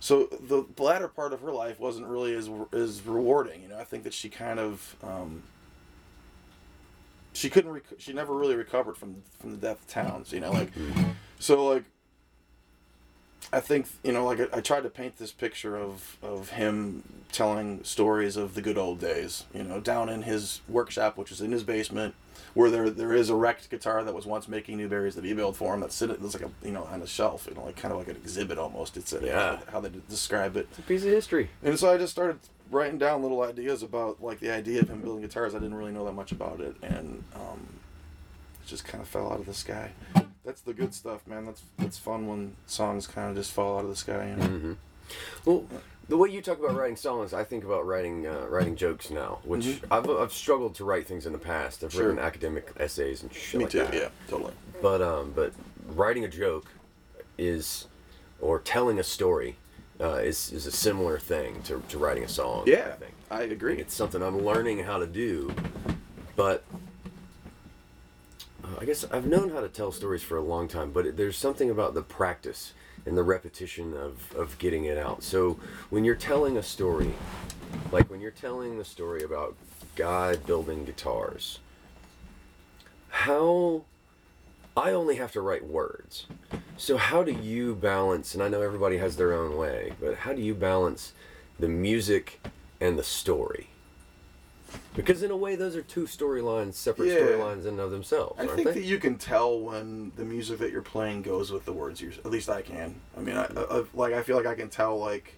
so 0.01 0.24
the 0.24 0.64
latter 0.78 1.09
part 1.09 1.32
of 1.32 1.40
her 1.40 1.53
life 1.53 1.80
wasn't 1.80 2.07
really 2.07 2.34
as 2.34 2.51
as 2.72 3.03
rewarding. 3.07 3.62
You 3.62 3.68
know, 3.68 3.78
I 3.78 3.84
think 3.84 4.05
that 4.05 4.14
she 4.14 4.28
kind 4.28 4.59
of 4.59 4.97
um, 5.03 5.42
she 7.32 7.51
couldn't 7.51 7.72
rec- 7.72 7.99
she 7.99 8.12
never 8.12 8.34
really 8.34 8.57
recovered 8.57 8.97
from 8.97 9.22
from 9.38 9.53
the 9.53 9.57
death 9.57 9.80
of 9.80 9.86
Townes. 9.88 10.32
You 10.32 10.40
know, 10.40 10.53
like 10.53 10.70
so 11.38 11.66
like 11.66 11.84
I 13.53 13.61
think 13.61 13.86
you 14.03 14.12
know, 14.12 14.24
like 14.24 14.40
I, 14.40 14.59
I, 14.59 14.61
tried 14.61 14.82
to 14.82 14.90
paint 14.90 15.16
this 15.16 15.32
picture 15.32 15.76
of 15.76 16.16
of 16.22 16.51
him 16.51 17.03
telling 17.32 17.84
stories 17.84 18.36
of 18.36 18.55
the 18.55 18.62
good 18.62 18.76
old 18.76 19.01
days. 19.01 19.44
You 19.55 19.64
know, 19.64 19.80
down 19.80 20.09
in 20.09 20.22
his 20.22 20.61
workshop, 20.68 21.16
which 21.16 21.30
is 21.30 21.40
in 21.40 21.53
his 21.53 21.62
basement, 21.62 22.14
where 22.57 22.70
there 22.70 22.90
there 22.90 23.12
is 23.12 23.30
a 23.30 23.34
wrecked 23.34 23.70
guitar 23.70 24.02
that 24.02 24.14
was 24.14 24.26
once 24.26 24.48
Mickey 24.48 24.74
Newbury's 24.74 25.14
that 25.14 25.24
he 25.24 25.32
built 25.34 25.57
for 25.57 25.74
him. 25.74 25.80
That's 25.80 25.94
sitting, 25.94 26.16
it's 26.22 26.34
like 26.34 26.50
a 26.50 26.66
you 26.66 26.72
know 26.72 26.84
on 26.84 27.02
a 27.02 27.07
shelf, 27.07 27.46
you 27.48 27.54
know, 27.54 27.64
like 27.64 27.76
kind 27.76 27.92
of 27.92 27.98
like 27.98 28.09
an 28.09 28.16
exhibit 28.16 28.59
almost. 28.59 28.96
It's 28.96 29.12
a, 29.12 29.24
yeah. 29.24 29.59
how 29.70 29.80
they 29.80 29.90
describe 30.09 30.57
it. 30.57 30.66
It's 30.70 30.78
a 30.80 30.82
piece 30.82 31.04
of 31.04 31.11
history. 31.11 31.50
And 31.62 31.78
so 31.78 31.92
I 31.92 31.98
just 31.98 32.12
started 32.12 32.38
writing 32.70 32.98
down 32.98 33.22
little 33.22 33.42
ideas 33.42 33.82
about 33.82 34.22
like 34.22 34.40
the 34.40 34.52
idea 34.52 34.80
of 34.80 34.90
him 34.90 35.00
building 35.00 35.22
guitars. 35.22 35.54
I 35.54 35.59
didn't 35.59 35.74
really 35.74 35.92
know 35.92 36.04
that 36.07 36.12
much 36.14 36.32
about 36.32 36.61
it, 36.61 36.76
and 36.82 37.22
um, 37.34 37.68
it 38.62 38.66
just 38.66 38.84
kind 38.84 39.02
of 39.02 39.09
fell 39.09 39.30
out 39.30 39.38
of 39.38 39.46
the 39.46 39.54
sky 39.54 39.92
that's 40.46 40.61
the 40.61 40.72
good 40.72 40.94
stuff, 40.94 41.26
man. 41.26 41.44
That's 41.44 41.62
that's 41.76 41.98
fun 41.98 42.26
when 42.26 42.57
songs 42.66 43.07
kind 43.07 43.28
of 43.28 43.36
just 43.36 43.52
fall 43.52 43.78
out 43.78 43.84
of 43.84 43.90
the 43.90 43.96
sky. 43.96 44.28
You 44.30 44.36
know? 44.36 44.44
mm-hmm. 44.44 44.72
Well, 45.44 45.66
the 46.09 46.16
way 46.16 46.30
you 46.30 46.40
talk 46.40 46.59
about 46.59 46.76
writing 46.76 46.96
songs, 46.96 47.34
I 47.34 47.42
think 47.44 47.64
about 47.64 47.86
writing 47.86 48.26
uh, 48.26 48.46
writing 48.48 48.76
jokes 48.76 49.11
now, 49.11 49.38
which 49.44 49.64
mm-hmm. 49.64 49.92
I've, 49.92 50.09
I've 50.09 50.32
struggled 50.32 50.74
to 50.76 50.84
write 50.84 51.07
things 51.07 51.26
in 51.26 51.32
the 51.32 51.38
past. 51.38 51.82
I've 51.82 51.92
sure. 51.92 52.09
written 52.09 52.18
academic 52.18 52.72
essays 52.78 53.22
and 53.22 53.32
shit 53.32 53.59
Me 53.59 53.64
like 53.64 53.72
too. 53.72 53.78
That. 53.80 53.94
Yeah, 53.94 54.09
totally. 54.28 54.54
But 54.80 55.02
um, 55.02 55.32
but 55.34 55.52
writing 55.88 56.24
a 56.24 56.28
joke 56.28 56.66
is, 57.38 57.86
or 58.40 58.61
telling 58.61 58.98
a 58.98 59.02
story, 59.02 59.57
uh, 60.00 60.14
is 60.14 60.52
is 60.52 60.66
a 60.66 60.72
similar 60.72 61.18
thing 61.18 61.62
to, 61.62 61.82
to 61.88 61.98
writing 61.98 62.24
a 62.24 62.28
song. 62.28 62.64
Yeah, 62.66 62.92
I 62.92 62.96
think 62.96 63.14
I 63.30 63.42
agree. 63.42 63.78
it's 63.78 63.94
something 63.94 64.22
I'm 64.22 64.44
learning 64.44 64.80
how 64.80 64.98
to 64.98 65.07
do, 65.07 65.52
but 66.36 66.62
I 68.78 68.84
guess 68.84 69.04
I've 69.11 69.26
known 69.26 69.50
how 69.50 69.61
to 69.61 69.68
tell 69.68 69.90
stories 69.90 70.22
for 70.22 70.36
a 70.36 70.42
long 70.42 70.68
time, 70.68 70.90
but 70.90 71.16
there's 71.16 71.36
something 71.36 71.70
about 71.70 71.94
the 71.94 72.02
practice 72.02 72.72
and 73.07 73.16
the 73.16 73.22
repetition 73.22 73.96
of, 73.96 74.34
of 74.34 74.59
getting 74.59 74.84
it 74.84 74.98
out. 74.98 75.22
So 75.22 75.59
when 75.90 76.04
you're 76.04 76.16
telling 76.16 76.57
a 76.57 76.62
story, 76.62 77.14
like 77.92 78.11
when 78.11 78.20
you're 78.20 78.30
telling 78.30 78.76
the 78.76 78.84
story 78.84 79.22
about 79.22 79.57
God 79.94 80.44
building 80.44 80.84
guitars, 80.84 81.61
how 83.09 83.84
I 84.76 84.92
only 84.92 85.16
have 85.16 85.32
to 85.32 85.40
write 85.40 85.64
words. 85.64 86.26
So 86.76 86.98
how 86.98 87.22
do 87.22 87.32
you 87.32 87.74
balance, 87.74 88.34
and 88.34 88.42
I 88.42 88.48
know 88.48 88.61
everybody 88.61 88.98
has 88.98 89.16
their 89.16 89.32
own 89.32 89.57
way, 89.57 89.92
but 89.98 90.16
how 90.16 90.34
do 90.34 90.42
you 90.42 90.54
balance 90.54 91.14
the 91.59 91.68
music 91.68 92.40
and 92.78 92.98
the 92.98 93.02
story? 93.04 93.68
Because 94.94 95.22
in 95.22 95.30
a 95.30 95.36
way, 95.36 95.56
those 95.56 95.76
are 95.76 95.82
two 95.82 96.04
storylines, 96.04 96.74
separate 96.74 97.08
yeah. 97.08 97.18
storylines 97.18 97.62
in 97.62 97.68
and 97.68 97.80
of 97.80 97.90
themselves. 97.90 98.40
I 98.40 98.46
think 98.46 98.68
they? 98.68 98.74
that 98.74 98.84
you 98.84 98.98
can 98.98 99.16
tell 99.16 99.60
when 99.60 100.12
the 100.16 100.24
music 100.24 100.58
that 100.60 100.72
you're 100.72 100.82
playing 100.82 101.22
goes 101.22 101.52
with 101.52 101.64
the 101.64 101.72
words. 101.72 102.00
you're. 102.00 102.12
at 102.12 102.30
least 102.30 102.48
I 102.48 102.62
can. 102.62 102.94
I 103.16 103.20
mean, 103.20 103.36
I, 103.36 103.44
I, 103.44 103.84
like 103.94 104.14
I 104.14 104.22
feel 104.22 104.36
like 104.36 104.46
I 104.46 104.54
can 104.54 104.68
tell 104.68 104.98
like 104.98 105.34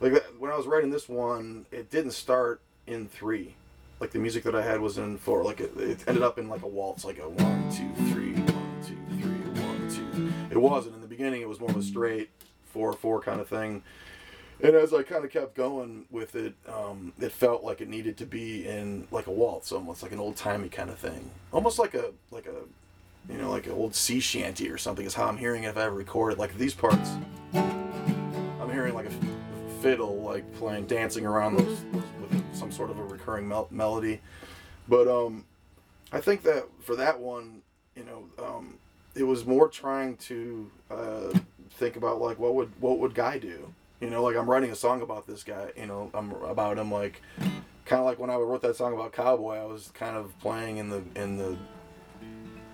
like 0.00 0.24
when 0.38 0.50
I 0.50 0.56
was 0.56 0.66
writing 0.66 0.90
this 0.90 1.08
one, 1.08 1.66
it 1.70 1.90
didn't 1.90 2.12
start 2.12 2.60
in 2.86 3.08
three. 3.08 3.54
Like 4.00 4.10
the 4.10 4.18
music 4.18 4.44
that 4.44 4.54
I 4.54 4.62
had 4.62 4.80
was 4.80 4.98
in 4.98 5.18
four. 5.18 5.44
Like 5.44 5.60
it, 5.60 5.76
it 5.76 6.04
ended 6.06 6.22
up 6.22 6.38
in 6.38 6.48
like 6.48 6.62
a 6.62 6.68
waltz, 6.68 7.04
like 7.04 7.18
a 7.18 7.28
one, 7.28 7.70
two, 7.70 7.90
three, 8.12 8.32
one, 8.32 8.82
two, 8.84 8.96
three, 9.20 9.62
one, 9.62 9.88
two. 9.90 10.32
It 10.50 10.60
wasn't 10.60 10.94
in 10.94 11.00
the 11.00 11.06
beginning. 11.06 11.42
It 11.42 11.48
was 11.48 11.60
more 11.60 11.70
of 11.70 11.76
a 11.76 11.82
straight 11.82 12.30
four, 12.64 12.92
four 12.92 13.20
kind 13.20 13.40
of 13.40 13.48
thing 13.48 13.82
and 14.62 14.74
as 14.74 14.94
I 14.94 15.02
kind 15.02 15.24
of 15.24 15.30
kept 15.30 15.54
going 15.54 16.04
with 16.10 16.36
it, 16.36 16.54
um, 16.68 17.12
it 17.20 17.32
felt 17.32 17.64
like 17.64 17.80
it 17.80 17.88
needed 17.88 18.16
to 18.18 18.26
be 18.26 18.66
in 18.66 19.06
like 19.10 19.26
a 19.26 19.30
waltz, 19.30 19.72
almost 19.72 20.02
like 20.02 20.12
an 20.12 20.20
old 20.20 20.36
timey 20.36 20.68
kind 20.68 20.90
of 20.90 20.98
thing, 20.98 21.30
almost 21.52 21.78
like 21.78 21.94
a 21.94 22.12
like 22.30 22.46
a, 22.46 23.32
you 23.32 23.38
know, 23.38 23.50
like 23.50 23.66
an 23.66 23.72
old 23.72 23.94
sea 23.94 24.20
shanty 24.20 24.70
or 24.70 24.78
something. 24.78 25.04
Is 25.04 25.14
how 25.14 25.26
I'm 25.26 25.36
hearing 25.36 25.64
it 25.64 25.68
if 25.68 25.76
I 25.76 25.84
ever 25.84 25.94
record 25.94 26.32
it. 26.34 26.38
Like 26.38 26.56
these 26.56 26.74
parts, 26.74 27.10
I'm 27.52 28.70
hearing 28.70 28.94
like 28.94 29.06
a 29.06 29.12
fiddle 29.82 30.22
like 30.22 30.50
playing, 30.54 30.86
dancing 30.86 31.26
around 31.26 31.56
those, 31.56 31.84
those 31.92 32.02
with 32.20 32.56
some 32.56 32.70
sort 32.70 32.90
of 32.90 32.98
a 32.98 33.04
recurring 33.04 33.48
mel- 33.48 33.68
melody. 33.70 34.20
But 34.88 35.08
um, 35.08 35.44
I 36.12 36.20
think 36.20 36.42
that 36.42 36.66
for 36.80 36.94
that 36.96 37.18
one, 37.18 37.62
you 37.96 38.04
know, 38.04 38.44
um, 38.44 38.78
it 39.14 39.24
was 39.24 39.44
more 39.44 39.68
trying 39.68 40.16
to 40.18 40.70
uh, 40.90 41.38
think 41.72 41.96
about 41.96 42.20
like 42.20 42.38
what 42.38 42.54
would 42.54 42.70
what 42.80 42.98
would 43.00 43.14
Guy 43.14 43.38
do 43.38 43.72
you 44.04 44.10
know, 44.10 44.22
like 44.22 44.36
I'm 44.36 44.48
writing 44.48 44.70
a 44.70 44.76
song 44.76 45.00
about 45.00 45.26
this 45.26 45.42
guy. 45.42 45.70
You 45.78 45.86
know, 45.86 46.10
I'm 46.12 46.32
about 46.32 46.76
him. 46.76 46.92
Like, 46.92 47.22
kind 47.86 48.00
of 48.00 48.04
like 48.04 48.18
when 48.18 48.28
I 48.28 48.36
wrote 48.36 48.60
that 48.60 48.76
song 48.76 48.92
about 48.92 49.12
Cowboy, 49.14 49.56
I 49.56 49.64
was 49.64 49.90
kind 49.94 50.14
of 50.14 50.38
playing 50.40 50.76
in 50.76 50.90
the 50.90 51.02
in 51.16 51.38
the 51.38 51.56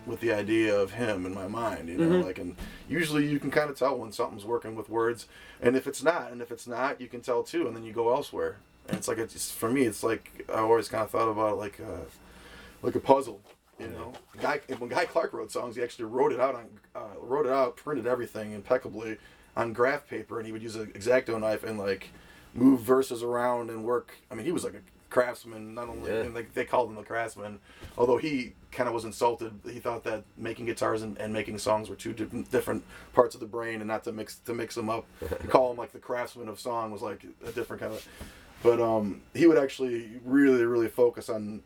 with 0.06 0.18
the 0.18 0.32
idea 0.32 0.76
of 0.76 0.90
him 0.90 1.24
in 1.26 1.32
my 1.32 1.46
mind. 1.46 1.88
You 1.88 1.98
know, 1.98 2.08
mm-hmm. 2.08 2.26
like 2.26 2.40
and 2.40 2.56
usually 2.88 3.28
you 3.28 3.38
can 3.38 3.52
kind 3.52 3.70
of 3.70 3.78
tell 3.78 3.96
when 3.96 4.10
something's 4.10 4.44
working 4.44 4.74
with 4.74 4.88
words, 4.88 5.28
and 5.62 5.76
if 5.76 5.86
it's 5.86 6.02
not, 6.02 6.32
and 6.32 6.42
if 6.42 6.50
it's 6.50 6.66
not, 6.66 7.00
you 7.00 7.06
can 7.06 7.20
tell 7.20 7.44
too, 7.44 7.68
and 7.68 7.76
then 7.76 7.84
you 7.84 7.92
go 7.92 8.12
elsewhere. 8.12 8.56
And 8.88 8.96
it's 8.96 9.06
like 9.06 9.18
it's 9.18 9.52
for 9.52 9.70
me, 9.70 9.82
it's 9.82 10.02
like 10.02 10.44
I 10.52 10.58
always 10.58 10.88
kind 10.88 11.04
of 11.04 11.10
thought 11.10 11.28
about 11.28 11.52
it 11.52 11.56
like 11.56 11.78
a, 11.78 12.00
like 12.84 12.96
a 12.96 13.00
puzzle. 13.00 13.40
You 13.78 13.86
know, 13.86 14.14
guy 14.42 14.60
when 14.78 14.90
Guy 14.90 15.04
Clark 15.04 15.32
wrote 15.32 15.52
songs, 15.52 15.76
he 15.76 15.82
actually 15.82 16.06
wrote 16.06 16.32
it 16.32 16.40
out 16.40 16.56
on 16.56 16.66
uh, 16.96 17.20
wrote 17.20 17.46
it 17.46 17.52
out, 17.52 17.76
printed 17.76 18.08
everything 18.08 18.50
impeccably 18.50 19.16
on 19.60 19.72
graph 19.72 20.08
paper, 20.08 20.38
and 20.38 20.46
he 20.46 20.52
would 20.52 20.62
use 20.62 20.74
an 20.74 20.90
X-Acto 20.94 21.38
knife 21.38 21.64
and 21.64 21.78
like 21.78 22.08
move 22.54 22.80
verses 22.80 23.22
around 23.22 23.70
and 23.70 23.84
work. 23.84 24.12
I 24.30 24.34
mean, 24.34 24.46
he 24.46 24.52
was 24.52 24.64
like 24.64 24.74
a 24.74 24.80
craftsman, 25.10 25.74
not 25.74 25.88
only 25.88 26.10
yeah. 26.10 26.20
and 26.20 26.34
they, 26.34 26.42
they 26.54 26.64
called 26.64 26.88
him 26.88 26.96
the 26.96 27.02
craftsman, 27.02 27.58
although 27.98 28.16
he 28.16 28.54
kind 28.72 28.88
of 28.88 28.94
was 28.94 29.04
insulted. 29.04 29.52
He 29.70 29.78
thought 29.78 30.02
that 30.04 30.24
making 30.38 30.66
guitars 30.66 31.02
and, 31.02 31.18
and 31.18 31.32
making 31.32 31.58
songs 31.58 31.90
were 31.90 31.96
two 31.96 32.12
different, 32.12 32.50
different 32.50 32.82
parts 33.12 33.34
of 33.34 33.40
the 33.40 33.46
brain, 33.46 33.80
and 33.80 33.88
not 33.88 34.02
to 34.04 34.12
mix 34.12 34.38
to 34.46 34.54
mix 34.54 34.74
them 34.74 34.88
up. 34.88 35.04
call 35.48 35.72
him 35.72 35.76
like 35.76 35.92
the 35.92 35.98
craftsman 35.98 36.48
of 36.48 36.58
song 36.58 36.90
was 36.90 37.02
like 37.02 37.24
a 37.46 37.52
different 37.52 37.82
kind 37.82 37.92
of. 37.92 38.08
But 38.62 38.80
um, 38.80 39.20
he 39.34 39.46
would 39.46 39.58
actually 39.58 40.10
really 40.24 40.64
really 40.64 40.88
focus 40.88 41.28
on 41.28 41.62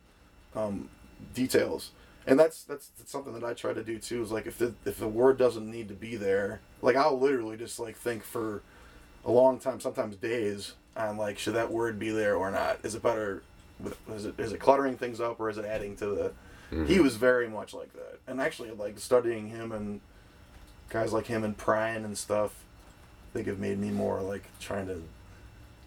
um, 0.57 0.89
details 1.33 1.93
and 2.27 2.39
that's, 2.39 2.63
that's 2.63 2.89
that's 2.99 3.11
something 3.11 3.33
that 3.35 3.45
I 3.45 3.55
try 3.55 3.73
to 3.73 3.83
do 3.83 3.99
too. 3.99 4.23
Is 4.23 4.33
like 4.33 4.47
if 4.47 4.59
the 4.59 4.75
if 4.85 4.99
the 4.99 5.09
word 5.09 5.39
doesn't 5.39 5.71
need 5.71 5.89
to 5.89 5.95
be 5.95 6.17
there, 6.17 6.61
like 6.83 6.97
I'll 6.97 7.19
literally 7.19 7.57
just 7.57 7.79
like 7.79 7.97
think 7.97 8.25
for 8.25 8.63
a 9.25 9.31
long 9.31 9.59
time, 9.59 9.81
sometimes 9.81 10.17
days, 10.17 10.75
on 10.97 11.17
like 11.17 11.39
should 11.39 11.55
that 11.55 11.71
word 11.71 11.99
be 11.99 12.11
there 12.11 12.37
or 12.37 12.51
not? 12.51 12.79
Is 12.83 12.95
it 12.95 13.03
better? 13.03 13.43
Is 14.13 14.25
it 14.25 14.39
is 14.39 14.53
it 14.53 14.61
cluttering 14.61 14.97
things 14.97 15.21
up 15.21 15.41
or 15.41 15.51
is 15.51 15.59
it 15.59 15.65
adding 15.65 15.97
to 15.97 16.07
the? 16.07 16.33
Mm-hmm. 16.73 16.87
He 16.87 17.01
was 17.01 17.17
very 17.17 17.49
much 17.49 17.75
like 17.75 17.93
that, 17.93 18.19
and 18.27 18.41
actually 18.41 18.71
like 18.71 18.99
studying 18.99 19.49
him 19.49 19.73
and 19.73 20.01
guys 20.89 21.13
like 21.13 21.27
him 21.27 21.45
and 21.45 21.57
Prine 21.57 22.05
and 22.05 22.17
stuff, 22.17 22.55
I 23.31 23.35
think 23.35 23.49
have 23.49 23.59
made 23.59 23.79
me 23.79 23.91
more 23.91 24.23
like 24.23 24.45
trying 24.61 24.87
to 24.87 25.03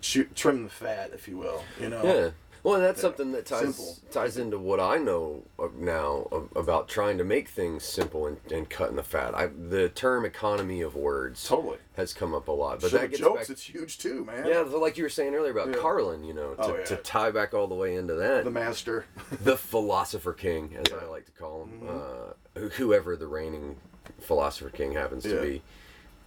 shoot 0.02 0.36
trim 0.36 0.64
the 0.64 0.70
fat, 0.70 1.12
if 1.14 1.28
you 1.28 1.38
will. 1.38 1.64
You 1.82 1.90
know. 1.90 2.04
Yeah. 2.04 2.30
Well, 2.64 2.80
that's 2.80 3.02
something 3.02 3.32
that 3.32 3.46
ties 3.46 3.76
simple. 3.76 3.98
ties 4.12 4.38
into 4.38 4.58
what 4.58 4.80
I 4.80 4.98
know 4.98 5.44
now 5.78 6.28
about 6.56 6.88
trying 6.88 7.18
to 7.18 7.24
make 7.24 7.50
things 7.50 7.84
simple 7.84 8.28
and, 8.28 8.38
and 8.52 8.70
cutting 8.70 8.96
the 8.96 9.04
fat. 9.04 9.36
I, 9.36 9.48
the 9.48 9.90
term 9.90 10.26
economy 10.26 10.82
of 10.82 10.96
words 10.96 11.48
totally 11.48 11.78
has 11.96 12.14
come 12.14 12.34
up 12.34 12.48
a 12.48 12.52
lot, 12.52 12.82
but 12.82 12.92
sure, 12.92 13.00
that 13.00 13.10
gets 13.10 13.20
jokes. 13.20 13.42
Back, 13.42 13.50
it's 13.50 13.64
huge 13.64 13.98
too, 13.98 14.26
man. 14.26 14.48
Yeah, 14.48 14.60
like 14.62 14.98
you 14.98 15.04
were 15.04 15.10
saying 15.10 15.34
earlier 15.34 15.52
about 15.52 15.70
yeah. 15.70 15.82
Carlin, 15.82 16.24
you 16.24 16.34
know, 16.34 16.54
to, 16.56 16.64
oh, 16.64 16.78
yeah. 16.78 16.86
to 16.86 16.96
tie 16.98 17.32
back 17.32 17.54
all 17.54 17.68
the 17.68 17.76
way 17.76 17.96
into 17.96 18.16
that. 18.16 18.44
The 18.44 18.52
master, 18.52 19.06
the 19.44 19.58
philosopher 19.58 20.34
king, 20.34 20.76
as 20.80 20.92
yeah. 20.92 21.00
I 21.02 21.06
like 21.06 21.26
to 21.26 21.32
call 21.32 21.64
him, 21.64 21.82
mm-hmm. 21.82 22.66
uh, 22.66 22.70
whoever 22.70 23.16
the 23.16 23.28
reigning 23.28 23.78
philosopher 24.20 24.70
king 24.70 24.94
happens 24.94 25.24
to 25.24 25.42
be. 25.42 25.62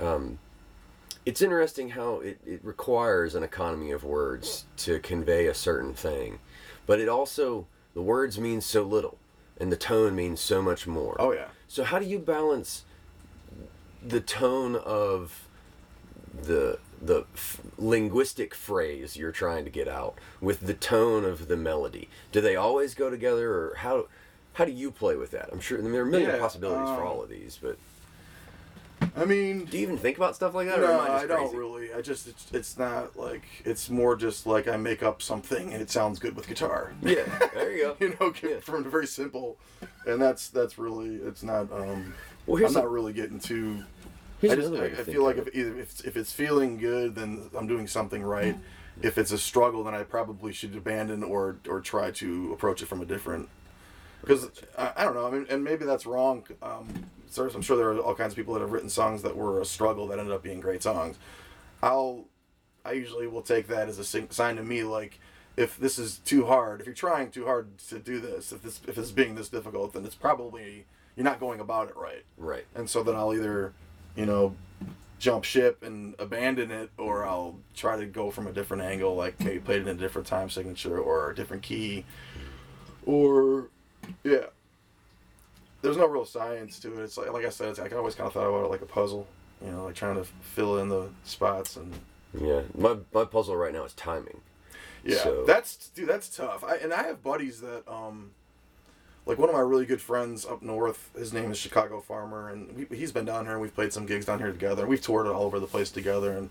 Um, 0.05 0.39
it's 1.27 1.43
interesting 1.43 1.91
how 1.91 2.21
it, 2.21 2.41
it 2.47 2.61
requires 2.65 3.35
an 3.35 3.43
economy 3.43 3.91
of 3.91 4.05
words 4.05 4.65
to 4.77 4.99
convey 5.01 5.47
a 5.47 5.55
certain 5.55 5.95
thing 5.95 6.39
but 6.87 7.01
it 7.01 7.09
also 7.09 7.67
the 7.95 8.03
words 8.03 8.39
mean 8.39 8.61
so 8.61 8.83
little 8.83 9.19
and 9.59 9.71
the 9.71 9.77
tone 9.77 10.15
means 10.15 10.41
so 10.41 10.63
much 10.63 10.87
more 10.87 11.17
oh 11.19 11.33
yeah 11.33 11.49
so 11.69 11.85
how 11.85 11.99
do 11.99 12.07
you 12.07 12.19
balance 12.19 12.85
the 14.03 14.21
tone 14.21 14.77
of 14.77 15.47
the 16.43 16.79
the 17.03 17.25
f- 17.35 17.61
linguistic 17.79 18.55
phrase 18.55 19.17
you're 19.17 19.33
trying 19.33 19.65
to 19.65 19.71
get 19.71 19.89
out 19.89 20.15
with 20.41 20.67
the 20.67 20.75
tone 20.75 21.25
of 21.25 21.49
the 21.49 21.57
melody. 21.57 22.09
Do 22.31 22.41
they 22.41 22.57
always 22.57 22.95
go 22.95 23.09
together, 23.11 23.51
or 23.53 23.75
how 23.77 24.07
how 24.55 24.65
do 24.65 24.73
you 24.73 24.91
play 24.91 25.17
with 25.17 25.31
that? 25.31 25.49
I'm 25.53 25.61
sure 25.61 25.79
I 25.79 25.83
mean, 25.83 25.93
there 25.93 26.03
are 26.03 26.09
a 26.09 26.11
million 26.11 26.31
Yeah, 26.31 26.39
possibilities 26.39 26.89
for 26.89 27.03
um, 27.03 27.07
all 27.07 27.23
of 27.23 27.29
these, 27.29 27.59
but 27.61 27.79
I 29.17 29.25
mean, 29.25 29.65
do 29.65 29.77
you 29.77 29.83
even 29.83 29.99
think 29.99 30.17
about 30.17 30.35
stuff 30.37 30.55
like 30.55 30.69
that? 30.69 30.79
or 30.79 30.83
no, 30.83 31.01
I, 31.01 31.27
don't 31.27 31.55
really. 31.55 31.93
I 31.93 32.01
just 32.01 32.29
it's, 32.29 32.47
it's 32.53 32.79
not 32.79 33.17
like 33.19 33.43
it's 33.65 33.91
more 33.91 34.17
just 34.17 34.47
like 34.47 34.69
I 34.69 34.77
make 34.77 35.03
up 35.03 35.21
something 35.23 35.73
and 35.73 35.83
it 35.83 35.91
sounds 35.91 36.19
good 36.19 36.37
with 36.37 36.47
guitar. 36.49 36.93
Yeah, 37.03 37.25
there 37.55 37.73
you 37.73 37.83
go. 37.83 37.97
you 38.01 38.17
know, 38.21 38.33
Yeah. 38.43 38.61
from 38.61 38.85
very 38.91 39.07
simple, 39.07 39.59
and 40.07 40.21
that's 40.21 40.49
that's 40.49 40.79
really 40.79 41.17
it's 41.17 41.43
not. 41.43 41.73
um 41.73 42.15
Well, 42.47 42.57
here's 42.57 42.71
I'm 42.71 42.75
the- 42.75 42.81
not 42.81 42.91
really 42.91 43.13
getting 43.13 43.41
too. 43.41 43.83
Here's 44.41 44.53
I 44.53 44.57
just 44.57 44.73
I, 44.73 44.89
to 44.89 45.01
I 45.01 45.05
feel 45.05 45.23
like 45.23 45.37
if 45.37 45.49
if 45.49 45.77
it's, 45.77 46.01
if 46.03 46.17
it's 46.17 46.33
feeling 46.33 46.79
good, 46.79 47.15
then 47.15 47.51
I'm 47.57 47.67
doing 47.67 47.87
something 47.87 48.23
right. 48.23 48.57
If 49.03 49.19
it's 49.19 49.33
a 49.33 49.39
struggle, 49.39 49.85
then 49.85 49.95
I 49.95 50.03
probably 50.03 50.53
should 50.53 50.75
abandon 50.77 51.23
or 51.23 51.57
or 51.69 51.81
try 51.81 52.11
to 52.13 52.53
approach 52.53 52.81
it 52.83 52.87
from 52.87 53.01
a 53.03 53.07
different. 53.07 53.49
Because 54.23 54.51
I, 54.79 54.93
I 54.97 55.05
don't 55.05 55.15
know. 55.15 55.27
I 55.27 55.31
mean, 55.31 55.47
and 55.51 55.65
maybe 55.65 55.85
that's 55.85 56.07
wrong. 56.07 56.45
Um, 56.63 56.87
so 57.31 57.49
I'm 57.49 57.63
sure 57.63 57.77
there 57.77 57.91
are 57.91 57.99
all 57.99 58.15
kinds 58.15 58.33
of 58.33 58.37
people 58.37 58.55
that 58.55 58.61
have 58.61 58.73
written 58.73 58.89
songs 58.89 59.23
that 59.23 59.37
were 59.37 59.61
a 59.61 59.65
struggle 59.65 60.07
that 60.09 60.19
ended 60.19 60.35
up 60.35 60.43
being 60.43 60.61
great 60.61 60.83
songs. 60.83 61.17
I'll 61.83 62.27
I 62.85 62.93
usually 62.93 63.27
will 63.27 63.43
take 63.43 63.67
that 63.69 63.89
as 63.89 63.99
a 63.99 64.05
sign 64.05 64.57
to 64.57 64.63
me 64.63 64.83
like 64.83 65.21
if 65.57 65.79
this 65.79 65.99
is 65.99 66.19
too 66.19 66.47
hard, 66.47 66.81
if 66.81 66.87
you're 66.87 66.95
trying 66.95 67.31
too 67.31 67.45
hard 67.45 67.77
to 67.89 67.99
do 67.99 68.21
this, 68.21 68.53
if 68.53 68.63
this 68.63 68.81
if 68.87 68.97
it's 68.99 69.11
being 69.11 69.35
this 69.35 69.49
difficult, 69.49 69.93
then 69.93 70.05
it's 70.05 70.15
probably 70.15 70.87
you're 71.17 71.25
not 71.25 71.41
going 71.41 71.61
about 71.61 71.89
it 71.89 71.97
right. 71.97 72.25
Right. 72.39 72.67
And 72.75 72.89
so 72.89 73.03
then 73.03 73.15
I'll 73.15 73.35
either, 73.35 73.73
you 74.17 74.27
know, 74.27 74.55
jump 75.19 75.45
ship 75.45 75.83
and 75.83 76.15
abandon 76.19 76.71
it, 76.71 76.91
or 76.97 77.27
I'll 77.27 77.59
try 77.75 77.97
to 77.97 78.07
go 78.07 78.31
from 78.31 78.47
a 78.47 78.53
different 78.53 78.83
angle, 78.83 79.15
like 79.15 79.39
you 79.41 79.61
played 79.61 79.83
it 79.83 79.89
in 79.89 79.97
a 79.97 80.01
different 80.01 80.27
time 80.27 80.49
signature 80.49 80.99
or 80.99 81.31
a 81.31 81.35
different 81.35 81.63
key, 81.63 82.05
or 83.05 83.69
yeah. 84.25 84.47
There's 85.83 85.97
no 85.97 86.07
real 86.07 86.25
science 86.27 86.79
to 86.81 87.01
it. 87.01 87.05
It's 87.05 87.17
like 87.17 87.33
like 87.33 87.45
I 87.47 87.51
said, 87.51 87.69
it's, 87.71 87.79
I 87.79 87.89
always 87.91 88.15
kind 88.15 88.27
of 88.27 88.33
thought 88.35 88.47
about 88.49 88.65
it 88.65 88.71
like 88.71 88.83
a 88.83 88.87
puzzle. 88.87 89.27
You 89.65 89.71
know, 89.73 89.85
like 89.85 89.95
trying 89.95 90.17
to 90.17 90.25
fill 90.43 90.79
in 90.79 90.89
the 90.89 91.09
spots 91.25 91.77
and 91.77 91.93
Yeah. 92.39 92.63
My 92.77 92.97
my 93.13 93.25
puzzle 93.25 93.57
right 93.57 93.73
now 93.73 93.85
is 93.85 93.93
timing. 93.95 94.41
Yeah, 95.05 95.23
So- 95.23 95.45
that's 95.47 95.89
dude, 95.89 96.09
that's 96.09 96.29
tough. 96.35 96.63
I 96.65 96.77
and 96.77 96.93
I 96.93 97.05
have 97.05 97.23
buddies 97.23 97.61
that 97.63 97.83
um, 97.91 98.31
like 99.27 99.39
one 99.39 99.49
of 99.49 99.55
my 99.55 99.61
really 99.61 99.87
good 99.87 100.01
friends 100.03 100.45
up 100.45 100.61
north. 100.63 101.11
His 101.17 101.33
name 101.33 101.51
is 101.51 101.59
Chicago 101.59 102.01
Farmer, 102.01 102.51
and 102.51 102.89
we, 102.91 102.97
he's 102.97 103.13
been 103.13 103.25
down 103.25 103.45
here 103.45 103.53
and 103.53 103.63
we've 103.63 103.75
played 103.75 103.93
some 103.93 104.05
gigs 104.07 104.27
down 104.27 104.39
here 104.39 104.53
together. 104.53 104.87
We've 104.87 105.01
toured 105.01 105.27
all 105.27 105.43
over 105.45 105.59
the 105.59 105.67
place 105.67 105.91
together, 105.91 106.37
and 106.37 106.51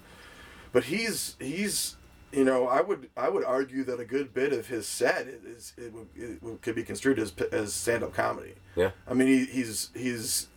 but 0.71 0.85
he's 0.85 1.35
he's 1.39 1.95
you 2.31 2.43
know 2.43 2.67
I 2.67 2.81
would 2.81 3.09
I 3.17 3.29
would 3.29 3.43
argue 3.43 3.83
that 3.85 3.99
a 3.99 4.05
good 4.05 4.33
bit 4.33 4.53
of 4.53 4.67
his 4.67 4.87
set 4.87 5.27
is 5.27 5.73
it, 5.77 5.93
would, 5.93 6.07
it 6.15 6.61
could 6.61 6.75
be 6.75 6.83
construed 6.83 7.19
as 7.19 7.33
as 7.51 7.73
stand 7.73 8.03
up 8.03 8.13
comedy. 8.13 8.53
Yeah. 8.75 8.91
I 9.07 9.13
mean 9.13 9.27
he, 9.27 9.45
he's 9.45 9.89
he's 9.95 10.47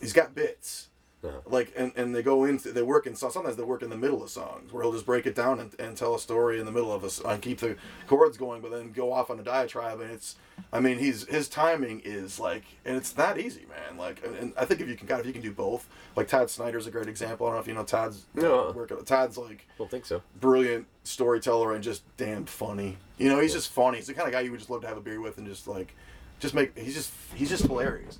he's 0.00 0.12
got 0.12 0.34
bits 0.34 0.87
Uh-huh. 1.24 1.40
like 1.46 1.72
and, 1.76 1.90
and 1.96 2.14
they 2.14 2.22
go 2.22 2.44
into 2.44 2.70
they 2.70 2.80
work 2.82 3.04
in 3.04 3.16
so- 3.16 3.28
sometimes 3.28 3.56
they 3.56 3.64
work 3.64 3.82
in 3.82 3.90
the 3.90 3.96
middle 3.96 4.22
of 4.22 4.30
songs 4.30 4.72
where 4.72 4.84
he'll 4.84 4.92
just 4.92 5.04
break 5.04 5.26
it 5.26 5.34
down 5.34 5.58
and, 5.58 5.74
and 5.80 5.96
tell 5.96 6.14
a 6.14 6.18
story 6.20 6.60
in 6.60 6.64
the 6.64 6.70
middle 6.70 6.92
of 6.92 7.02
us 7.02 7.20
and 7.24 7.42
keep 7.42 7.58
the 7.58 7.74
chords 8.06 8.36
going 8.36 8.60
but 8.62 8.70
then 8.70 8.92
go 8.92 9.12
off 9.12 9.28
on 9.28 9.40
a 9.40 9.42
diatribe 9.42 10.00
and 10.00 10.12
it's 10.12 10.36
i 10.72 10.78
mean 10.78 10.96
he's 11.00 11.26
his 11.28 11.48
timing 11.48 12.00
is 12.04 12.38
like 12.38 12.62
and 12.84 12.96
it's 12.96 13.16
not 13.16 13.36
easy 13.36 13.66
man 13.68 13.98
like 13.98 14.24
and, 14.24 14.36
and 14.36 14.52
i 14.56 14.64
think 14.64 14.80
if 14.80 14.86
you 14.88 14.94
can 14.94 15.08
god 15.08 15.18
if 15.18 15.26
you 15.26 15.32
can 15.32 15.42
do 15.42 15.50
both 15.50 15.88
like 16.14 16.28
todd 16.28 16.48
snider's 16.48 16.86
a 16.86 16.90
great 16.92 17.08
example 17.08 17.46
i 17.46 17.50
don't 17.50 17.56
know 17.56 17.60
if 17.62 17.66
you 17.66 17.74
know 17.74 17.82
todd's 17.82 18.26
No. 18.34 18.70
work 18.70 19.04
todd's 19.04 19.36
like 19.36 19.66
I 19.68 19.78
don't 19.78 19.90
think 19.90 20.06
so. 20.06 20.22
brilliant 20.40 20.86
storyteller 21.02 21.74
and 21.74 21.82
just 21.82 22.02
damn 22.16 22.44
funny. 22.44 22.96
You 23.16 23.28
know, 23.28 23.40
he's 23.40 23.54
just 23.54 23.70
funny. 23.70 23.96
He's 23.96 24.06
the 24.06 24.14
kind 24.14 24.28
of 24.28 24.32
guy 24.32 24.42
you 24.42 24.50
would 24.52 24.60
just 24.60 24.70
love 24.70 24.82
to 24.82 24.86
have 24.88 24.96
a 24.96 25.00
beer 25.00 25.20
with 25.20 25.38
and 25.38 25.46
just 25.48 25.66
like, 25.66 25.94
just 26.38 26.54
make. 26.54 26.76
He's 26.78 26.94
just 26.94 27.10
he's 27.34 27.48
just 27.48 27.64
hilarious. 27.64 28.18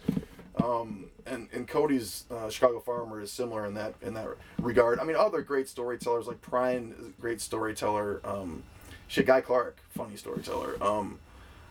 Um, 0.62 1.06
and 1.26 1.48
and 1.52 1.66
Cody's 1.68 2.24
uh, 2.30 2.48
Chicago 2.48 2.80
Farmer 2.80 3.20
is 3.20 3.30
similar 3.30 3.66
in 3.66 3.74
that 3.74 3.94
in 4.02 4.14
that 4.14 4.28
regard. 4.60 4.98
I 4.98 5.04
mean, 5.04 5.16
other 5.16 5.42
great 5.42 5.68
storytellers 5.68 6.26
like 6.26 6.40
Prine, 6.40 6.98
is 6.98 7.06
a 7.06 7.20
great 7.20 7.40
storyteller. 7.40 8.20
Um, 8.24 8.62
shit, 9.06 9.26
Guy 9.26 9.40
Clark, 9.40 9.76
funny 9.90 10.16
storyteller. 10.16 10.76
Um, 10.82 11.18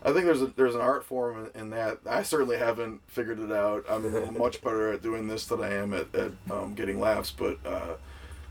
I 0.02 0.12
think 0.12 0.26
there's 0.26 0.42
a, 0.42 0.46
there's 0.46 0.76
an 0.76 0.80
art 0.80 1.04
form 1.04 1.50
in, 1.54 1.60
in 1.62 1.70
that. 1.70 1.98
I 2.08 2.22
certainly 2.22 2.56
haven't 2.56 3.00
figured 3.08 3.40
it 3.40 3.50
out. 3.50 3.84
I'm 3.88 4.38
much 4.38 4.62
better 4.62 4.92
at 4.92 5.02
doing 5.02 5.26
this 5.26 5.46
than 5.46 5.60
I 5.60 5.74
am 5.74 5.92
at, 5.92 6.14
at 6.14 6.32
um, 6.50 6.74
getting 6.74 7.00
laughs. 7.00 7.32
But 7.32 7.58
uh, 7.66 7.94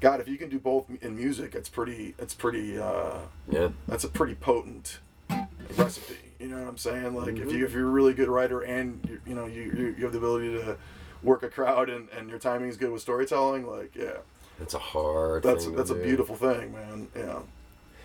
God, 0.02 0.20
if 0.20 0.28
you 0.28 0.38
can 0.38 0.50
do 0.50 0.60
both 0.60 0.86
in 1.02 1.16
music, 1.16 1.56
it's 1.56 1.70
pretty. 1.70 2.16
It's 2.20 2.34
pretty. 2.34 2.78
Uh, 2.78 3.20
Yeah. 3.50 3.70
that's 3.88 4.04
a 4.04 4.10
pretty 4.10 4.36
potent 4.36 5.00
recipe. 5.78 6.16
You 6.40 6.48
know 6.48 6.58
what 6.60 6.68
I'm 6.68 6.78
saying? 6.78 7.16
Like 7.16 7.30
if 7.30 7.38
you 7.38 7.46
mm-hmm. 7.46 7.64
if 7.66 7.74
you're 7.74 7.88
a 7.88 7.92
really 7.92 8.14
good 8.14 8.30
writer 8.30 8.62
and 8.62 9.00
you, 9.10 9.22
you 9.26 9.36
know 9.36 9.46
you, 9.46 9.64
you 9.64 9.96
you 9.98 10.04
have 10.04 10.12
the 10.12 10.20
ability 10.20 10.52
to 10.52 10.78
work 11.24 11.44
a 11.44 11.50
crowd 11.50 11.90
and, 11.90 12.08
and 12.16 12.30
your 12.30 12.40
timing 12.40 12.70
is 12.70 12.78
good 12.78 12.92
with 12.92 13.02
storytelling, 13.02 13.66
like 13.66 13.96
yeah, 13.96 14.18
That's 14.60 14.74
a 14.74 14.80
hard. 14.80 15.44
that's 15.44 15.64
thing 15.64 15.74
to 15.74 15.78
that's 15.78 15.90
a 15.90 15.96
beautiful 15.96 16.36
thing, 16.36 16.74
man. 16.74 17.08
Yeah, 17.16 17.40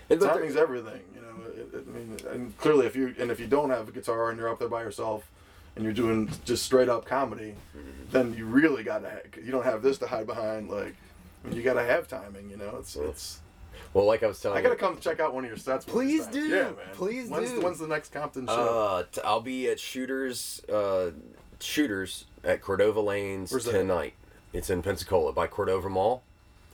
And 0.09 0.21
timing's 0.21 0.57
everything. 0.57 1.03
You 1.15 1.21
know, 1.21 1.51
it, 1.51 1.75
it, 1.75 1.85
I 1.87 1.91
mean, 1.91 2.17
and 2.31 2.59
clearly 2.59 2.87
if 2.87 2.97
you 2.97 3.15
and 3.19 3.31
if 3.31 3.39
you 3.39 3.47
don't 3.47 3.71
have 3.71 3.89
a 3.89 3.93
guitar 3.93 4.31
and 4.31 4.39
you're 4.39 4.49
up 4.49 4.59
there 4.59 4.69
by 4.69 4.83
yourself 4.83 5.31
and 5.77 5.85
you're 5.85 5.95
doing 5.95 6.31
just 6.45 6.65
straight 6.65 6.89
up 6.89 7.05
comedy, 7.05 7.55
mm-hmm. 7.77 8.11
then 8.11 8.35
you 8.35 8.47
really 8.47 8.83
gotta 8.83 9.23
you 9.43 9.51
don't 9.51 9.65
have 9.65 9.83
this 9.83 9.99
to 9.99 10.07
hide 10.07 10.27
behind. 10.27 10.71
Like, 10.71 10.95
you 11.51 11.63
gotta 11.63 11.85
have 11.85 12.09
timing. 12.09 12.51
You 12.51 12.57
know, 12.57 12.77
it's 12.79 12.97
it's. 12.97 13.41
Well, 13.95 14.05
like 14.07 14.23
I 14.23 14.27
was 14.27 14.41
telling 14.41 14.59
I 14.59 14.63
gotta 14.63 14.75
you, 14.75 14.79
come 14.79 14.99
check 14.99 15.21
out 15.21 15.35
one 15.35 15.45
of 15.45 15.51
your 15.51 15.57
sets. 15.59 15.87
one 15.87 15.97
of 15.97 16.03
Please 16.09 16.23
times. 16.23 16.35
do. 16.35 16.49
Yeah, 16.49 16.63
man. 16.63 16.75
Please 16.95 17.29
when's, 17.29 17.51
do. 17.51 17.61
When's 17.61 17.79
the 17.79 17.87
next 17.89 18.13
Compton 18.13 18.47
show? 18.47 18.53
Uh, 18.53 19.03
t- 19.11 19.21
I'll 19.25 19.41
be 19.41 19.69
at 19.69 19.79
Shooters, 19.79 20.63
uh, 20.73 21.11
Shooters 21.61 22.25
at 22.45 22.61
Cordova 22.61 23.01
Lanes 23.01 23.51
Where's 23.53 23.65
that? 23.67 23.73
tonight. 23.73 24.15
It's 24.53 24.69
in 24.71 24.83
Pensacola 24.83 25.33
by 25.33 25.47
Cordova 25.47 25.89
Mall. 25.89 26.23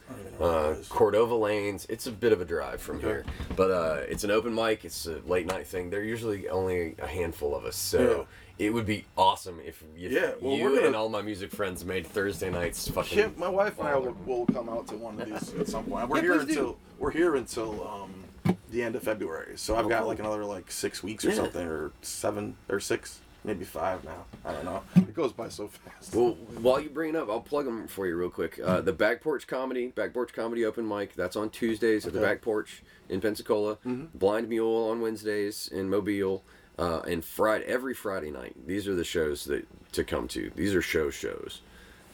I 0.08 0.12
don't 0.14 0.20
even 0.26 0.32
know 0.32 0.38
what 0.46 0.48
Uh, 0.54 0.62
that 0.72 0.78
is. 0.80 0.88
Cordova 0.88 1.34
Lanes. 1.34 1.86
It's 1.88 2.06
a 2.06 2.12
bit 2.12 2.32
of 2.32 2.40
a 2.40 2.44
drive 2.44 2.80
from 2.80 2.96
Okay. 2.96 3.06
here, 3.06 3.24
but 3.56 3.70
uh, 3.70 4.00
it's 4.08 4.24
an 4.24 4.30
open 4.30 4.54
mic. 4.54 4.84
It's 4.84 5.06
a 5.06 5.18
late 5.26 5.46
night 5.46 5.66
thing. 5.66 5.90
They're 5.90 6.02
usually 6.02 6.48
only 6.48 6.94
a 6.98 7.06
handful 7.06 7.54
of 7.54 7.64
us, 7.64 7.76
so 7.76 8.26
it 8.58 8.70
would 8.74 8.86
be 8.86 9.04
awesome 9.16 9.60
if, 9.64 9.82
if 9.96 10.10
Yeah, 10.12 10.32
well, 10.40 10.56
you 10.56 10.64
we're 10.64 10.74
gonna- 10.74 10.86
and 10.88 10.96
all 10.96 11.08
my 11.08 11.22
music 11.22 11.50
friends 11.52 11.84
made 11.84 12.06
Thursday 12.06 12.50
nights 12.50 12.88
fucking. 12.88 13.34
My 13.36 13.48
wife 13.48 13.78
and 13.78 13.88
I 13.88 13.96
will, 13.96 14.16
will 14.26 14.46
come 14.46 14.68
out 14.68 14.86
to 14.88 14.96
one 14.96 15.20
of 15.20 15.28
these 15.28 15.54
at 15.54 15.68
some 15.68 15.84
point. 15.84 16.08
We're 16.08 16.16
Yeah, 16.16 16.22
here 16.22 16.34
please 16.34 16.44
do. 16.46 16.50
until 16.60 16.78
we're 16.98 17.10
here 17.12 17.36
until 17.36 17.86
um, 17.88 18.54
the 18.70 18.82
end 18.82 18.96
of 18.96 19.02
February. 19.02 19.56
So 19.56 19.76
I've 19.76 19.86
Oh, 19.86 19.88
got 19.88 20.06
like 20.06 20.18
another 20.18 20.44
like 20.44 20.70
six 20.70 21.02
weeks 21.02 21.24
or 21.24 21.28
Yeah. 21.28 21.34
something, 21.36 21.66
or 21.66 21.92
seven 22.02 22.56
or 22.68 22.80
six, 22.80 23.20
maybe 23.44 23.64
five 23.64 24.02
now. 24.04 24.24
I 24.44 24.52
don't 24.52 24.64
know. 24.64 24.82
It 24.96 25.14
goes 25.14 25.32
by 25.32 25.48
so 25.48 25.68
fast. 25.68 26.14
Well, 26.14 26.32
while 26.60 26.80
you 26.80 26.90
bring 26.90 27.10
it 27.10 27.16
up, 27.16 27.30
I'll 27.30 27.40
plug 27.40 27.64
them 27.64 27.86
for 27.86 28.06
you 28.08 28.16
real 28.16 28.28
quick. 28.30 28.58
Uh, 28.62 28.80
the 28.80 28.92
Back 28.92 29.20
Porch 29.22 29.46
Comedy, 29.46 29.88
Back 29.88 30.12
Porch 30.12 30.32
Comedy 30.32 30.64
Open 30.64 30.86
Mic, 30.86 31.14
that's 31.14 31.36
on 31.36 31.50
Tuesdays 31.50 32.06
at 32.06 32.12
the 32.12 32.20
Back 32.20 32.42
Porch 32.42 32.82
in 33.08 33.20
Pensacola. 33.20 33.78
Blind 34.14 34.48
Mule 34.48 34.88
on 34.90 35.00
Wednesdays 35.00 35.68
in 35.68 35.88
Mobile. 35.88 36.42
Uh, 36.78 37.00
and 37.00 37.24
Friday, 37.24 37.64
every 37.64 37.94
Friday 37.94 38.30
night. 38.30 38.54
These 38.66 38.86
are 38.86 38.94
the 38.94 39.04
shows 39.04 39.44
that 39.46 39.66
to 39.92 40.04
come 40.04 40.28
to. 40.28 40.50
These 40.54 40.74
are 40.74 40.82
show 40.82 41.10
shows. 41.10 41.60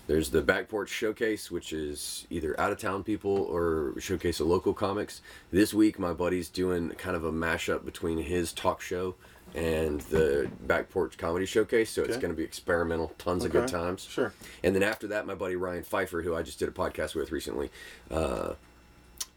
There's 0.07 0.31
the 0.31 0.43
Back 0.43 0.69
Porch 0.69 0.91
Showcase, 0.91 1.51
which 1.51 1.73
is 1.73 2.27
either 2.29 2.59
out 2.61 2.73
of 2.73 2.79
town 2.79 3.05
people 3.05 3.43
or 3.51 3.95
showcase 4.01 4.39
of 4.41 4.47
local 4.47 4.75
comics. 4.75 5.23
This 5.51 5.73
week, 5.73 5.99
my 5.99 6.13
buddy's 6.13 6.49
doing 6.49 6.91
kind 6.91 7.17
of 7.17 7.25
a 7.25 7.33
mashup 7.33 7.85
between 7.85 8.19
his 8.19 8.53
talk 8.53 8.83
show 8.83 9.15
and 9.55 10.01
the 10.03 10.51
Back 10.67 10.91
Porch 10.91 11.17
Comedy 11.17 11.47
Showcase. 11.47 11.91
So 11.91 12.03
it's 12.03 12.17
going 12.17 12.33
to 12.33 12.37
be 12.37 12.43
experimental, 12.43 13.13
tons 13.19 13.45
of 13.45 13.53
good 13.53 13.69
times. 13.69 14.03
Sure. 14.03 14.33
And 14.63 14.75
then 14.75 14.83
after 14.83 15.07
that, 15.09 15.27
my 15.27 15.35
buddy 15.35 15.57
Ryan 15.57 15.85
Pfeiffer, 15.85 16.23
who 16.23 16.35
I 16.35 16.43
just 16.43 16.59
did 16.59 16.69
a 16.69 16.73
podcast 16.73 17.15
with 17.15 17.33
recently, 17.33 17.71
uh, 18.11 18.55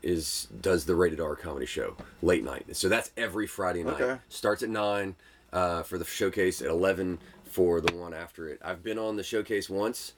is 0.03 0.47
does 0.61 0.85
the 0.85 0.95
rated 0.95 1.19
R 1.19 1.35
comedy 1.35 1.65
show 1.65 1.95
late 2.21 2.43
night. 2.43 2.75
So 2.75 2.87
that's 2.89 3.11
every 3.17 3.47
Friday 3.47 3.83
night. 3.83 3.99
Okay. 4.01 4.19
Starts 4.29 4.63
at 4.63 4.69
nine 4.69 5.15
uh, 5.53 5.83
for 5.83 5.97
the 5.97 6.05
showcase, 6.05 6.61
at 6.61 6.67
eleven 6.69 7.19
for 7.45 7.81
the 7.81 7.95
one 7.95 8.13
after 8.13 8.47
it. 8.49 8.59
I've 8.63 8.83
been 8.83 8.99
on 8.99 9.15
the 9.15 9.23
showcase 9.23 9.69
once, 9.69 10.13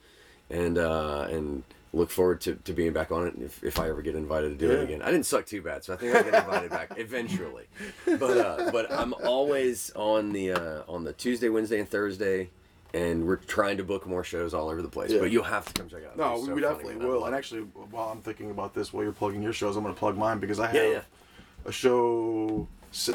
and 0.50 0.78
uh, 0.78 1.28
and 1.30 1.64
look 1.92 2.12
forward 2.12 2.40
to, 2.42 2.54
to 2.56 2.72
being 2.74 2.94
back 2.94 3.12
on 3.12 3.26
it 3.26 3.34
if, 3.42 3.64
if 3.64 3.80
I 3.80 3.90
ever 3.90 4.04
get 4.04 4.14
invited 4.16 4.50
to 4.50 4.56
do 4.68 4.72
Yeah. 4.72 4.80
it 4.80 4.84
again. 4.84 5.02
I 5.02 5.10
didn't 5.10 5.26
suck 5.26 5.48
too 5.48 5.62
bad, 5.64 5.84
so 5.84 5.94
I 5.94 5.98
think 5.98 6.14
I'll 6.16 6.24
get 6.24 6.34
invited 6.44 6.70
back 6.70 6.92
eventually. 6.98 7.66
But 8.06 8.38
uh, 8.38 8.70
but 8.72 8.92
I'm 8.92 9.14
always 9.26 9.92
on 9.96 10.32
the 10.34 10.52
uh, 10.52 10.84
on 10.88 11.04
the 11.04 11.14
Tuesday, 11.14 11.50
Wednesday, 11.50 11.80
and 11.80 11.90
Thursday. 11.90 12.50
And 12.94 13.28
we're 13.28 13.36
trying 13.36 13.78
to 13.78 13.84
book 13.84 14.08
more 14.08 14.24
shows 14.24 14.54
all 14.54 14.68
over 14.70 14.82
the 14.82 14.88
place, 14.90 15.12
Yeah. 15.12 15.20
but 15.20 15.30
you'll 15.32 15.44
have 15.44 15.66
to 15.66 15.74
come 15.74 15.88
check 15.90 16.02
it 16.02 16.08
out. 16.10 16.18
No, 16.18 16.40
we, 16.40 16.48
so 16.48 16.54
we 16.56 16.62
definitely 16.62 16.96
will. 16.96 17.26
And 17.26 17.36
actually, 17.36 17.62
while 17.62 18.10
I'm 18.10 18.22
thinking 18.22 18.50
about 18.50 18.74
this, 18.74 18.92
while 18.92 19.04
you're 19.04 19.12
plugging 19.14 19.44
your 19.44 19.54
shows, 19.54 19.76
I'm 19.78 19.84
going 19.84 19.94
to 19.94 20.00
plug 20.00 20.18
mine 20.18 20.40
because 20.40 20.60
I 20.60 20.68
have 20.68 20.76
Yeah, 20.76 20.90
yeah. 20.90 21.02
a 21.66 21.72
show 21.72 22.68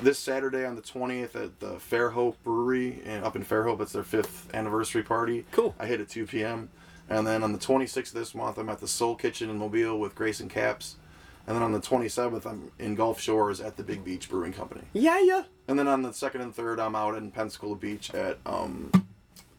this 0.02 0.20
Saturday 0.20 0.64
on 0.64 0.76
the 0.76 0.82
20th 0.82 1.34
at 1.34 1.58
the 1.58 1.74
Fairhope 1.74 2.36
Brewery 2.44 3.02
in, 3.04 3.24
up 3.24 3.34
in 3.34 3.44
Fairhope. 3.44 3.80
It's 3.80 3.92
their 3.92 4.04
fifth 4.04 4.54
anniversary 4.54 5.02
party. 5.02 5.44
Cool. 5.50 5.74
I 5.80 5.86
hit 5.86 6.00
at 6.00 6.08
2 6.08 6.26
p.m. 6.26 6.68
And 7.10 7.26
then 7.26 7.42
on 7.42 7.52
the 7.52 7.58
26th 7.58 8.08
of 8.08 8.12
this 8.12 8.34
month, 8.34 8.56
I'm 8.58 8.68
at 8.68 8.78
the 8.78 8.86
Soul 8.88 9.16
Kitchen 9.16 9.50
in 9.50 9.58
Mobile 9.58 9.98
with 9.98 10.14
Grayson 10.14 10.48
Capps. 10.48 10.96
and 11.48 11.54
then 11.56 11.62
on 11.64 11.72
the 11.72 11.80
27th 11.80 12.46
I'm 12.46 12.70
in 12.78 12.94
Gulf 12.94 13.20
Shores 13.20 13.60
at 13.60 13.76
the 13.76 13.82
Big 13.82 14.04
Beach 14.04 14.28
Brewing 14.30 14.52
Company. 14.52 14.82
Yeah, 14.92 15.20
yeah. 15.20 15.42
And 15.66 15.76
then 15.78 15.88
on 15.88 16.02
the 16.02 16.12
second 16.14 16.42
and 16.42 16.54
third, 16.54 16.78
I'm 16.78 16.94
out 16.94 17.16
in 17.16 17.30
Pensacola 17.32 17.74
Beach 17.76 18.14
at 18.14 18.38
um, 18.46 18.90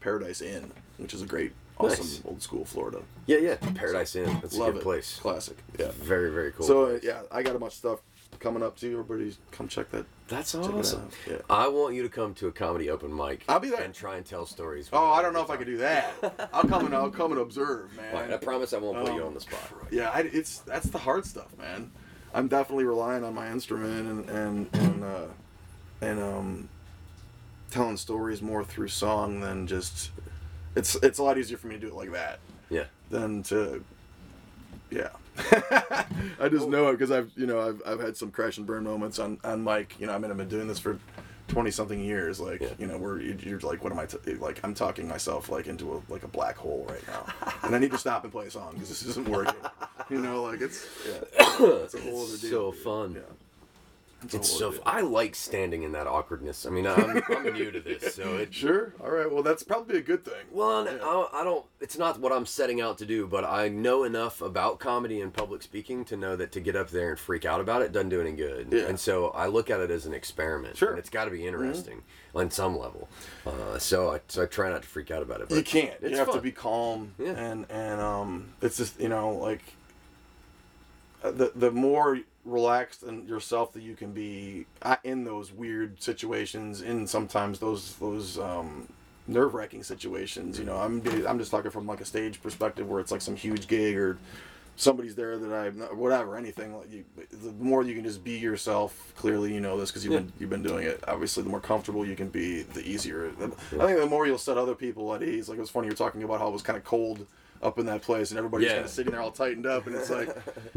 Paradise 0.06 0.40
Inn, 0.40 0.70
which 0.98 1.12
is 1.14 1.20
a 1.22 1.26
great, 1.26 1.50
awesome 1.78 2.06
Nice. 2.06 2.22
old 2.24 2.40
school 2.40 2.64
Florida. 2.64 3.00
Yeah, 3.26 3.38
yeah. 3.38 3.56
Paradise 3.74 4.14
Inn. 4.14 4.38
That's 4.40 4.54
a 4.56 4.60
Love 4.60 4.74
good 4.74 4.80
it. 4.80 4.82
place. 4.84 5.18
Classic. 5.20 5.56
Yeah. 5.80 5.90
Very, 6.00 6.30
very 6.30 6.52
cool. 6.52 6.64
So 6.64 6.84
uh, 6.94 6.98
yeah, 7.02 7.22
I 7.32 7.42
got 7.42 7.56
a 7.56 7.58
bunch 7.58 7.72
of 7.72 7.78
stuff 7.78 7.98
coming 8.38 8.62
up 8.62 8.76
too. 8.76 9.00
Everybody, 9.00 9.34
come 9.50 9.66
check 9.66 9.90
that. 9.90 10.06
That's 10.28 10.54
it 10.54 10.58
awesome. 10.58 11.02
out. 11.02 11.12
Yeah. 11.28 11.38
I 11.50 11.66
want 11.66 11.96
you 11.96 12.04
to 12.04 12.08
come 12.08 12.34
to 12.34 12.46
a 12.46 12.52
comedy 12.52 12.88
open 12.88 13.12
mic. 13.16 13.42
I'll 13.48 13.58
be 13.58 13.70
there. 13.70 13.82
And 13.82 13.92
try 13.92 14.16
and 14.16 14.24
tell 14.24 14.46
stories. 14.46 14.88
Oh, 14.92 15.06
I 15.10 15.22
don't 15.22 15.32
know 15.32 15.42
if 15.42 15.50
I 15.50 15.56
could 15.56 15.66
do 15.66 15.78
that. 15.78 16.12
I'll 16.52 16.62
come 16.62 16.86
and 16.86 16.94
I'll 16.94 17.10
come 17.10 17.32
and 17.32 17.40
observe, 17.40 17.92
man. 17.96 18.12
Fine, 18.12 18.32
I 18.32 18.36
promise 18.36 18.72
I 18.74 18.78
won't 18.78 19.04
put 19.04 19.12
you 19.12 19.22
Um, 19.22 19.26
on 19.28 19.34
the 19.34 19.40
spot. 19.40 19.58
Yeah, 19.90 20.10
I, 20.10 20.20
it's 20.20 20.58
that's 20.60 20.86
the 20.88 20.98
hard 20.98 21.26
stuff, 21.26 21.48
man. 21.58 21.90
I'm 22.32 22.46
definitely 22.46 22.84
relying 22.84 23.24
on 23.24 23.34
my 23.34 23.50
instrument 23.50 24.06
and 24.08 24.30
and 24.30 24.68
and 24.72 25.04
uh, 25.04 25.26
and 26.00 26.20
um, 26.20 26.68
telling 27.70 27.96
stories 27.96 28.42
more 28.42 28.64
through 28.64 28.88
song 28.88 29.40
than 29.40 29.66
just. 29.66 30.10
It's 30.74 30.94
it's 30.96 31.18
a 31.18 31.22
lot 31.22 31.38
easier 31.38 31.56
for 31.56 31.68
me 31.68 31.76
to 31.76 31.80
do 31.80 31.88
it 31.88 31.94
like 31.94 32.12
that 32.12 32.38
Yeah. 32.70 32.84
than 33.10 33.42
to. 33.44 33.82
Yeah, 34.90 35.08
I 36.40 36.48
just 36.48 36.68
know 36.68 36.88
it 36.88 36.92
because 36.92 37.10
I've 37.10 37.30
you 37.34 37.46
know 37.46 37.60
I've, 37.60 37.82
I've 37.84 38.00
had 38.00 38.16
some 38.16 38.30
crash 38.30 38.56
and 38.58 38.66
burn 38.66 38.84
moments 38.84 39.18
on 39.18 39.38
on 39.42 39.64
mic. 39.64 39.96
You 39.98 40.06
know 40.06 40.14
I 40.14 40.18
mean 40.18 40.30
I've 40.30 40.36
been 40.36 40.48
doing 40.48 40.68
this 40.68 40.78
for 40.78 40.98
twenty 41.48 41.70
something 41.72 41.98
years. 41.98 42.38
Like 42.38 42.60
Yeah. 42.60 42.68
you 42.78 42.86
know 42.86 42.98
where 42.98 43.18
you- 43.20 43.36
you're 43.40 43.58
like 43.60 43.82
what 43.82 43.92
am 43.92 43.98
I 43.98 44.06
t- 44.06 44.34
like 44.34 44.60
I'm 44.62 44.74
talking 44.74 45.08
myself 45.08 45.48
like 45.48 45.66
into 45.66 45.94
a 45.94 46.12
like 46.12 46.22
a 46.22 46.28
black 46.28 46.56
hole 46.56 46.86
right 46.88 47.04
now, 47.08 47.26
and 47.64 47.74
I 47.74 47.78
need 47.78 47.90
to 47.92 47.98
stop 47.98 48.22
and 48.22 48.32
play 48.32 48.46
a 48.46 48.50
song 48.50 48.72
because 48.74 48.90
this 48.90 49.02
isn't 49.06 49.28
working. 49.28 49.54
You 50.08 50.20
know 50.20 50.44
like 50.44 50.60
it's 50.60 50.86
yeah, 51.08 51.18
it's 51.82 51.94
a 51.94 52.00
whole 52.00 52.22
other 52.22 52.34
It's 52.34 52.42
deal. 52.42 52.72
so 52.72 52.72
fun. 52.72 53.14
Yeah. 53.14 53.20
It's 54.32 54.50
so. 54.50 54.74
I 54.84 55.02
like 55.02 55.34
standing 55.34 55.82
in 55.82 55.92
that 55.92 56.06
awkwardness. 56.06 56.66
I 56.66 56.70
mean, 56.70 56.86
I'm, 56.86 57.22
I'm 57.28 57.52
new 57.52 57.70
to 57.70 57.80
this, 57.80 58.14
so 58.14 58.36
it. 58.38 58.52
Sure. 58.54 58.94
All 59.04 59.10
right. 59.10 59.30
Well, 59.30 59.42
that's 59.42 59.62
probably 59.62 59.98
a 59.98 60.02
good 60.02 60.24
thing. 60.24 60.46
Well, 60.50 60.84
Yeah. 60.86 60.98
I, 61.02 61.40
I 61.40 61.44
don't. 61.44 61.64
It's 61.80 61.98
not 61.98 62.18
what 62.18 62.32
I'm 62.32 62.46
setting 62.46 62.80
out 62.80 62.98
to 62.98 63.06
do, 63.06 63.26
but 63.26 63.44
I 63.44 63.68
know 63.68 64.04
enough 64.04 64.40
about 64.40 64.78
comedy 64.78 65.20
and 65.20 65.32
public 65.32 65.62
speaking 65.62 66.04
to 66.06 66.16
know 66.16 66.34
that 66.36 66.50
to 66.52 66.60
get 66.60 66.74
up 66.76 66.88
there 66.90 67.10
and 67.10 67.18
freak 67.18 67.44
out 67.44 67.60
about 67.60 67.82
it 67.82 67.92
doesn't 67.92 68.08
do 68.08 68.20
any 68.20 68.32
good. 68.32 68.68
Yeah. 68.72 68.86
And 68.86 68.98
so 68.98 69.28
I 69.28 69.46
look 69.46 69.68
at 69.70 69.80
it 69.80 69.90
as 69.90 70.06
an 70.06 70.14
experiment. 70.14 70.76
Sure. 70.78 70.88
Mm-hmm. 70.88 70.94
And 70.94 70.98
it's 71.00 71.10
got 71.10 71.26
to 71.26 71.30
be 71.30 71.46
interesting 71.46 72.02
on 72.34 72.50
some 72.50 72.78
level. 72.78 73.08
Uh, 73.46 73.78
so 73.78 74.10
I 74.14 74.20
so 74.28 74.42
I 74.44 74.46
try 74.46 74.70
not 74.70 74.82
to 74.82 74.88
freak 74.88 75.10
out 75.10 75.22
about 75.22 75.42
it. 75.42 75.48
But 75.50 75.56
you 75.58 75.62
can't. 75.62 75.94
You 76.02 76.16
have 76.16 76.32
to 76.32 76.40
be 76.40 76.52
calm 76.52 77.12
Yeah. 77.18 77.32
and 77.32 77.66
and 77.70 78.00
um 78.00 78.48
it's 78.62 78.78
just 78.78 78.98
you 78.98 79.08
know 79.10 79.30
like 79.36 79.62
the 81.30 81.52
the 81.54 81.70
more 81.70 82.18
relaxed 82.44 83.02
and 83.02 83.28
yourself 83.28 83.72
that 83.72 83.82
you 83.82 83.94
can 83.94 84.12
be 84.12 84.66
in 85.04 85.24
those 85.24 85.52
weird 85.52 86.00
situations 86.02 86.80
in 86.82 87.06
sometimes 87.06 87.58
those 87.58 87.96
those 87.96 88.38
um 88.38 88.86
nerve-wracking 89.26 89.82
situations 89.82 90.56
you 90.58 90.64
know 90.64 90.76
i'm 90.76 91.02
i'm 91.26 91.38
just 91.38 91.50
talking 91.50 91.70
from 91.70 91.86
like 91.86 92.00
a 92.00 92.04
stage 92.04 92.40
perspective 92.40 92.88
where 92.88 93.00
it's 93.00 93.10
like 93.10 93.20
some 93.20 93.34
huge 93.34 93.66
gig 93.66 93.96
or 93.96 94.16
somebody's 94.76 95.16
there 95.16 95.36
that 95.38 95.52
i 95.52 95.68
whatever 95.94 96.36
anything 96.36 96.76
like 96.76 96.92
you 96.92 97.02
the 97.42 97.50
more 97.58 97.82
you 97.82 97.94
can 97.94 98.04
just 98.04 98.22
be 98.22 98.38
yourself 98.38 99.12
clearly 99.16 99.52
you 99.52 99.58
know 99.60 99.76
this 99.76 99.90
because 99.90 100.04
you've 100.04 100.12
Yeah. 100.14 100.20
been 100.20 100.32
you've 100.38 100.50
been 100.50 100.62
doing 100.62 100.84
it 100.86 101.02
obviously 101.08 101.42
the 101.42 101.48
more 101.48 101.60
comfortable 101.60 102.06
you 102.06 102.14
can 102.14 102.28
be 102.28 102.62
the 102.62 102.86
easier 102.88 103.32
i 103.40 103.46
think 103.86 103.98
the 103.98 104.06
more 104.06 104.24
you'll 104.26 104.38
set 104.38 104.56
other 104.56 104.74
people 104.76 105.12
at 105.14 105.22
ease 105.24 105.48
like 105.48 105.58
it 105.58 105.62
was 105.62 105.70
funny 105.70 105.86
you 105.88 105.92
were 105.92 105.96
talking 105.96 106.22
about 106.22 106.38
how 106.38 106.46
it 106.46 106.52
was 106.52 106.62
kind 106.62 106.76
of 106.76 106.84
cold 106.84 107.26
up 107.62 107.78
in 107.78 107.86
that 107.86 108.02
place 108.02 108.30
and 108.30 108.38
everybody's 108.38 108.66
Yeah. 108.68 108.74
kind 108.74 108.84
of 108.84 108.90
sitting 108.90 109.12
there 109.12 109.20
all 109.20 109.30
tightened 109.30 109.66
up 109.66 109.86
and 109.86 109.94
it's 109.96 110.10
like 110.10 110.28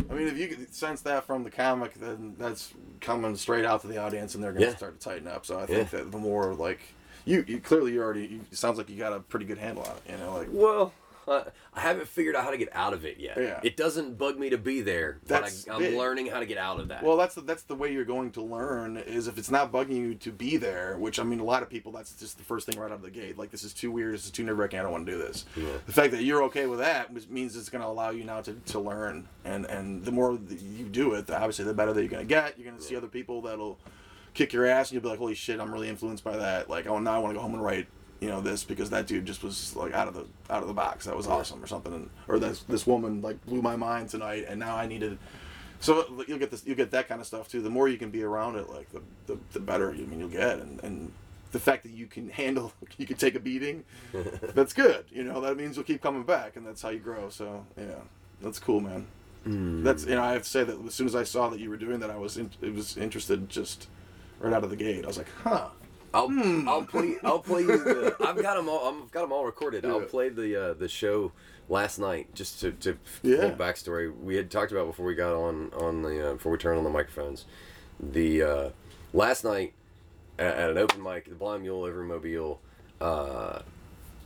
i 0.09 0.13
mean 0.13 0.27
if 0.27 0.37
you 0.37 0.47
can 0.47 0.71
sense 0.71 1.01
that 1.01 1.25
from 1.25 1.43
the 1.43 1.49
comic 1.51 1.93
then 1.95 2.35
that's 2.37 2.73
coming 3.01 3.35
straight 3.35 3.65
out 3.65 3.81
to 3.81 3.87
the 3.87 3.97
audience 3.97 4.35
and 4.35 4.43
they're 4.43 4.51
going 4.51 4.63
to 4.65 4.71
Yeah. 4.71 4.75
start 4.77 4.99
to 4.99 5.09
tighten 5.09 5.27
up 5.27 5.45
so 5.45 5.57
i 5.59 5.65
think 5.65 5.91
Yeah. 5.91 5.99
that 5.99 6.11
the 6.11 6.17
more 6.17 6.53
like 6.53 6.79
you, 7.25 7.43
you 7.47 7.59
clearly 7.59 7.93
you 7.93 8.01
already 8.01 8.25
you, 8.25 8.39
it 8.51 8.57
sounds 8.57 8.77
like 8.77 8.89
you 8.89 8.97
got 8.97 9.13
a 9.13 9.19
pretty 9.19 9.45
good 9.45 9.57
handle 9.57 9.83
on 9.83 9.91
it 9.97 10.11
you 10.11 10.17
know 10.17 10.33
like 10.33 10.47
Well, 10.51 10.93
I, 11.29 11.43
I 11.73 11.79
haven't 11.81 12.07
figured 12.07 12.35
out 12.35 12.43
how 12.43 12.51
to 12.51 12.57
get 12.57 12.69
out 12.73 12.93
of 12.93 13.05
it 13.05 13.19
yet. 13.19 13.37
Yeah. 13.37 13.59
It 13.63 13.77
doesn't 13.77 14.17
bug 14.17 14.37
me 14.37 14.49
to 14.49 14.57
be 14.57 14.81
there, 14.81 15.19
but 15.27 15.41
That's 15.41 15.67
I, 15.67 15.73
I'm 15.73 15.79
big. 15.79 15.97
learning 15.97 16.27
how 16.27 16.39
to 16.39 16.45
get 16.45 16.57
out 16.57 16.79
of 16.79 16.87
that. 16.89 17.03
Well, 17.03 17.17
that's 17.17 17.35
the, 17.35 17.41
that's 17.41 17.63
the 17.63 17.75
way 17.75 17.91
you're 17.93 18.05
going 18.05 18.31
to 18.31 18.41
learn 18.41 18.97
is 18.97 19.27
if 19.27 19.37
it's 19.37 19.51
not 19.51 19.71
bugging 19.71 19.95
you 19.95 20.15
to 20.15 20.31
be 20.31 20.57
there, 20.57 20.97
which 20.97 21.19
I 21.19 21.23
mean, 21.23 21.39
a 21.39 21.43
lot 21.43 21.63
of 21.63 21.69
people 21.69 21.91
that's 21.91 22.13
just 22.13 22.37
the 22.37 22.43
first 22.43 22.65
thing 22.65 22.79
right 22.79 22.87
out 22.87 22.93
of 22.93 23.01
the 23.01 23.11
gate. 23.11 23.37
Like 23.37 23.51
this 23.51 23.63
is 23.63 23.73
too 23.73 23.91
weird, 23.91 24.13
this 24.13 24.25
is 24.25 24.31
too 24.31 24.43
nerve 24.43 24.57
wracking. 24.57 24.79
I 24.79 24.83
don't 24.83 24.91
want 24.91 25.05
to 25.05 25.11
do 25.11 25.17
this. 25.17 25.45
Yeah. 25.55 25.65
The 25.85 25.93
fact 25.93 26.11
that 26.11 26.23
you're 26.23 26.43
okay 26.43 26.65
with 26.65 26.79
that 26.79 27.13
means 27.29 27.55
it's 27.55 27.69
going 27.69 27.81
to 27.81 27.87
allow 27.87 28.09
you 28.09 28.23
now 28.23 28.41
to, 28.41 28.53
to 28.53 28.79
learn, 28.79 29.27
and 29.45 29.65
and 29.65 30.03
the 30.03 30.11
more 30.11 30.39
you 30.49 30.85
do 30.85 31.13
it, 31.13 31.29
obviously 31.29 31.65
the 31.65 31.73
better 31.73 31.93
that 31.93 32.01
you're 32.01 32.09
going 32.09 32.25
to 32.25 32.27
get. 32.27 32.57
You're 32.57 32.65
going 32.65 32.77
to 32.77 32.83
see 32.83 32.95
other 32.95 33.07
people 33.07 33.41
that'll 33.41 33.77
kick 34.33 34.53
your 34.53 34.65
ass, 34.65 34.89
and 34.89 34.93
you'll 34.95 35.03
be 35.03 35.09
like, 35.09 35.19
holy 35.19 35.35
shit, 35.35 35.59
I'm 35.59 35.71
really 35.71 35.89
influenced 35.89 36.23
by 36.23 36.37
that. 36.37 36.69
Like, 36.69 36.87
oh, 36.87 36.99
now 36.99 37.15
I 37.15 37.17
want 37.19 37.31
to 37.33 37.37
go 37.37 37.41
home 37.41 37.53
and 37.53 37.63
write. 37.63 37.87
You 38.19 38.27
know 38.27 38.41
this 38.41 38.63
because 38.63 38.89
that 38.89 39.07
dude 39.07 39.25
just 39.25 39.43
was 39.43 39.75
like 39.75 39.93
out 39.93 40.07
of 40.07 40.13
the 40.13 40.25
out 40.49 40.61
of 40.61 40.67
the 40.67 40.73
box. 40.73 41.05
That 41.05 41.15
was 41.15 41.27
awesome, 41.27 41.63
or 41.63 41.67
something. 41.67 41.93
And, 41.93 42.09
or 42.27 42.37
this 42.37 42.61
this 42.61 42.85
woman 42.85 43.21
like 43.21 43.43
blew 43.45 43.61
my 43.61 43.75
mind 43.75 44.09
tonight, 44.09 44.45
and 44.47 44.59
now 44.59 44.75
I 44.75 44.87
needed 44.87 45.17
so 45.79 46.23
you'll 46.27 46.39
get 46.39 46.51
this, 46.51 46.65
you'll 46.65 46.75
get 46.75 46.91
that 46.91 47.07
kind 47.07 47.21
of 47.21 47.27
stuff 47.27 47.49
too. 47.49 47.61
The 47.61 47.69
more 47.69 47.87
you 47.87 47.97
can 47.97 48.11
be 48.11 48.23
around 48.23 48.57
it, 48.57 48.69
like 48.69 48.91
the 48.91 49.01
the, 49.27 49.39
the 49.53 49.59
better. 49.59 49.91
I 49.91 49.95
mean, 49.95 50.19
you'll 50.19 50.29
get, 50.29 50.59
and 50.59 50.83
and 50.83 51.11
the 51.51 51.59
fact 51.59 51.83
that 51.83 51.91
you 51.91 52.05
can 52.05 52.29
handle, 52.41 52.73
you 52.97 53.05
can 53.05 53.17
take 53.17 53.35
a 53.35 53.39
beating, 53.39 53.85
that's 54.53 54.73
good. 54.73 55.05
You 55.09 55.23
know, 55.23 55.41
that 55.41 55.55
means 55.57 55.77
you'll 55.77 55.85
keep 55.85 56.01
coming 56.01 56.23
back, 56.23 56.55
and 56.55 56.65
that's 56.65 56.81
how 56.81 56.89
you 56.89 56.99
grow. 56.99 57.29
So 57.29 57.65
yeah, 57.77 58.01
that's 58.41 58.59
cool, 58.59 58.81
man. 58.81 59.07
Mm. 59.47 59.83
That's 59.83 60.05
you 60.05 60.15
know, 60.15 60.23
I 60.23 60.33
have 60.33 60.43
to 60.43 60.49
say 60.49 60.63
that 60.65 60.77
as 60.85 60.93
soon 60.93 61.07
as 61.07 61.15
I 61.15 61.23
saw 61.23 61.49
that 61.49 61.59
you 61.59 61.69
were 61.69 61.77
doing 61.77 62.01
that, 62.01 62.09
I 62.09 62.17
was 62.17 62.37
in, 62.37 62.51
it 62.61 62.73
was 62.73 62.97
interested 62.97 63.49
just 63.49 63.87
right 64.39 64.53
out 64.53 64.65
of 64.65 64.69
the 64.69 64.75
gate. 64.75 65.05
I 65.05 65.07
was 65.07 65.17
like, 65.17 65.31
huh. 65.43 65.69
I'll 66.13 66.29
I'll 66.69 66.83
play 66.83 67.15
I'll 67.23 67.39
play 67.39 67.61
you 67.61 67.77
the 67.77 68.15
I've 68.27 68.41
got 68.41 68.55
them 68.57 68.67
all 68.69 68.87
I've 69.03 69.11
got 69.11 69.23
'em 69.23 69.31
all 69.31 69.45
recorded. 69.45 69.85
I'll 69.85 70.01
play 70.01 70.29
the 70.29 70.69
uh, 70.69 70.73
the 70.73 70.87
show 70.87 71.31
last 71.67 71.99
night 71.99 72.33
just 72.33 72.59
to 72.61 72.71
to 72.71 72.97
Yeah. 73.21 73.41
full 73.41 73.51
backstory. 73.51 74.11
We 74.19 74.35
had 74.35 74.49
talked 74.49 74.71
about 74.71 74.87
before 74.87 75.05
we 75.05 75.15
got 75.15 75.33
on 75.35 75.71
on 75.73 76.01
the 76.01 76.29
uh, 76.29 76.33
before 76.33 76.51
we 76.51 76.57
turned 76.57 76.77
on 76.77 76.83
the 76.83 76.89
microphones. 76.89 77.45
The 77.99 78.41
uh, 78.43 78.69
last 79.13 79.43
night 79.43 79.73
at, 80.39 80.55
at 80.55 80.69
an 80.71 80.77
open 80.77 81.03
mic, 81.03 81.25
the 81.29 81.35
Blind 81.35 81.61
Mule 81.63 81.83
over 81.83 82.01
in 82.01 82.07
Mobile, 82.07 82.59
uh, 83.01 83.59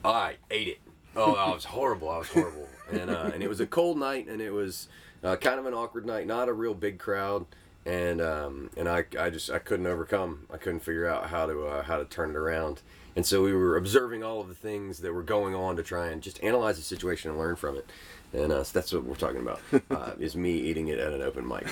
I 0.06 0.36
ate 0.52 0.68
it. 0.70 0.80
Oh, 1.16 1.34
I 1.36 1.54
was 1.54 1.66
horrible. 1.66 2.10
I 2.10 2.18
was 2.20 2.30
horrible, 2.30 2.68
and 2.92 3.10
uh, 3.10 3.32
and 3.34 3.44
it 3.44 3.50
was 3.50 3.60
a 3.60 3.66
cold 3.68 3.98
night, 4.00 4.28
and 4.28 4.42
it 4.42 4.52
was 4.52 4.88
uh, 5.24 5.36
kind 5.36 5.60
of 5.60 5.66
an 5.66 5.74
awkward 5.74 6.06
night. 6.06 6.28
Not 6.28 6.50
a 6.50 6.54
real 6.54 6.74
big 6.74 6.98
crowd, 6.98 7.46
and 7.86 8.22
um, 8.22 8.70
and 8.78 8.88
I, 8.88 9.06
I 9.20 9.30
just 9.30 9.50
I 9.50 9.60
couldn't 9.60 9.88
overcome. 9.88 10.46
I 10.52 10.58
couldn't 10.58 10.82
figure 10.82 11.08
out 11.08 11.30
how 11.30 11.46
to 11.46 11.68
uh, 11.68 11.84
how 11.84 11.98
to 11.98 12.06
turn 12.06 12.32
it 12.32 12.36
around. 12.36 12.82
And 13.16 13.26
so 13.26 13.44
we 13.44 13.54
were 13.54 13.78
observing 13.78 14.24
all 14.24 14.42
of 14.42 14.48
the 14.48 14.56
things 14.56 15.00
that 15.00 15.14
were 15.14 15.22
going 15.22 15.54
on 15.54 15.76
to 15.76 15.84
try 15.84 16.08
and 16.08 16.22
just 16.22 16.44
analyze 16.44 16.78
the 16.78 16.84
situation 16.84 17.30
and 17.30 17.40
learn 17.40 17.56
from 17.56 17.78
it. 17.78 17.88
And 18.34 18.52
uh, 18.52 18.64
so 18.64 18.80
that's 18.80 18.92
what 18.92 19.04
we're 19.04 19.16
talking 19.16 19.42
about. 19.42 19.62
Uh, 19.92 20.14
is 20.20 20.36
me 20.36 20.54
eating 20.54 20.88
it 20.88 20.98
at 20.98 21.14
an 21.14 21.22
open 21.22 21.48
mic, 21.48 21.68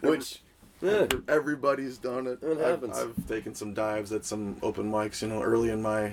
which. 0.02 0.40
Yeah, 0.82 1.06
Everybody's 1.26 1.96
done 1.96 2.26
it. 2.26 2.42
It 2.42 2.60
I've. 2.60 2.84
I've 2.84 3.26
taken 3.26 3.54
some 3.54 3.72
dives 3.72 4.12
at 4.12 4.26
some 4.26 4.56
open 4.62 4.90
mics, 4.90 5.22
you 5.22 5.28
know, 5.28 5.42
early 5.42 5.70
in 5.70 5.80
my. 5.80 6.12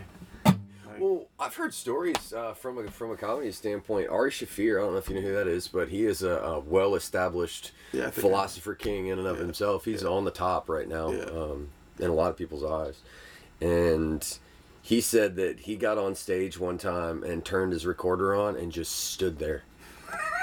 Well, 0.99 1.25
I've 1.39 1.55
heard 1.55 1.73
stories 1.73 2.33
uh, 2.33 2.53
from 2.53 2.77
a 2.77 2.89
from 2.91 3.11
a 3.11 3.17
comedy 3.17 3.51
standpoint. 3.51 4.09
Ari 4.09 4.31
Shaffir, 4.31 4.77
I 4.79 4.83
don't 4.83 4.93
know 4.93 4.99
if 4.99 5.09
you 5.09 5.15
know 5.15 5.21
who 5.21 5.33
that 5.33 5.47
is, 5.47 5.67
but 5.67 5.89
he 5.89 6.05
is 6.05 6.23
a, 6.23 6.37
a 6.37 6.59
well-established 6.59 7.71
Yeah, 7.91 8.07
I 8.07 8.11
think 8.11 8.17
I- 8.17 8.21
philosopher 8.29 8.75
king 8.75 9.07
in 9.07 9.19
and 9.19 9.27
of 9.27 9.37
Yeah, 9.37 9.43
himself. 9.43 9.85
He's 9.85 10.03
on 10.03 10.25
the 10.25 10.31
top 10.31 10.69
right 10.69 10.87
now 10.87 11.11
Yeah. 11.11 11.23
um, 11.25 11.69
in 11.99 12.09
a 12.09 12.13
lot 12.13 12.29
of 12.31 12.37
people's 12.37 12.63
eyes. 12.63 12.99
And 13.61 14.25
he 14.81 14.99
said 15.01 15.35
that 15.37 15.61
he 15.61 15.75
got 15.75 15.97
on 15.97 16.15
stage 16.15 16.59
one 16.59 16.77
time 16.77 17.23
and 17.23 17.45
turned 17.45 17.71
his 17.73 17.85
recorder 17.85 18.35
on 18.35 18.55
and 18.57 18.71
just 18.71 18.91
stood 19.11 19.39
there 19.39 19.63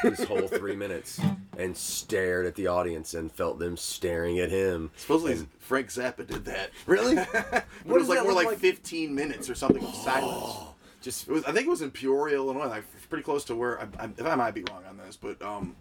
his 0.03 0.25
whole 0.25 0.49
three 0.49 0.77
minutes 0.77 1.21
and 1.59 1.77
stared 1.77 2.47
at 2.47 2.55
the 2.55 2.67
audience 2.67 3.15
and 3.15 3.31
felt 3.31 3.59
them 3.59 3.77
staring 3.77 4.39
at 4.39 4.51
him. 4.51 4.91
Supposedly 4.97 5.47
Frank 5.59 5.89
Zappa 5.89 6.27
did 6.27 6.45
that. 6.47 6.71
Really? 6.87 7.15
but 7.33 7.45
it 7.55 7.65
What 7.85 7.99
was 8.01 8.09
like 8.09 8.19
that 8.19 8.25
more 8.25 8.33
like, 8.33 8.47
like? 8.47 8.59
15 8.59 9.15
minutes 9.15 9.49
or 9.51 9.55
something 9.55 9.83
of 9.85 9.95
silence. 9.95 10.69
Just 11.01 11.29
It 11.29 11.33
was, 11.33 11.45
I 11.45 11.53
think 11.53 11.67
it 11.67 11.71
was 11.71 11.83
in 11.83 11.91
Peoria, 11.91 12.37
Illinois, 12.37 12.67
like 12.67 12.85
pretty 13.09 13.25
close 13.25 13.45
to 13.45 13.55
where 13.55 13.81
I, 13.81 14.05
I, 14.05 14.05
if 14.17 14.27
I 14.27 14.35
might 14.35 14.55
be 14.55 14.63
wrong 14.71 14.83
on 14.89 14.97
this, 14.99 15.17
but 15.17 15.41
um, 15.43 15.75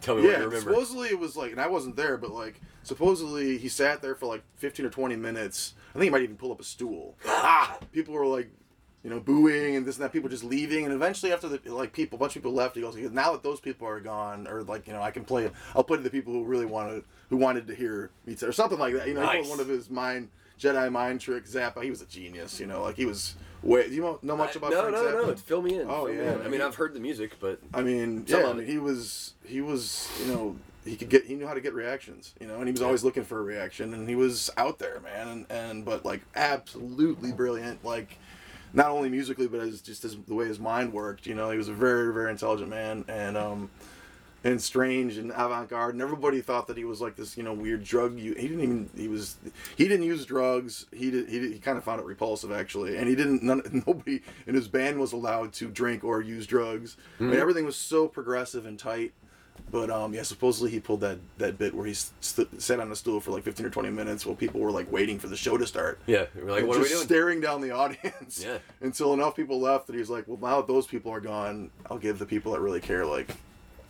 tell 0.00 0.16
me 0.16 0.22
what 0.22 0.30
yeah, 0.32 0.38
you 0.40 0.44
remember. 0.44 0.70
supposedly 0.70 1.08
it 1.08 1.18
was 1.18 1.36
like, 1.36 1.52
and 1.52 1.60
I 1.60 1.66
wasn't 1.66 1.96
there, 1.96 2.16
but 2.16 2.30
like 2.30 2.60
supposedly 2.82 3.58
he 3.58 3.68
sat 3.68 4.02
there 4.02 4.14
for 4.14 4.26
like 4.26 4.42
15 4.56 4.86
or 4.86 4.90
20 4.90 5.16
minutes. 5.16 5.74
I 5.90 5.98
think 5.98 6.04
he 6.04 6.10
might 6.10 6.22
even 6.22 6.36
pull 6.36 6.52
up 6.52 6.60
a 6.60 6.64
stool. 6.64 7.16
ah, 7.26 7.78
people 7.92 8.14
were 8.14 8.26
like, 8.26 8.50
you 9.06 9.10
know, 9.10 9.20
booing 9.20 9.76
and 9.76 9.86
this 9.86 9.94
and 9.94 10.04
that. 10.04 10.12
People 10.12 10.28
just 10.28 10.42
leaving, 10.42 10.84
and 10.84 10.92
eventually 10.92 11.32
after 11.32 11.48
the 11.48 11.60
like 11.72 11.92
people, 11.92 12.16
a 12.16 12.18
bunch 12.18 12.34
of 12.34 12.42
people 12.42 12.52
left. 12.52 12.74
He 12.74 12.80
goes, 12.80 12.96
now 12.96 13.30
that 13.30 13.44
those 13.44 13.60
people 13.60 13.86
are 13.86 14.00
gone, 14.00 14.48
or 14.48 14.64
like 14.64 14.88
you 14.88 14.92
know, 14.92 15.00
I 15.00 15.12
can 15.12 15.24
play. 15.24 15.48
I'll 15.76 15.84
play 15.84 15.96
to 15.98 16.02
the 16.02 16.10
people 16.10 16.32
who 16.32 16.42
really 16.42 16.66
wanted, 16.66 17.04
who 17.30 17.36
wanted 17.36 17.68
to 17.68 17.74
hear 17.76 18.10
me, 18.26 18.36
or 18.42 18.50
something 18.50 18.80
like 18.80 18.94
that. 18.94 19.06
You 19.06 19.14
know, 19.14 19.20
he 19.28 19.38
Nice. 19.42 19.48
one 19.48 19.60
of 19.60 19.68
his 19.68 19.88
mind 19.88 20.28
Jedi 20.58 20.90
mind 20.90 21.20
trick 21.20 21.44
Zappa. 21.44 21.84
He 21.84 21.90
was 21.90 22.02
a 22.02 22.06
genius. 22.06 22.58
You 22.58 22.66
know, 22.66 22.82
like 22.82 22.96
he 22.96 23.06
was. 23.06 23.36
Way, 23.62 23.88
do 23.88 23.94
you 23.94 24.02
know- 24.02 24.18
know 24.22 24.36
much 24.36 24.56
about 24.56 24.72
no, 24.72 24.80
Frank 24.82 24.96
no, 24.96 25.02
Zappa? 25.04 25.26
no. 25.28 25.36
Fill 25.36 25.62
me 25.62 25.78
in. 25.78 25.86
Oh, 25.88 26.08
yeah. 26.08 26.34
in. 26.34 26.42
I 26.42 26.48
mean, 26.48 26.60
I've 26.60 26.74
heard 26.74 26.92
the 26.92 27.00
music, 27.00 27.36
but 27.38 27.60
I 27.72 27.82
mean, 27.82 28.24
yeah, 28.26 28.48
I 28.48 28.52
mean, 28.54 28.66
he 28.66 28.78
was 28.78 29.34
he 29.44 29.60
was 29.60 30.10
you 30.20 30.32
know 30.32 30.56
he 30.84 30.96
could 30.96 31.08
get 31.08 31.26
he 31.26 31.36
knew 31.36 31.46
how 31.46 31.54
to 31.54 31.60
get 31.60 31.74
reactions, 31.74 32.34
you 32.40 32.48
know, 32.48 32.56
and 32.56 32.66
he 32.66 32.72
was 32.72 32.82
always 32.82 33.04
looking 33.04 33.22
for 33.24 33.38
a 33.38 33.42
reaction, 33.42 33.94
and 33.94 34.08
he 34.08 34.16
was 34.16 34.50
out 34.56 34.78
there, 34.80 35.00
man, 35.00 35.28
and 35.28 35.46
and 35.50 35.84
but 35.84 36.04
like 36.04 36.22
absolutely 36.34 37.30
brilliant, 37.32 37.84
like 37.84 38.18
not 38.72 38.90
only 38.90 39.08
musically 39.08 39.46
but 39.48 39.60
as 39.60 39.80
just 39.80 40.04
as 40.04 40.16
the 40.26 40.34
way 40.34 40.46
his 40.46 40.58
mind 40.58 40.92
worked, 40.92 41.26
you 41.26 41.34
know, 41.34 41.50
he 41.50 41.58
was 41.58 41.68
a 41.68 41.72
very 41.74 42.12
very 42.12 42.30
intelligent 42.30 42.68
man, 42.70 43.04
and 43.08 43.36
um. 43.36 43.70
And 44.44 44.62
strange 44.62 45.16
and 45.16 45.32
avant-garde, 45.32 45.94
and 45.94 46.02
everybody 46.02 46.40
thought 46.40 46.68
that 46.68 46.76
he 46.76 46.84
was 46.84 47.00
like 47.00 47.16
this, 47.16 47.36
you 47.36 47.42
know, 47.42 47.52
weird 47.52 47.82
drug. 47.82 48.16
u- 48.16 48.34
He 48.34 48.46
didn't 48.46 48.62
even. 48.62 48.90
He 48.96 49.08
was. 49.08 49.38
He 49.76 49.88
didn't 49.88 50.06
use 50.06 50.24
drugs. 50.24 50.86
He 50.92 51.10
did. 51.10 51.28
He, 51.28 51.40
did, 51.40 51.52
he 51.54 51.58
kind 51.58 51.76
of 51.76 51.82
found 51.82 51.98
it 52.00 52.06
repulsive, 52.06 52.52
actually. 52.52 52.96
And 52.96 53.08
he 53.08 53.16
didn't. 53.16 53.42
None, 53.42 53.82
nobody 53.88 54.20
in 54.46 54.54
his 54.54 54.68
band 54.68 55.00
was 55.00 55.12
allowed 55.12 55.52
to 55.54 55.66
drink 55.68 56.04
or 56.04 56.20
use 56.20 56.46
drugs. 56.46 56.96
I 57.18 57.24
mean, 57.24 57.40
everything 57.40 57.64
was 57.64 57.74
so 57.74 58.06
progressive 58.06 58.66
and 58.66 58.78
tight. 58.78 59.14
But 59.70 59.90
um, 59.90 60.14
yeah, 60.14 60.22
supposedly 60.22 60.70
he 60.70 60.80
pulled 60.80 61.00
that 61.00 61.18
that 61.38 61.58
bit 61.58 61.74
where 61.74 61.86
he 61.86 61.94
st- 61.94 62.60
sat 62.62 62.80
on 62.80 62.90
a 62.92 62.96
stool 62.96 63.20
for 63.20 63.30
like 63.32 63.42
fifteen 63.42 63.66
or 63.66 63.70
twenty 63.70 63.90
minutes 63.90 64.24
while 64.24 64.36
people 64.36 64.60
were 64.60 64.70
like 64.70 64.90
waiting 64.90 65.18
for 65.18 65.28
the 65.28 65.36
show 65.36 65.56
to 65.56 65.66
start. 65.66 66.00
yeah, 66.06 66.26
we're 66.34 66.50
like, 66.50 66.60
And 66.60 66.68
what 66.68 66.76
are 66.78 66.82
we 66.82 66.88
doing? 66.88 67.04
staring 67.04 67.40
down 67.40 67.60
the 67.60 67.70
audience. 67.72 68.44
Yeah. 68.44 68.58
Until 68.80 69.12
enough 69.14 69.36
people 69.36 69.60
left 69.60 69.86
that 69.88 69.94
he 69.94 69.98
was 70.00 70.10
like, 70.10 70.24
well, 70.26 70.38
now 70.40 70.58
that 70.60 70.66
those 70.66 70.86
people 70.86 71.12
are 71.12 71.20
gone, 71.20 71.70
I'll 71.90 71.98
give 71.98 72.18
the 72.18 72.26
people 72.26 72.52
that 72.52 72.60
really 72.60 72.80
care, 72.80 73.04
like, 73.04 73.28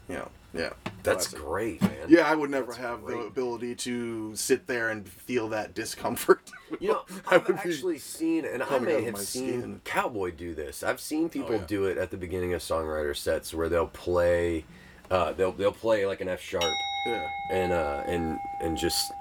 you 0.08 0.16
know, 0.16 0.28
yeah. 0.54 0.70
That's 1.02 1.28
Classic. 1.28 1.46
great, 1.46 1.82
man. 1.82 2.06
Yeah, 2.08 2.22
I 2.28 2.34
would 2.34 2.50
never 2.50 2.72
have 2.72 3.04
the 3.04 3.18
ability 3.18 3.74
to 3.76 4.34
sit 4.34 4.66
there 4.66 4.88
and 4.88 5.06
feel 5.08 5.48
that 5.50 5.74
discomfort. 5.74 6.40
You 6.80 6.88
know, 6.88 7.02
I've 7.28 7.48
actually 7.48 7.98
seen, 8.00 8.44
and 8.44 8.60
I 8.60 8.80
may 8.80 9.04
have 9.04 9.18
seen 9.18 9.60
skin. 9.60 9.80
Cowboy 9.84 10.32
do 10.32 10.52
this. 10.52 10.82
I've 10.82 10.98
seen 10.98 11.28
people 11.28 11.54
yeah. 11.54 11.64
do 11.64 11.84
it 11.84 11.96
at 11.96 12.10
the 12.10 12.16
beginning 12.16 12.54
of 12.54 12.60
songwriter 12.60 13.16
sets 13.16 13.54
where 13.54 13.68
they'll 13.68 13.86
play, 13.86 14.64
uh, 15.11 15.32
they'll 15.32 15.52
they'll 15.52 15.72
play 15.72 16.07
like 16.07 16.20
an 16.20 16.28
F 16.28 16.40
sharp, 16.40 16.64
Yeah. 17.07 17.28
and 17.50 17.72
uh, 17.72 18.02
and 18.07 18.38
and 18.61 18.76
just 18.76 19.12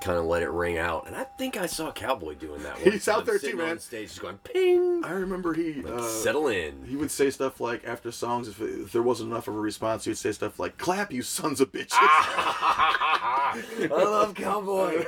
kind 0.00 0.18
of 0.18 0.26
let 0.26 0.42
it 0.42 0.50
ring 0.50 0.76
out. 0.78 1.06
And 1.06 1.16
I 1.16 1.24
think 1.38 1.56
I 1.56 1.64
saw 1.66 1.90
Cowboy 1.90 2.34
doing 2.34 2.62
that. 2.62 2.76
He's 2.78 3.06
time, 3.06 3.16
out 3.20 3.26
there 3.26 3.38
too, 3.38 3.56
man. 3.56 3.70
On 3.70 3.78
stage, 3.78 4.08
just 4.08 4.20
going 4.20 4.36
ping. 4.38 5.02
I 5.04 5.10
remember 5.12 5.54
he 5.54 5.82
uh, 5.84 6.02
Settle 6.02 6.48
in. 6.48 6.84
He 6.86 6.96
would 6.96 7.10
say 7.10 7.30
stuff 7.30 7.60
like 7.60 7.84
after 7.86 8.12
songs, 8.12 8.46
if, 8.48 8.60
if 8.60 8.92
there 8.92 9.02
wasn't 9.02 9.30
enough 9.30 9.48
of 9.48 9.54
a 9.54 9.58
response, 9.58 10.04
he 10.04 10.10
would 10.10 10.18
say 10.18 10.32
stuff 10.32 10.58
like 10.58 10.76
"Clap, 10.78 11.12
you 11.12 11.22
sons 11.22 11.60
of 11.60 11.72
bitches." 11.72 11.96
I 12.00 13.88
love 13.88 14.34
Cowboy. 14.34 15.04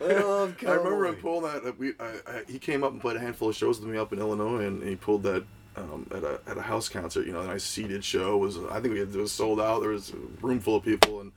I 0.00 0.12
love 0.22 0.56
Cowboy. 0.56 0.72
I 0.72 0.76
remember 0.76 1.06
him 1.06 1.16
pulling 1.16 1.64
that. 1.64 1.78
We, 1.78 1.92
I, 2.00 2.12
I, 2.26 2.42
he 2.48 2.58
came 2.58 2.82
up 2.84 2.92
and 2.92 3.00
played 3.00 3.16
a 3.16 3.20
handful 3.20 3.50
of 3.50 3.56
shows 3.56 3.80
with 3.80 3.88
me 3.88 3.98
up 3.98 4.12
in 4.12 4.18
Illinois, 4.18 4.64
and 4.64 4.82
he 4.82 4.96
pulled 4.96 5.22
that 5.24 5.44
um, 5.76 6.06
at 6.14 6.22
a 6.24 6.40
at 6.46 6.56
a 6.56 6.62
house 6.62 6.88
concert. 6.88 7.26
You 7.26 7.32
know, 7.32 7.40
a 7.40 7.46
nice 7.46 7.64
seated 7.64 8.04
show. 8.04 8.36
Was 8.38 8.58
I 8.70 8.80
think 8.80 8.94
we 8.94 9.00
had, 9.00 9.08
it 9.14 9.16
was 9.16 9.32
sold 9.32 9.60
out. 9.60 9.80
There 9.80 9.90
was 9.90 10.10
a 10.10 10.16
room 10.44 10.60
full 10.60 10.76
of 10.76 10.84
people, 10.84 11.20
and 11.20 11.32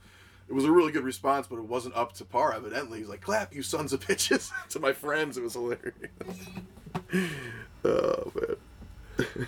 it 0.48 0.52
was 0.54 0.64
a 0.64 0.70
really 0.72 0.92
good 0.92 1.04
response, 1.04 1.46
but 1.46 1.56
it 1.56 1.64
wasn't 1.64 1.96
up 1.96 2.12
to 2.14 2.24
par. 2.24 2.54
Evidently, 2.54 2.98
he's 3.00 3.08
like, 3.08 3.20
"Clap, 3.20 3.54
you 3.54 3.62
sons 3.62 3.92
of 3.92 4.00
bitches!" 4.00 4.50
to 4.70 4.80
my 4.80 4.92
friends. 4.92 5.36
It 5.36 5.42
was 5.42 5.52
hilarious. 5.54 5.94
oh 7.84 8.32
man. 8.34 9.46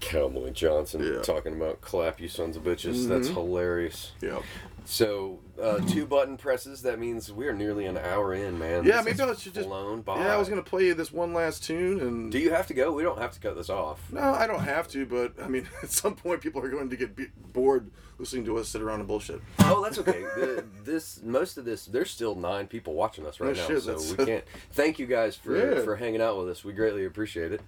Cowboy 0.00 0.50
Johnson 0.50 1.02
Yeah. 1.02 1.22
talking 1.22 1.54
about 1.54 1.80
clap 1.80 2.20
you 2.20 2.28
sons 2.28 2.56
of 2.56 2.62
bitches. 2.62 3.08
That's 3.08 3.28
Mhm. 3.28 3.34
hilarious. 3.34 4.12
Yeah. 4.20 4.40
So 4.86 5.40
uh, 5.60 5.80
two 5.80 6.06
button 6.06 6.36
presses. 6.36 6.82
That 6.82 6.98
means 6.98 7.30
we're 7.32 7.52
nearly 7.52 7.86
an 7.86 7.98
hour 7.98 8.32
in, 8.32 8.56
man. 8.58 8.84
Yeah, 8.84 9.02
This 9.02 9.18
maybe 9.18 9.30
I 9.30 9.34
should 9.34 9.54
just. 9.54 9.68
by. 9.68 10.18
Yeah, 10.20 10.32
I 10.32 10.36
was 10.36 10.48
gonna 10.48 10.62
play 10.62 10.86
you 10.86 10.94
this 10.94 11.12
one 11.12 11.34
last 11.34 11.64
tune, 11.64 12.00
and 12.00 12.30
Do 12.30 12.38
you 12.38 12.50
have 12.50 12.66
to 12.68 12.74
go? 12.74 12.92
We 12.92 13.02
don't 13.02 13.18
have 13.18 13.32
to 13.32 13.40
cut 13.40 13.56
this 13.56 13.68
off. 13.68 14.00
No, 14.12 14.20
I 14.20 14.46
don't 14.46 14.60
have 14.62 14.86
to, 14.88 15.04
but 15.04 15.34
I 15.42 15.48
mean, 15.48 15.68
at 15.82 15.90
some 15.90 16.14
point, 16.14 16.40
people 16.40 16.62
are 16.64 16.68
going 16.68 16.88
to 16.90 16.96
get 16.96 17.16
be- 17.16 17.26
bored 17.52 17.90
listening 18.18 18.44
to 18.46 18.56
us 18.58 18.68
sit 18.68 18.80
around 18.80 19.00
and 19.00 19.08
bullshit. 19.08 19.42
Oh, 19.58 19.82
that's 19.82 19.98
okay. 19.98 20.22
the, 20.22 20.64
this 20.84 21.20
most 21.22 21.58
of 21.58 21.64
this, 21.64 21.84
there's 21.86 22.10
still 22.10 22.34
nine 22.34 22.66
people 22.66 22.94
watching 22.94 23.26
us 23.26 23.40
right 23.40 23.54
No 23.54 23.60
now, 23.60 23.66
shit, 23.66 23.82
so 23.82 24.14
we 24.16 24.24
can't. 24.24 24.44
Thank 24.72 24.98
you 24.98 25.06
guys 25.06 25.34
for 25.36 25.56
Yeah. 25.56 25.82
for 25.82 25.96
hanging 25.96 26.22
out 26.22 26.38
with 26.38 26.48
us. 26.48 26.64
We 26.64 26.72
greatly 26.72 27.04
appreciate 27.04 27.52
it. 27.52 27.60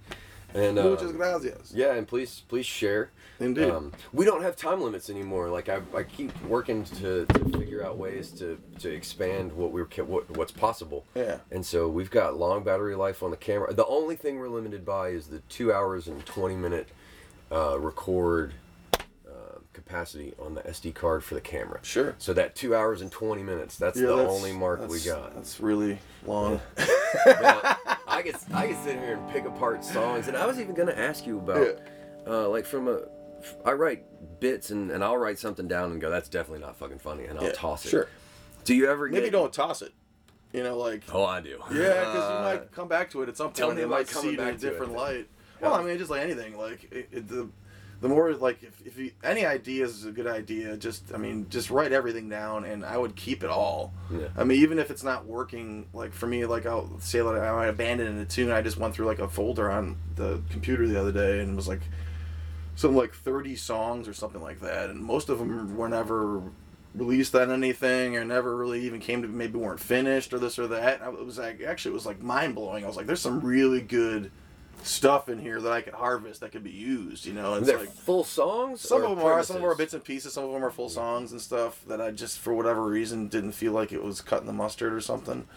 And 0.53 0.79
uh, 0.79 0.83
Muchas 0.83 1.11
gracias. 1.11 1.71
yeah, 1.75 1.93
and 1.93 2.07
please 2.07 2.41
please 2.47 2.65
share. 2.65 3.11
Indeed. 3.39 3.69
Um, 3.69 3.93
we 4.11 4.25
don't 4.25 4.41
have 4.41 4.55
time 4.55 4.81
limits 4.81 5.09
anymore. 5.09 5.47
Like 5.49 5.69
I, 5.69 5.79
I 5.95 6.03
keep 6.03 6.31
working 6.43 6.83
to, 6.83 7.25
to 7.25 7.39
figure 7.57 7.85
out 7.85 7.97
ways 7.97 8.31
to, 8.31 8.59
to 8.79 8.89
expand 8.91 9.53
what 9.53 9.71
we're 9.71 9.85
what, 10.03 10.29
what's 10.35 10.51
possible. 10.51 11.05
Yeah. 11.15 11.37
And 11.51 11.65
so 11.65 11.87
we've 11.87 12.09
got 12.11 12.35
long 12.37 12.63
battery 12.63 12.95
life 12.95 13.21
on 13.23 13.31
the 13.31 13.37
camera. 13.37 13.73
The 13.73 13.85
only 13.85 14.15
thing 14.15 14.39
we're 14.39 14.49
limited 14.49 14.83
by 14.85 15.09
is 15.09 15.27
the 15.27 15.39
two 15.49 15.71
hours 15.71 16.07
and 16.07 16.25
twenty 16.25 16.55
minute 16.55 16.89
uh, 17.51 17.79
record 17.79 18.53
uh, 19.27 19.59
capacity 19.71 20.33
on 20.39 20.55
the 20.55 20.61
SD 20.63 20.93
card 20.95 21.23
for 21.23 21.35
the 21.35 21.41
camera. 21.41 21.79
Sure. 21.83 22.15
So 22.17 22.33
that 22.33 22.55
two 22.55 22.75
hours 22.75 23.01
and 23.01 23.11
twenty 23.11 23.43
minutes. 23.43 23.77
That's 23.77 23.97
Yeah, 23.99 24.07
the 24.07 24.15
that's- 24.17 24.33
only 24.35 24.51
mark 24.51 24.85
we 24.89 24.99
got. 24.99 25.35
That's 25.35 25.59
really 25.61 25.99
long. 26.25 26.59
Now, 27.25 27.77
I 28.19 28.21
could 28.21 28.35
I 28.53 28.67
could 28.67 28.83
sit 28.83 28.99
here 28.99 29.13
and 29.13 29.29
pick 29.29 29.45
apart 29.45 29.81
songs, 29.85 30.27
and 30.27 30.35
I 30.35 30.45
was 30.45 30.59
even 30.59 30.75
gonna 30.75 30.91
ask 30.91 31.25
you 31.25 31.37
about, 31.39 31.79
uh, 32.27 32.49
like 32.49 32.65
from 32.65 32.89
a, 32.89 33.03
I 33.63 33.71
write 33.71 34.03
bits 34.41 34.71
and, 34.71 34.91
and 34.91 35.01
I'll 35.05 35.15
write 35.15 35.39
something 35.39 35.69
down 35.69 35.93
and 35.93 36.01
go, 36.01 36.09
that's 36.09 36.27
definitely 36.27 36.59
not 36.59 36.75
fucking 36.75 36.99
funny, 36.99 37.25
and 37.27 37.39
I'll 37.39 37.45
Yeah, 37.45 37.53
toss 37.53 37.85
it. 37.85 37.89
sure. 37.89 38.09
Do 38.65 38.75
you 38.75 38.89
ever 38.89 39.07
Maybe 39.07 39.27
get? 39.27 39.31
don't 39.31 39.53
toss 39.53 39.81
it. 39.81 39.93
You 40.51 40.63
know, 40.63 40.77
like 40.77 41.03
Oh, 41.13 41.23
I 41.23 41.39
do. 41.39 41.61
yeah, 41.71 41.99
because 41.99 42.29
you 42.29 42.39
might 42.43 42.71
come 42.73 42.89
back 42.89 43.09
to 43.11 43.21
it 43.21 43.29
at 43.29 43.37
some 43.37 43.53
tell 43.53 43.73
me 43.73 43.83
and 43.83 43.89
might 43.89 44.09
see 44.09 44.33
it 44.33 44.33
in 44.33 44.39
a 44.41 44.43
to 44.47 44.49
it. 44.51 44.59
different 44.59 44.91
light. 44.93 45.29
Well, 45.61 45.73
I 45.75 45.81
mean, 45.81 45.97
just 45.97 46.09
like 46.11 46.21
anything, 46.21 46.57
like 46.57 46.91
it, 46.91 47.07
it, 47.13 47.27
the 47.29 47.47
the 48.01 48.07
more 48.07 48.33
like 48.33 48.63
if, 48.63 48.81
if 48.85 48.97
you, 48.97 49.11
any 49.23 49.45
idea 49.45 49.83
is 49.85 50.05
a 50.05 50.11
good 50.11 50.27
idea, 50.27 50.77
just 50.77 51.13
I 51.13 51.17
mean, 51.17 51.47
just 51.49 51.69
write 51.69 51.91
everything 51.91 52.29
down, 52.29 52.63
and 52.65 52.85
I 52.85 52.97
would 52.97 53.15
keep 53.15 53.43
it 53.43 53.49
all. 53.49 53.93
Yeah. 54.11 54.27
I 54.37 54.43
mean, 54.45 54.61
even 54.61 54.79
if 54.79 54.89
it's 54.91 55.03
not 55.03 55.25
working, 55.25 55.87
like 55.93 56.13
for 56.13 56.27
me, 56.27 56.45
like 56.45 56.65
I'll 56.65 56.99
say 56.99 57.21
like 57.21 57.41
I 57.41 57.51
might 57.51 57.67
abandon 57.67 58.17
a 58.19 58.25
tune. 58.25 58.51
I 58.51 58.61
just 58.61 58.77
went 58.77 58.93
through 58.95 59.05
like 59.07 59.19
a 59.19 59.27
folder 59.27 59.69
on 59.69 59.97
the 60.15 60.41
computer 60.49 60.87
the 60.87 60.99
other 60.99 61.11
day, 61.11 61.39
and 61.41 61.51
it 61.51 61.55
was 61.55 61.67
like 61.67 61.81
some 62.75 62.95
like 62.95 63.13
thirty 63.13 63.55
songs 63.55 64.07
or 64.07 64.13
something 64.13 64.41
like 64.41 64.61
that, 64.61 64.89
and 64.89 65.01
most 65.03 65.27
of 65.29 65.39
them 65.39 65.75
were 65.75 65.89
never 65.89 66.41
released 66.95 67.35
on 67.35 67.51
anything 67.51 68.17
or 68.17 68.25
never 68.25 68.55
really 68.57 68.81
even 68.81 68.99
came 68.99 69.21
to 69.21 69.27
maybe 69.27 69.59
weren't 69.59 69.79
finished 69.79 70.33
or 70.33 70.39
this 70.39 70.57
or 70.57 70.67
that. 70.67 71.01
And 71.01 71.03
I- 71.03 71.19
it 71.19 71.25
was 71.25 71.37
like 71.37 71.61
actually 71.61 71.91
it 71.91 71.95
was 71.95 72.05
like 72.05 72.21
mind 72.21 72.55
blowing. 72.55 72.83
I 72.83 72.87
was 72.87 72.95
like, 72.95 73.05
there's 73.07 73.21
some 73.21 73.41
really 73.41 73.81
good 73.81 74.31
stuff 74.83 75.29
in 75.29 75.39
here 75.39 75.59
that 75.61 75.71
I 75.71 75.81
could 75.81 75.93
harvest 75.93 76.41
that 76.41 76.51
could 76.51 76.63
be 76.63 76.71
used. 76.71 77.25
You 77.25 77.33
know, 77.33 77.53
and 77.53 77.61
it's 77.61 77.67
They're 77.69 77.79
like 77.79 77.91
full 77.91 78.23
songs. 78.23 78.81
some 78.81 79.03
of 79.03 79.09
them 79.17 79.25
are, 79.25 79.43
some 79.43 79.57
of 79.57 79.61
them 79.61 79.71
are 79.71 79.75
bits 79.75 79.93
and 79.93 80.03
pieces, 80.03 80.33
some 80.33 80.45
of 80.45 80.51
them 80.51 80.63
are 80.63 80.71
full 80.71 80.89
songs 80.89 81.31
and 81.31 81.41
stuff 81.41 81.83
that 81.87 82.01
I 82.01 82.11
just 82.11 82.39
for 82.39 82.53
whatever 82.53 82.83
reason 82.85 83.27
didn't 83.27 83.51
feel 83.53 83.71
like 83.73 83.91
it 83.91 84.03
was 84.03 84.21
cutting 84.21 84.47
the 84.47 84.53
mustard 84.53 84.93
or 84.93 85.01
something. 85.01 85.47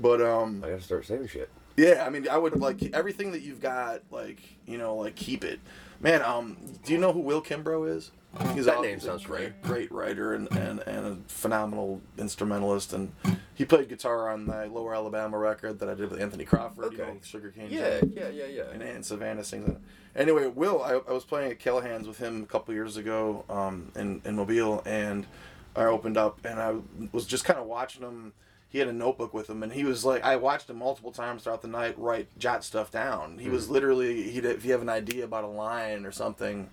But 0.00 0.22
um, 0.22 0.62
I 0.64 0.70
gotta 0.70 0.82
start 0.82 1.06
saving 1.06 1.28
shit. 1.28 1.50
yeah, 1.76 2.04
I 2.06 2.10
mean, 2.10 2.28
I 2.28 2.38
would 2.38 2.58
like 2.60 2.82
everything 2.94 3.32
that 3.32 3.42
you've 3.42 3.60
got, 3.60 4.02
like 4.10 4.38
you 4.66 4.78
know, 4.78 4.94
like 4.96 5.16
keep 5.16 5.44
it, 5.44 5.60
man. 6.00 6.22
Um, 6.22 6.56
do 6.84 6.92
you 6.92 6.98
know 6.98 7.12
who 7.12 7.20
Will 7.20 7.42
Kimbrough 7.42 7.94
is? 7.96 8.10
He's 8.54 8.66
That 8.66 8.78
a- 8.78 8.82
name 8.82 9.00
sounds 9.00 9.24
great, 9.24 9.60
great 9.62 9.90
writer 9.90 10.34
and, 10.34 10.50
and, 10.52 10.80
and 10.80 11.06
a 11.06 11.16
phenomenal 11.28 12.00
instrumentalist, 12.18 12.92
and 12.92 13.10
he 13.54 13.64
played 13.64 13.88
guitar 13.88 14.30
on 14.30 14.46
the 14.46 14.66
Lower 14.66 14.94
Alabama 14.94 15.38
record 15.38 15.78
that 15.80 15.88
I 15.88 15.94
did 15.94 16.10
with 16.10 16.20
Anthony 16.20 16.44
Crawford. 16.44 16.92
You 16.92 17.02
Okay. 17.02 17.12
know, 17.14 17.18
Sugar 17.22 17.50
Cane. 17.50 17.68
Yeah, 17.70 18.00
Jam 18.00 18.12
yeah, 18.14 18.28
yeah, 18.28 18.44
yeah. 18.46 18.62
and, 18.72 18.82
and 18.82 19.04
Savannah 19.04 19.42
sings 19.44 19.68
it. 19.70 19.78
Anyway, 20.14 20.46
Will, 20.46 20.82
I, 20.82 21.00
I 21.08 21.12
was 21.12 21.24
playing 21.24 21.50
at 21.52 21.58
Callahan's 21.58 22.06
with 22.06 22.18
him 22.18 22.42
a 22.42 22.46
couple 22.46 22.74
years 22.74 22.96
ago 22.96 23.44
um, 23.48 23.90
in, 23.96 24.20
in 24.24 24.36
Mobile, 24.36 24.82
and 24.84 25.26
I 25.74 25.84
opened 25.84 26.16
up 26.18 26.38
and 26.44 26.60
I 26.60 26.74
was 27.12 27.24
just 27.26 27.44
kind 27.44 27.58
of 27.58 27.66
watching 27.66 28.02
him. 28.02 28.32
He 28.70 28.78
had 28.78 28.88
a 28.88 28.92
notebook 28.92 29.32
with 29.32 29.48
him, 29.48 29.62
and 29.62 29.72
he 29.72 29.84
was 29.84 30.04
like, 30.04 30.22
I 30.24 30.36
watched 30.36 30.68
him 30.68 30.76
multiple 30.78 31.10
times 31.10 31.44
throughout 31.44 31.62
the 31.62 31.68
night 31.68 31.98
write, 31.98 32.28
jot 32.38 32.64
stuff 32.64 32.90
down. 32.90 33.38
He 33.38 33.48
was 33.48 33.70
literally, 33.70 34.30
he'd, 34.30 34.44
if 34.44 34.64
you 34.64 34.72
have 34.72 34.82
an 34.82 34.90
idea 34.90 35.24
about 35.24 35.44
a 35.44 35.48
line 35.48 36.04
or 36.04 36.12
something, 36.12 36.68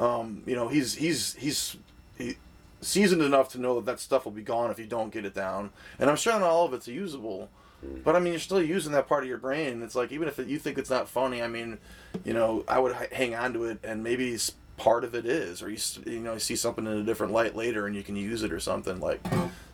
um, 0.00 0.42
you 0.46 0.56
know, 0.56 0.68
he's, 0.68 0.94
he's, 0.94 1.34
he's, 1.34 1.76
he, 2.18 2.36
seasoned 2.80 3.22
enough 3.22 3.48
to 3.50 3.58
know 3.60 3.76
that 3.76 3.86
that 3.86 4.00
stuff 4.00 4.24
will 4.24 4.32
be 4.32 4.42
gone 4.42 4.70
if 4.70 4.78
you 4.78 4.86
don't 4.86 5.12
get 5.12 5.24
it 5.24 5.34
down. 5.34 5.70
And 6.00 6.10
I'm 6.10 6.16
sure 6.16 6.32
not 6.32 6.42
all 6.42 6.66
of 6.66 6.74
it's 6.74 6.88
usable. 6.88 7.48
But 8.04 8.14
I 8.14 8.20
mean, 8.20 8.32
you're 8.32 8.40
still 8.40 8.62
using 8.62 8.92
that 8.92 9.08
part 9.08 9.24
of 9.24 9.28
your 9.28 9.38
brain. 9.38 9.82
It's 9.82 9.94
like 9.94 10.12
even 10.12 10.28
if 10.28 10.38
you 10.38 10.58
think 10.58 10.78
it's 10.78 10.90
not 10.90 11.08
funny, 11.08 11.42
I 11.42 11.48
mean, 11.48 11.78
you 12.24 12.32
know, 12.32 12.64
I 12.68 12.78
would 12.78 12.94
h- 13.00 13.12
hang 13.12 13.34
on 13.34 13.52
to 13.54 13.64
it, 13.64 13.78
and 13.82 14.04
maybe 14.04 14.38
part 14.76 15.02
of 15.02 15.16
it 15.16 15.26
is, 15.26 15.62
or 15.62 15.68
you 15.68 15.78
you 16.06 16.20
know, 16.20 16.34
you 16.34 16.38
see 16.38 16.54
something 16.54 16.86
in 16.86 16.92
a 16.92 17.02
different 17.02 17.32
light 17.32 17.56
later, 17.56 17.86
and 17.88 17.96
you 17.96 18.04
can 18.04 18.14
use 18.14 18.44
it 18.44 18.52
or 18.52 18.60
something 18.60 19.00
like. 19.00 19.20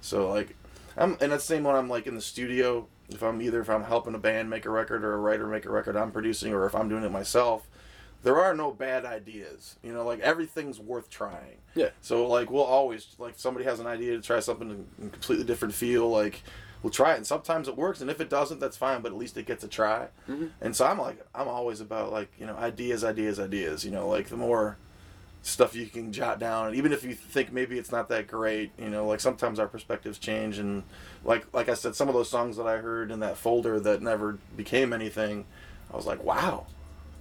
So 0.01 0.30
like, 0.30 0.57
I'm 0.99 1.16
and 1.20 1.32
that's 1.32 1.46
the 1.46 1.55
same 1.55 1.64
when 1.64 1.76
I'm 1.76 1.88
like 1.88 2.07
in 2.07 2.14
the 2.14 2.20
studio. 2.20 2.86
If 3.09 3.22
I'm 3.22 3.40
either 3.40 3.61
if 3.61 3.70
I'm 3.70 3.84
helping 3.84 4.14
a 4.14 4.18
band 4.18 4.51
make 4.51 4.66
a 4.66 4.70
record 4.70 5.05
or 5.05 5.14
a 5.14 5.18
writer 5.18 5.46
make 5.46 5.64
a 5.64 5.70
record 5.70 5.96
I'm 5.96 6.11
producing, 6.11 6.53
or 6.53 6.66
if 6.66 6.74
I'm 6.74 6.88
doing 6.88 7.05
it 7.05 7.12
myself, 7.12 7.68
there 8.22 8.38
are 8.38 8.55
no 8.55 8.72
bad 8.72 9.05
ideas. 9.05 9.76
You 9.82 9.92
know, 9.92 10.05
like 10.05 10.20
everything's 10.20 10.78
worth 10.78 11.09
trying. 11.09 11.59
Yeah. 11.74 11.90
So 12.01 12.26
like 12.26 12.51
we'll 12.51 12.62
always 12.62 13.14
like 13.18 13.34
somebody 13.36 13.64
has 13.64 13.80
an 13.80 13.86
idea 13.86 14.16
to 14.16 14.22
try 14.22 14.40
something 14.40 14.86
in 14.99 15.07
a 15.07 15.11
completely 15.11 15.44
different 15.44 15.74
feel. 15.74 16.11
Like 16.11 16.42
we'll 16.82 16.90
try 16.90 17.14
it. 17.14 17.16
And 17.18 17.26
sometimes 17.26 17.68
it 17.68 17.76
works, 17.76 18.01
and 18.01 18.11
if 18.11 18.20
it 18.20 18.28
doesn't, 18.28 18.59
that's 18.59 18.76
fine. 18.76 19.01
But 19.03 19.12
at 19.12 19.18
least 19.18 19.36
it 19.36 19.46
gets 19.46 19.64
a 19.64 19.68
try. 19.68 20.09
Mm-hmm. 20.28 20.46
And 20.61 20.74
so 20.74 20.86
I'm 20.86 20.99
like, 20.99 21.24
I'm 21.34 21.49
always 21.49 21.80
about 21.80 22.12
like 22.12 22.30
you 22.38 22.46
know 22.46 22.57
ideas, 22.57 23.05
ideas, 23.05 23.38
ideas. 23.38 23.84
You 23.84 23.90
know, 23.90 24.09
like 24.09 24.28
the 24.28 24.36
more 24.36 24.76
stuff 25.43 25.74
you 25.74 25.86
can 25.86 26.12
jot 26.12 26.39
down. 26.39 26.66
And 26.66 26.76
even 26.76 26.93
if 26.93 27.05
you 27.05 27.14
think 27.14 27.53
maybe 27.53 27.78
it's 27.78 27.93
not 27.93 28.09
that 28.09 28.26
great 28.26 28.72
you 28.78 28.91
know 28.91 29.07
like 29.07 29.20
sometimes 29.20 29.59
our 29.59 29.68
perspectives 29.68 30.18
change. 30.18 30.59
And 30.59 30.82
like 31.24 31.47
like 31.53 31.68
i 31.68 31.74
said 31.74 31.95
some 31.95 32.09
of 32.09 32.14
those 32.14 32.28
songs 32.28 32.57
that 32.57 32.66
i 32.66 32.76
heard 32.78 33.11
in 33.11 33.20
that 33.20 33.36
folder 33.36 33.80
that 33.80 34.03
never 34.03 34.39
became 34.57 34.93
anything 34.93 35.45
i 35.93 35.97
was 35.97 36.07
like 36.07 36.22
wow. 36.22 36.66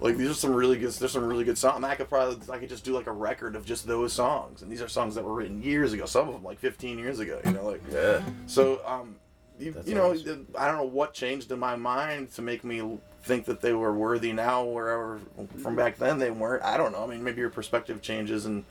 Like 0.00 0.16
these 0.16 0.30
are 0.30 0.34
some 0.34 0.54
really 0.54 0.78
good 0.78 0.92
there's 0.92 1.10
some 1.12 1.24
really 1.24 1.42
good 1.44 1.58
songs 1.58 1.82
i 1.84 1.94
could 1.96 2.08
probably 2.08 2.38
i 2.52 2.58
could 2.58 2.68
just 2.68 2.84
do 2.84 2.92
like 2.92 3.06
a 3.08 3.12
record 3.12 3.56
of 3.56 3.64
just 3.64 3.86
those 3.86 4.12
songs. 4.12 4.62
And 4.62 4.70
these 4.70 4.82
are 4.82 4.88
songs 4.88 5.14
that 5.14 5.24
were 5.24 5.34
written 5.34 5.62
years 5.62 5.92
ago. 5.92 6.04
Some 6.06 6.28
of 6.28 6.34
them 6.34 6.44
like 6.44 6.58
15 6.58 6.98
years 6.98 7.18
ago 7.20 7.40
you 7.44 7.52
know 7.52 7.64
like 7.66 7.82
Yeah. 7.92 8.22
so 8.46 8.80
um 8.86 9.16
you, 9.58 9.74
you 9.86 9.94
know 9.96 10.12
awesome. 10.12 10.46
i 10.56 10.66
don't 10.68 10.76
know 10.76 10.84
what 10.84 11.14
changed 11.14 11.50
in 11.50 11.58
my 11.58 11.74
mind 11.74 12.30
to 12.34 12.42
make 12.42 12.62
me 12.62 12.98
think 13.28 13.44
that 13.44 13.60
they 13.60 13.74
were 13.74 13.92
worthy 13.92 14.32
now 14.32 14.64
wherever 14.64 15.20
from 15.58 15.76
back 15.76 15.98
then 15.98 16.18
they 16.18 16.30
weren't 16.30 16.62
i 16.64 16.76
don't 16.78 16.92
know 16.92 17.04
i 17.04 17.06
mean 17.06 17.22
maybe 17.22 17.40
your 17.40 17.50
perspective 17.50 18.00
changes 18.00 18.46
and 18.46 18.64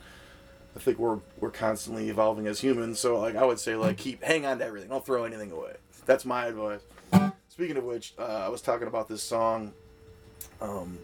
i 0.74 0.80
think 0.80 0.98
we're 0.98 1.20
we're 1.38 1.50
constantly 1.50 2.08
evolving 2.08 2.46
as 2.48 2.60
humans 2.60 2.98
so 2.98 3.18
like 3.20 3.36
i 3.36 3.44
would 3.44 3.60
say 3.60 3.76
like 3.76 3.96
keep 3.96 4.22
hang 4.22 4.44
on 4.44 4.58
to 4.58 4.64
everything 4.64 4.88
don't 4.88 5.06
throw 5.06 5.24
anything 5.24 5.52
away 5.52 5.74
that's 6.06 6.24
my 6.24 6.46
advice 6.46 6.80
speaking 7.48 7.76
of 7.76 7.84
which 7.84 8.14
uh, 8.18 8.22
i 8.22 8.48
was 8.48 8.60
talking 8.60 8.88
about 8.88 9.08
this 9.08 9.22
song 9.22 9.72
um 10.60 10.98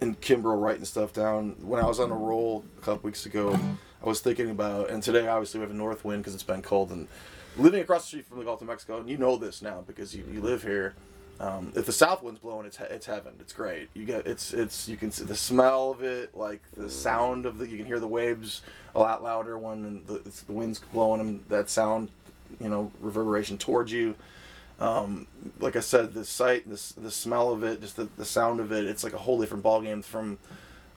and 0.00 0.20
Kimbrough 0.20 0.60
writing 0.60 0.84
stuff 0.84 1.12
down. 1.12 1.56
When 1.60 1.82
I 1.82 1.86
was 1.86 1.98
on 1.98 2.10
a 2.10 2.14
roll 2.14 2.64
a 2.78 2.80
couple 2.82 3.06
weeks 3.06 3.26
ago, 3.26 3.58
I 4.02 4.06
was 4.06 4.20
thinking 4.20 4.50
about, 4.50 4.90
and 4.90 5.02
today 5.02 5.26
obviously 5.26 5.60
we 5.60 5.64
have 5.64 5.70
a 5.70 5.76
north 5.76 6.04
wind 6.04 6.22
because 6.22 6.34
it's 6.34 6.42
been 6.42 6.62
cold. 6.62 6.90
And 6.92 7.08
living 7.56 7.80
across 7.80 8.02
the 8.02 8.08
street 8.08 8.26
from 8.26 8.38
the 8.38 8.44
Gulf 8.44 8.60
of 8.60 8.68
Mexico, 8.68 8.98
and 8.98 9.08
you 9.08 9.16
know 9.16 9.36
this 9.36 9.62
now 9.62 9.82
because 9.86 10.14
you, 10.14 10.24
you 10.30 10.40
live 10.40 10.62
here. 10.62 10.94
Um, 11.40 11.72
if 11.74 11.86
the 11.86 11.92
south 11.92 12.22
wind's 12.22 12.40
blowing, 12.40 12.64
it's 12.66 12.76
he- 12.76 12.84
it's 12.84 13.06
heaven. 13.06 13.34
It's 13.40 13.52
great. 13.52 13.88
You 13.94 14.04
get 14.04 14.26
it's 14.26 14.52
it's 14.54 14.88
you 14.88 14.96
can 14.96 15.10
see 15.10 15.24
the 15.24 15.34
smell 15.36 15.90
of 15.90 16.02
it, 16.02 16.36
like 16.36 16.62
the 16.76 16.88
sound 16.88 17.44
of 17.46 17.58
the. 17.58 17.68
You 17.68 17.76
can 17.76 17.86
hear 17.86 17.98
the 18.00 18.06
waves 18.08 18.62
a 18.94 19.00
lot 19.00 19.22
louder 19.22 19.58
when 19.58 20.04
the, 20.06 20.14
it's, 20.26 20.42
the 20.42 20.52
wind's 20.52 20.78
blowing 20.78 21.18
them. 21.18 21.44
That 21.48 21.68
sound, 21.68 22.08
you 22.60 22.68
know, 22.68 22.92
reverberation 23.00 23.58
towards 23.58 23.90
you 23.92 24.14
um, 24.80 25.28
like 25.60 25.76
I 25.76 25.80
said, 25.80 26.14
the 26.14 26.24
sight, 26.24 26.68
the, 26.68 27.00
the 27.00 27.10
smell 27.12 27.50
of 27.52 27.62
it, 27.62 27.80
just 27.80 27.94
the, 27.94 28.08
the 28.16 28.24
sound 28.24 28.58
of 28.58 28.72
it, 28.72 28.84
it's 28.86 29.04
like 29.04 29.12
a 29.12 29.18
whole 29.18 29.40
different 29.40 29.62
ballgame 29.62 30.02
from 30.04 30.36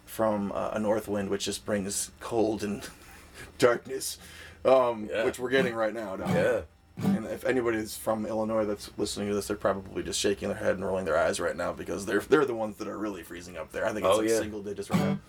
from 0.05 0.51
uh, 0.53 0.71
a 0.73 0.79
north 0.79 1.07
wind, 1.07 1.29
which 1.29 1.45
just 1.45 1.63
brings 1.63 2.09
cold 2.19 2.63
and 2.63 2.81
darkness, 3.59 4.17
um, 4.65 5.07
Yeah. 5.11 5.25
which 5.25 5.37
we're 5.37 5.49
getting 5.51 5.75
right 5.75 5.93
now. 5.93 6.17
Here. 6.17 6.25
Yeah. 6.35 6.61
And 7.03 7.25
if 7.27 7.45
anybody's 7.45 7.95
from 7.95 8.25
Illinois 8.25 8.65
that's 8.65 8.89
listening 8.97 9.29
to 9.29 9.35
this, 9.35 9.47
they're 9.47 9.55
probably 9.57 10.01
just 10.03 10.19
shaking 10.19 10.49
their 10.49 10.57
head 10.57 10.75
and 10.75 10.83
rolling 10.85 11.05
their 11.05 11.17
eyes 11.17 11.39
right 11.39 11.55
now 11.55 11.71
because 11.71 12.05
they're 12.05 12.21
they're 12.21 12.45
the 12.45 12.55
ones 12.55 12.77
that 12.77 12.87
are 12.87 12.97
really 12.97 13.21
freezing 13.23 13.57
up 13.57 13.71
there. 13.71 13.85
I 13.85 13.93
think 13.93 14.05
it's 14.05 14.15
Oh, 14.15 14.19
like 14.19 14.29
yeah. 14.29 14.39
single 14.39 14.63
digits 14.63 14.89
right 14.89 14.99
now. 14.99 15.19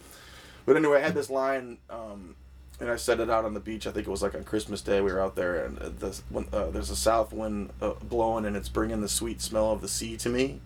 But 0.64 0.76
anyway, 0.76 0.98
I 0.98 1.00
had 1.00 1.14
this 1.14 1.28
line, 1.30 1.78
um, 1.90 2.34
and 2.80 2.90
I 2.90 2.96
said 2.96 3.20
it 3.20 3.28
out 3.30 3.44
on 3.44 3.52
the 3.54 3.60
beach. 3.60 3.86
I 3.86 3.90
think 3.90 4.06
it 4.06 4.10
was 4.10 4.22
like 4.22 4.34
on 4.34 4.44
Christmas 4.44 4.80
Day. 4.82 5.00
We 5.00 5.12
were 5.12 5.20
out 5.20 5.34
there, 5.34 5.64
and 5.64 5.78
uh, 5.78 5.90
this, 5.98 6.22
when, 6.30 6.46
uh, 6.52 6.70
there's 6.70 6.90
a 6.90 6.96
south 6.96 7.32
wind 7.32 7.70
uh, 7.82 7.92
blowing, 8.02 8.44
and 8.46 8.56
it's 8.56 8.68
bringing 8.68 9.00
the 9.00 9.08
sweet 9.08 9.40
smell 9.42 9.70
of 9.72 9.80
the 9.82 9.88
sea 9.88 10.16
to 10.18 10.28
me. 10.28 10.60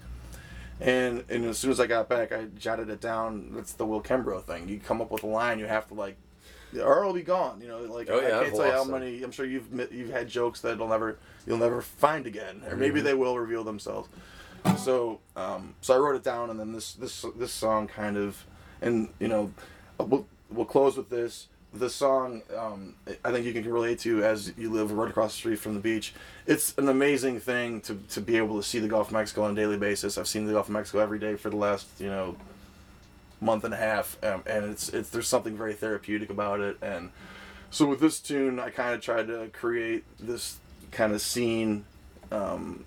And 0.80 1.24
and 1.28 1.44
as 1.46 1.58
soon 1.58 1.70
as 1.70 1.78
I 1.80 1.86
got 1.86 2.08
back, 2.08 2.32
I 2.32 2.46
jotted 2.58 2.90
it 2.90 3.00
down. 3.00 3.50
That's 3.54 3.72
the 3.72 3.86
Will 3.86 4.02
Kimbrough 4.02 4.44
thing. 4.44 4.68
You 4.68 4.78
come 4.80 5.00
up 5.00 5.10
with 5.10 5.22
a 5.22 5.28
line, 5.28 5.58
you 5.58 5.66
have 5.66 5.86
to 5.88 5.94
like, 5.94 6.16
or 6.80 7.00
it'll 7.00 7.12
be 7.12 7.22
gone. 7.22 7.60
You 7.60 7.68
know, 7.68 7.78
like 7.80 8.08
Oh, 8.10 8.20
yeah, 8.20 8.28
I 8.36 8.40
I've 8.40 8.44
can't 8.44 8.56
tell 8.56 8.66
you 8.66 8.72
how 8.72 8.84
them. 8.84 8.92
many. 8.92 9.22
I'm 9.22 9.30
sure 9.32 9.44
you've 9.46 9.68
you've 9.92 10.10
had 10.10 10.28
jokes 10.28 10.60
that 10.60 10.78
you'll 10.78 10.88
never 10.88 11.18
you'll 11.46 11.58
never 11.58 11.82
find 11.82 12.26
again, 12.26 12.62
or 12.68 12.76
maybe 12.76 12.98
Mm-hmm. 13.00 13.06
they 13.06 13.14
will 13.14 13.38
reveal 13.38 13.64
themselves. 13.64 14.08
So 14.78 15.20
um, 15.36 15.74
so 15.80 15.94
I 15.94 15.98
wrote 15.98 16.16
it 16.16 16.22
down, 16.22 16.50
and 16.50 16.58
then 16.60 16.72
this 16.72 16.92
this 16.94 17.24
this 17.36 17.52
song 17.52 17.88
kind 17.88 18.16
of, 18.16 18.44
and 18.80 19.08
you 19.18 19.28
know, 19.28 19.52
uh, 19.98 20.04
we'll 20.04 20.26
we'll 20.50 20.66
close 20.66 20.96
with 20.96 21.08
this. 21.10 21.48
The 21.74 21.88
song 21.88 22.42
um, 22.56 22.96
I 23.24 23.32
think 23.32 23.46
you 23.46 23.52
can 23.54 23.64
relate 23.72 23.98
to 24.00 24.22
as 24.22 24.52
you 24.58 24.70
live 24.70 24.92
right 24.92 25.08
across 25.08 25.32
the 25.32 25.38
street 25.38 25.58
from 25.58 25.72
the 25.72 25.80
beach. 25.80 26.12
It's 26.46 26.76
an 26.76 26.88
amazing 26.90 27.40
thing 27.40 27.80
to, 27.82 27.94
to 28.10 28.20
be 28.20 28.36
able 28.36 28.58
to 28.58 28.62
see 28.62 28.78
the 28.78 28.88
Gulf 28.88 29.06
of 29.06 29.14
Mexico 29.14 29.44
on 29.44 29.52
a 29.52 29.54
daily 29.54 29.78
basis. 29.78 30.18
I've 30.18 30.28
seen 30.28 30.44
the 30.46 30.52
Gulf 30.52 30.66
of 30.68 30.74
Mexico 30.74 30.98
every 30.98 31.18
day 31.18 31.34
for 31.34 31.48
the 31.48 31.56
last 31.56 31.86
you 31.98 32.08
know 32.08 32.36
month 33.42 33.64
and 33.64 33.74
a 33.74 33.76
half, 33.76 34.16
um, 34.22 34.42
and 34.46 34.64
it's 34.64 34.88
it's 34.88 35.10
there's 35.10 35.28
something 35.28 35.56
very 35.56 35.74
therapeutic 35.74 36.30
about 36.30 36.60
it. 36.60 36.78
And 36.80 37.10
so 37.70 37.86
with 37.86 38.00
this 38.00 38.20
tune, 38.20 38.58
I 38.58 38.70
kind 38.70 38.94
of 38.94 39.00
tried 39.00 39.26
to 39.26 39.48
create 39.52 40.04
this 40.18 40.58
kind 40.92 41.12
of 41.12 41.20
scene 41.20 41.84
um, 42.30 42.84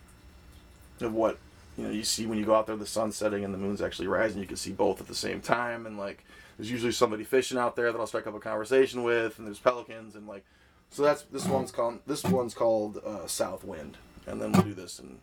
of 1.01 1.13
what 1.13 1.37
you 1.77 1.83
know 1.83 1.91
you 1.91 2.03
see 2.03 2.25
when 2.25 2.39
you 2.39 2.45
go 2.45 2.55
out 2.55 2.67
there, 2.67 2.75
the 2.75 2.85
sun's 2.85 3.15
setting 3.15 3.43
and 3.43 3.53
the 3.53 3.57
moon's 3.57 3.81
actually 3.81 4.07
rising. 4.07 4.39
You 4.39 4.47
can 4.47 4.57
see 4.57 4.71
both 4.71 5.01
at 5.01 5.07
the 5.07 5.15
same 5.15 5.41
time, 5.41 5.85
and 5.85 5.97
like 5.97 6.23
there's 6.57 6.71
usually 6.71 6.93
somebody 6.93 7.23
fishing 7.23 7.57
out 7.57 7.75
there 7.75 7.91
that 7.91 7.99
I'll 7.99 8.07
strike 8.07 8.27
up 8.27 8.35
a 8.35 8.39
conversation 8.39 9.03
with, 9.03 9.37
and 9.37 9.45
there's 9.45 9.59
pelicans 9.59 10.15
and 10.15 10.27
like 10.27 10.45
so 10.89 11.03
that's 11.03 11.23
this 11.23 11.45
one's 11.45 11.71
called 11.71 11.99
this 12.07 12.23
one's 12.23 12.53
called 12.53 13.01
uh, 13.05 13.27
South 13.27 13.65
Wind, 13.65 13.97
and 14.25 14.41
then 14.41 14.53
we'll 14.53 14.61
do 14.61 14.73
this 14.73 14.99
and 14.99 15.19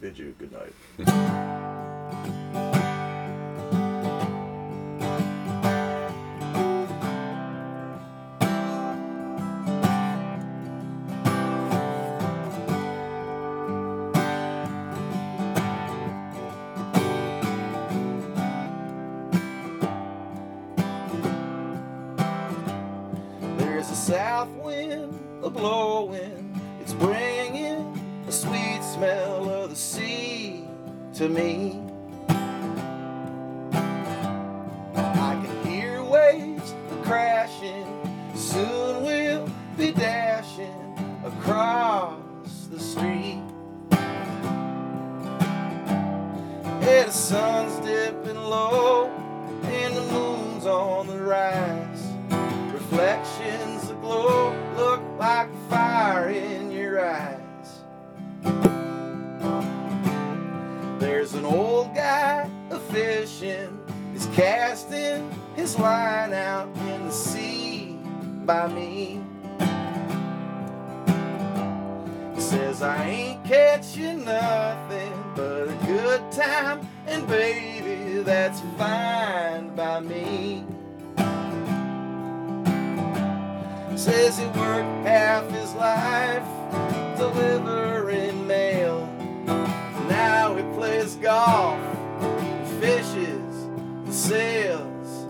bid 0.00 0.18
you 0.18 0.34
good 0.38 0.52
night. 0.52 2.70
south 24.04 24.50
wind 24.62 25.18
a 25.42 25.48
blowing, 25.48 26.60
it's 26.78 26.92
bringing 26.92 27.56
in 27.56 28.22
the 28.26 28.32
sweet 28.32 28.82
smell 28.82 29.48
of 29.48 29.70
the 29.70 29.76
sea 29.76 30.68
to 31.14 31.26
me. 31.26 31.80
I 34.94 35.40
can 35.42 35.66
hear 35.66 36.02
waves 36.04 36.74
crashing, 37.02 37.86
soon 38.34 39.04
we'll 39.04 39.48
be 39.78 39.90
dashing 39.92 41.22
across 41.24 42.66
the 42.70 42.78
street. 42.78 43.40
Yeah, 46.82 47.04
the 47.06 47.10
sun's 47.10 47.74
dipping 47.86 48.36
low, 48.36 48.83
An 61.34 61.44
old 61.44 61.94
guy 61.94 62.48
a 62.70 62.78
fishing, 62.78 63.78
he's 64.12 64.26
casting 64.34 65.28
his 65.56 65.76
line 65.78 66.32
out 66.32 66.68
in 66.76 67.06
the 67.06 67.10
sea 67.10 67.98
by 68.44 68.68
me. 68.68 69.20
He 72.34 72.40
says 72.40 72.82
I 72.82 73.04
ain't 73.04 73.44
catching 73.44 74.24
nothing 74.24 75.12
but 75.34 75.68
a 75.68 75.78
good 75.86 76.30
time, 76.30 76.88
and 77.06 77.26
baby, 77.26 78.22
that's 78.22 78.60
fine 78.78 79.74
by 79.74 80.00
me. 80.00 80.64
Says 83.96 84.38
he 84.38 84.46
worked 84.46 85.06
half 85.06 85.50
his 85.50 85.72
life 85.74 86.46
delivering 87.18 88.23
plays 90.84 91.14
golf, 91.14 91.80
fishes, 92.78 93.54
sails. 94.10 95.26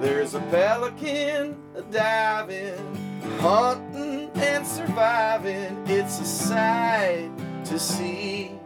There's 0.00 0.32
a 0.34 0.40
pelican 0.50 1.62
a 1.74 1.82
diving, 1.82 3.20
hunting 3.40 4.30
and 4.36 4.66
surviving. 4.66 5.84
It's 5.86 6.18
a 6.20 6.24
sight 6.24 7.30
to 7.66 7.78
see. 7.78 8.58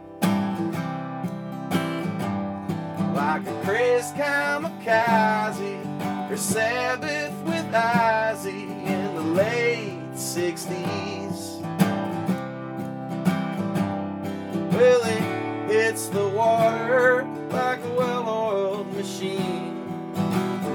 Like 3.13 3.45
a 3.45 3.61
crazed 3.65 4.15
kamikaze, 4.15 5.81
or 6.31 6.37
Sabbath 6.37 7.33
with 7.43 7.65
Ozzy 7.73 8.69
in 8.87 9.15
the 9.15 9.21
late 9.21 9.99
60s. 10.13 11.46
Well, 14.77 15.01
it 15.05 15.71
hits 15.71 16.07
the 16.09 16.27
water 16.27 17.27
like 17.49 17.83
a 17.83 17.93
well 17.93 18.29
oiled 18.29 18.93
machine. 18.93 20.13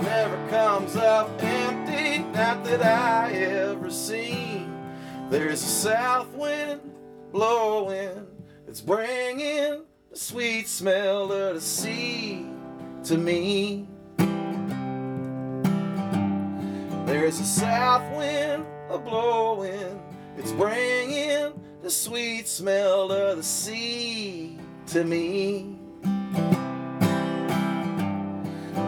Never 0.02 0.48
comes 0.48 0.96
up 0.96 1.30
empty, 1.40 2.24
not 2.32 2.64
that 2.64 2.82
I 2.82 3.30
ever 3.30 3.92
seen. 3.92 4.76
There's 5.30 5.62
a 5.62 5.66
south 5.66 6.34
wind 6.34 6.80
blowing, 7.30 8.26
it's 8.66 8.80
bringing 8.80 9.84
the 10.10 10.16
sweet 10.16 10.66
smell 10.66 11.30
of 11.30 11.54
the 11.54 11.60
sea 11.60 12.44
to 13.04 13.16
me. 13.16 13.86
There's 17.06 17.38
a 17.38 17.44
south 17.44 18.16
wind 18.16 18.66
a 18.90 18.98
blowing, 18.98 20.02
it's 20.36 20.50
bringing 20.50 21.52
the 21.82 21.90
sweet 21.90 22.46
smell 22.46 23.10
of 23.10 23.36
the 23.38 23.42
sea 23.42 24.56
to 24.86 25.04
me. 25.04 25.76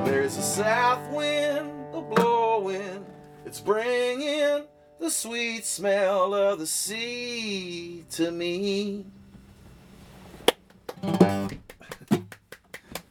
There's 0.04 0.36
a 0.36 0.42
south 0.42 1.10
wind 1.12 1.70
a 1.92 2.00
blowing, 2.00 3.04
it's 3.46 3.60
bringing 3.60 4.64
the 5.00 5.10
sweet 5.10 5.64
smell 5.64 6.34
of 6.34 6.58
the 6.58 6.66
sea 6.66 8.04
to 8.12 8.30
me. 8.30 9.04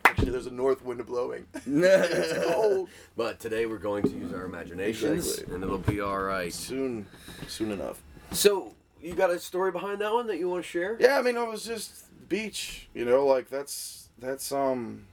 Actually, 0.05 0.31
there's 0.31 0.47
a 0.47 0.51
north 0.51 0.83
wind 0.83 1.05
blowing. 1.05 1.45
cold. 2.47 2.89
but 3.15 3.39
today 3.39 3.65
we're 3.65 3.77
going 3.77 4.03
to 4.03 4.09
use 4.09 4.33
our 4.33 4.45
imaginations, 4.45 5.27
Exactly. 5.33 5.55
and 5.55 5.63
it'll 5.63 5.77
be 5.77 5.99
all 6.01 6.19
right. 6.19 6.53
Soon, 6.53 7.05
soon 7.47 7.71
enough. 7.71 8.01
So, 8.31 8.73
you 9.03 9.13
got 9.13 9.29
a 9.29 9.39
story 9.39 9.71
behind 9.71 9.99
that 10.01 10.13
one 10.13 10.27
that 10.27 10.39
you 10.39 10.49
want 10.49 10.63
to 10.63 10.69
share? 10.69 10.97
Yeah, 10.99 11.19
I 11.19 11.21
mean, 11.21 11.35
it 11.35 11.47
was 11.47 11.65
just 11.65 12.05
beach. 12.29 12.87
You 12.93 13.05
know, 13.05 13.25
like 13.25 13.49
that's 13.49 14.09
that's 14.17 14.51
um. 14.51 15.05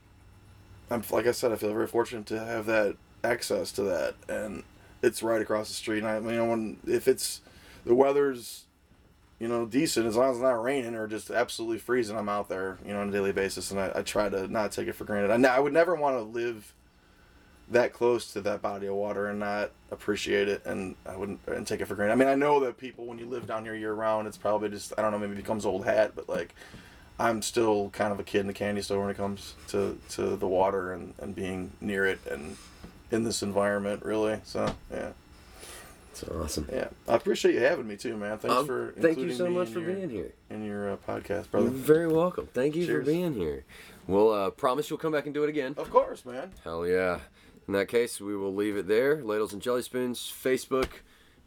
I'm 0.89 1.03
like 1.09 1.27
I 1.27 1.31
said, 1.31 1.51
I 1.51 1.55
feel 1.55 1.73
very 1.73 1.87
fortunate 1.87 2.25
to 2.27 2.43
have 2.43 2.65
that 2.65 2.97
access 3.23 3.71
to 3.73 3.83
that, 3.83 4.15
and 4.27 4.63
it's 5.01 5.23
right 5.23 5.41
across 5.41 5.67
the 5.67 5.73
street. 5.73 5.99
And 5.99 6.07
I 6.07 6.19
mean, 6.19 6.47
when 6.49 6.77
if 6.87 7.07
it's 7.07 7.41
the 7.85 7.95
weather's, 7.95 8.65
you 9.39 9.47
know, 9.47 9.65
decent 9.65 10.05
as 10.05 10.17
long 10.17 10.31
as 10.31 10.37
it's 10.37 10.43
not 10.43 10.61
raining 10.61 10.95
or 10.95 11.07
just 11.07 11.29
absolutely 11.29 11.77
freezing, 11.77 12.17
I'm 12.17 12.29
out 12.29 12.49
there, 12.49 12.77
you 12.85 12.93
know, 12.93 13.01
on 13.01 13.09
a 13.09 13.11
daily 13.11 13.31
basis, 13.31 13.71
and 13.71 13.79
I, 13.79 13.91
I 13.95 14.01
try 14.01 14.29
to 14.29 14.47
not 14.47 14.71
take 14.71 14.87
it 14.87 14.93
for 14.93 15.05
granted. 15.05 15.31
I, 15.31 15.55
I 15.55 15.59
would 15.59 15.73
never 15.73 15.95
want 15.95 16.17
to 16.17 16.21
live 16.21 16.73
that 17.71 17.93
close 17.93 18.31
to 18.33 18.41
that 18.41 18.61
body 18.61 18.87
of 18.87 18.95
water 18.95 19.27
and 19.27 19.39
not 19.39 19.71
appreciate 19.91 20.47
it 20.49 20.65
and 20.65 20.95
I 21.05 21.15
wouldn't 21.15 21.39
and 21.47 21.65
take 21.65 21.81
it 21.81 21.85
for 21.85 21.95
granted. 21.95 22.13
I 22.13 22.15
mean, 22.15 22.27
I 22.27 22.35
know 22.35 22.59
that 22.61 22.77
people 22.77 23.05
when 23.05 23.17
you 23.17 23.25
live 23.25 23.47
down 23.47 23.63
here 23.63 23.75
year 23.75 23.93
round, 23.93 24.27
it's 24.27 24.37
probably 24.37 24.69
just 24.69 24.93
I 24.97 25.01
don't 25.01 25.11
know, 25.11 25.19
maybe 25.19 25.33
it 25.33 25.37
becomes 25.37 25.65
old 25.65 25.85
hat, 25.85 26.11
but 26.15 26.27
like 26.29 26.53
I'm 27.19 27.41
still 27.41 27.89
kind 27.91 28.11
of 28.11 28.19
a 28.19 28.23
kid 28.23 28.39
in 28.41 28.47
the 28.47 28.53
candy 28.53 28.81
store 28.81 29.01
when 29.01 29.09
it 29.09 29.17
comes 29.17 29.55
to, 29.69 29.97
to 30.09 30.35
the 30.35 30.47
water 30.47 30.91
and, 30.93 31.13
and 31.19 31.35
being 31.35 31.71
near 31.79 32.05
it 32.05 32.19
and 32.29 32.57
in 33.11 33.23
this 33.23 33.41
environment 33.43 34.03
really. 34.03 34.39
So 34.43 34.73
yeah. 34.91 35.11
It's 36.11 36.23
awesome. 36.25 36.67
Yeah. 36.69 36.89
I 37.07 37.15
appreciate 37.15 37.53
you 37.53 37.61
having 37.61 37.87
me 37.87 37.95
too, 37.95 38.17
man. 38.17 38.37
Thanks 38.37 38.57
Um, 38.57 38.67
for 38.67 38.93
thank 38.99 39.17
you 39.17 39.31
so 39.33 39.49
much 39.49 39.69
for 39.69 39.79
your, 39.79 39.93
being 39.93 40.09
here. 40.09 40.33
in 40.49 40.65
your 40.65 40.91
uh, 40.91 40.97
podcast, 41.07 41.29
You're 41.29 41.43
brother. 41.61 41.69
very 41.69 42.07
welcome. 42.09 42.49
Thank 42.53 42.75
you 42.75 42.85
Cheers. 42.85 43.05
for 43.05 43.11
being 43.11 43.33
here. 43.33 43.63
We'll 44.07 44.29
uh, 44.33 44.49
promise 44.49 44.89
you'll 44.89 44.99
come 44.99 45.13
back 45.13 45.23
and 45.23 45.33
do 45.33 45.45
it 45.45 45.49
again. 45.49 45.73
Of 45.77 45.89
course, 45.89 46.25
man. 46.25 46.51
Hell 46.65 46.85
yeah. 46.85 47.19
In 47.71 47.77
that 47.77 47.87
case, 47.87 48.19
we 48.19 48.35
will 48.35 48.53
leave 48.53 48.75
it 48.75 48.89
there. 48.89 49.23
Ladles 49.23 49.53
and 49.53 49.61
Jelly 49.61 49.81
Spoons, 49.81 50.19
Facebook, 50.29 50.89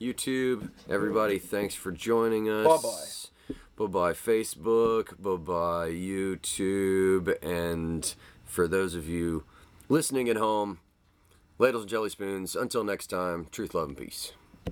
YouTube. 0.01 0.71
Everybody, 0.89 1.39
thanks 1.39 1.75
for 1.75 1.93
joining 1.93 2.49
us. 2.49 2.67
Bye-bye. 2.67 3.55
Bye 3.77 3.93
bye, 3.93 4.13
Facebook. 4.15 5.21
Bye 5.23 5.37
bye, 5.37 5.91
YouTube. 5.91 7.37
And 7.43 8.15
for 8.43 8.67
those 8.67 8.95
of 8.95 9.07
you 9.07 9.45
listening 9.91 10.31
at 10.31 10.39
home, 10.39 10.79
Ladles 11.59 11.83
and 11.83 11.91
Jelly 11.91 12.09
Spoons, 12.09 12.57
until 12.57 12.85
next 12.85 13.09
time, 13.09 13.47
truth, 13.53 13.75
love, 13.75 13.89
and 13.89 13.99
peace. 13.99 14.33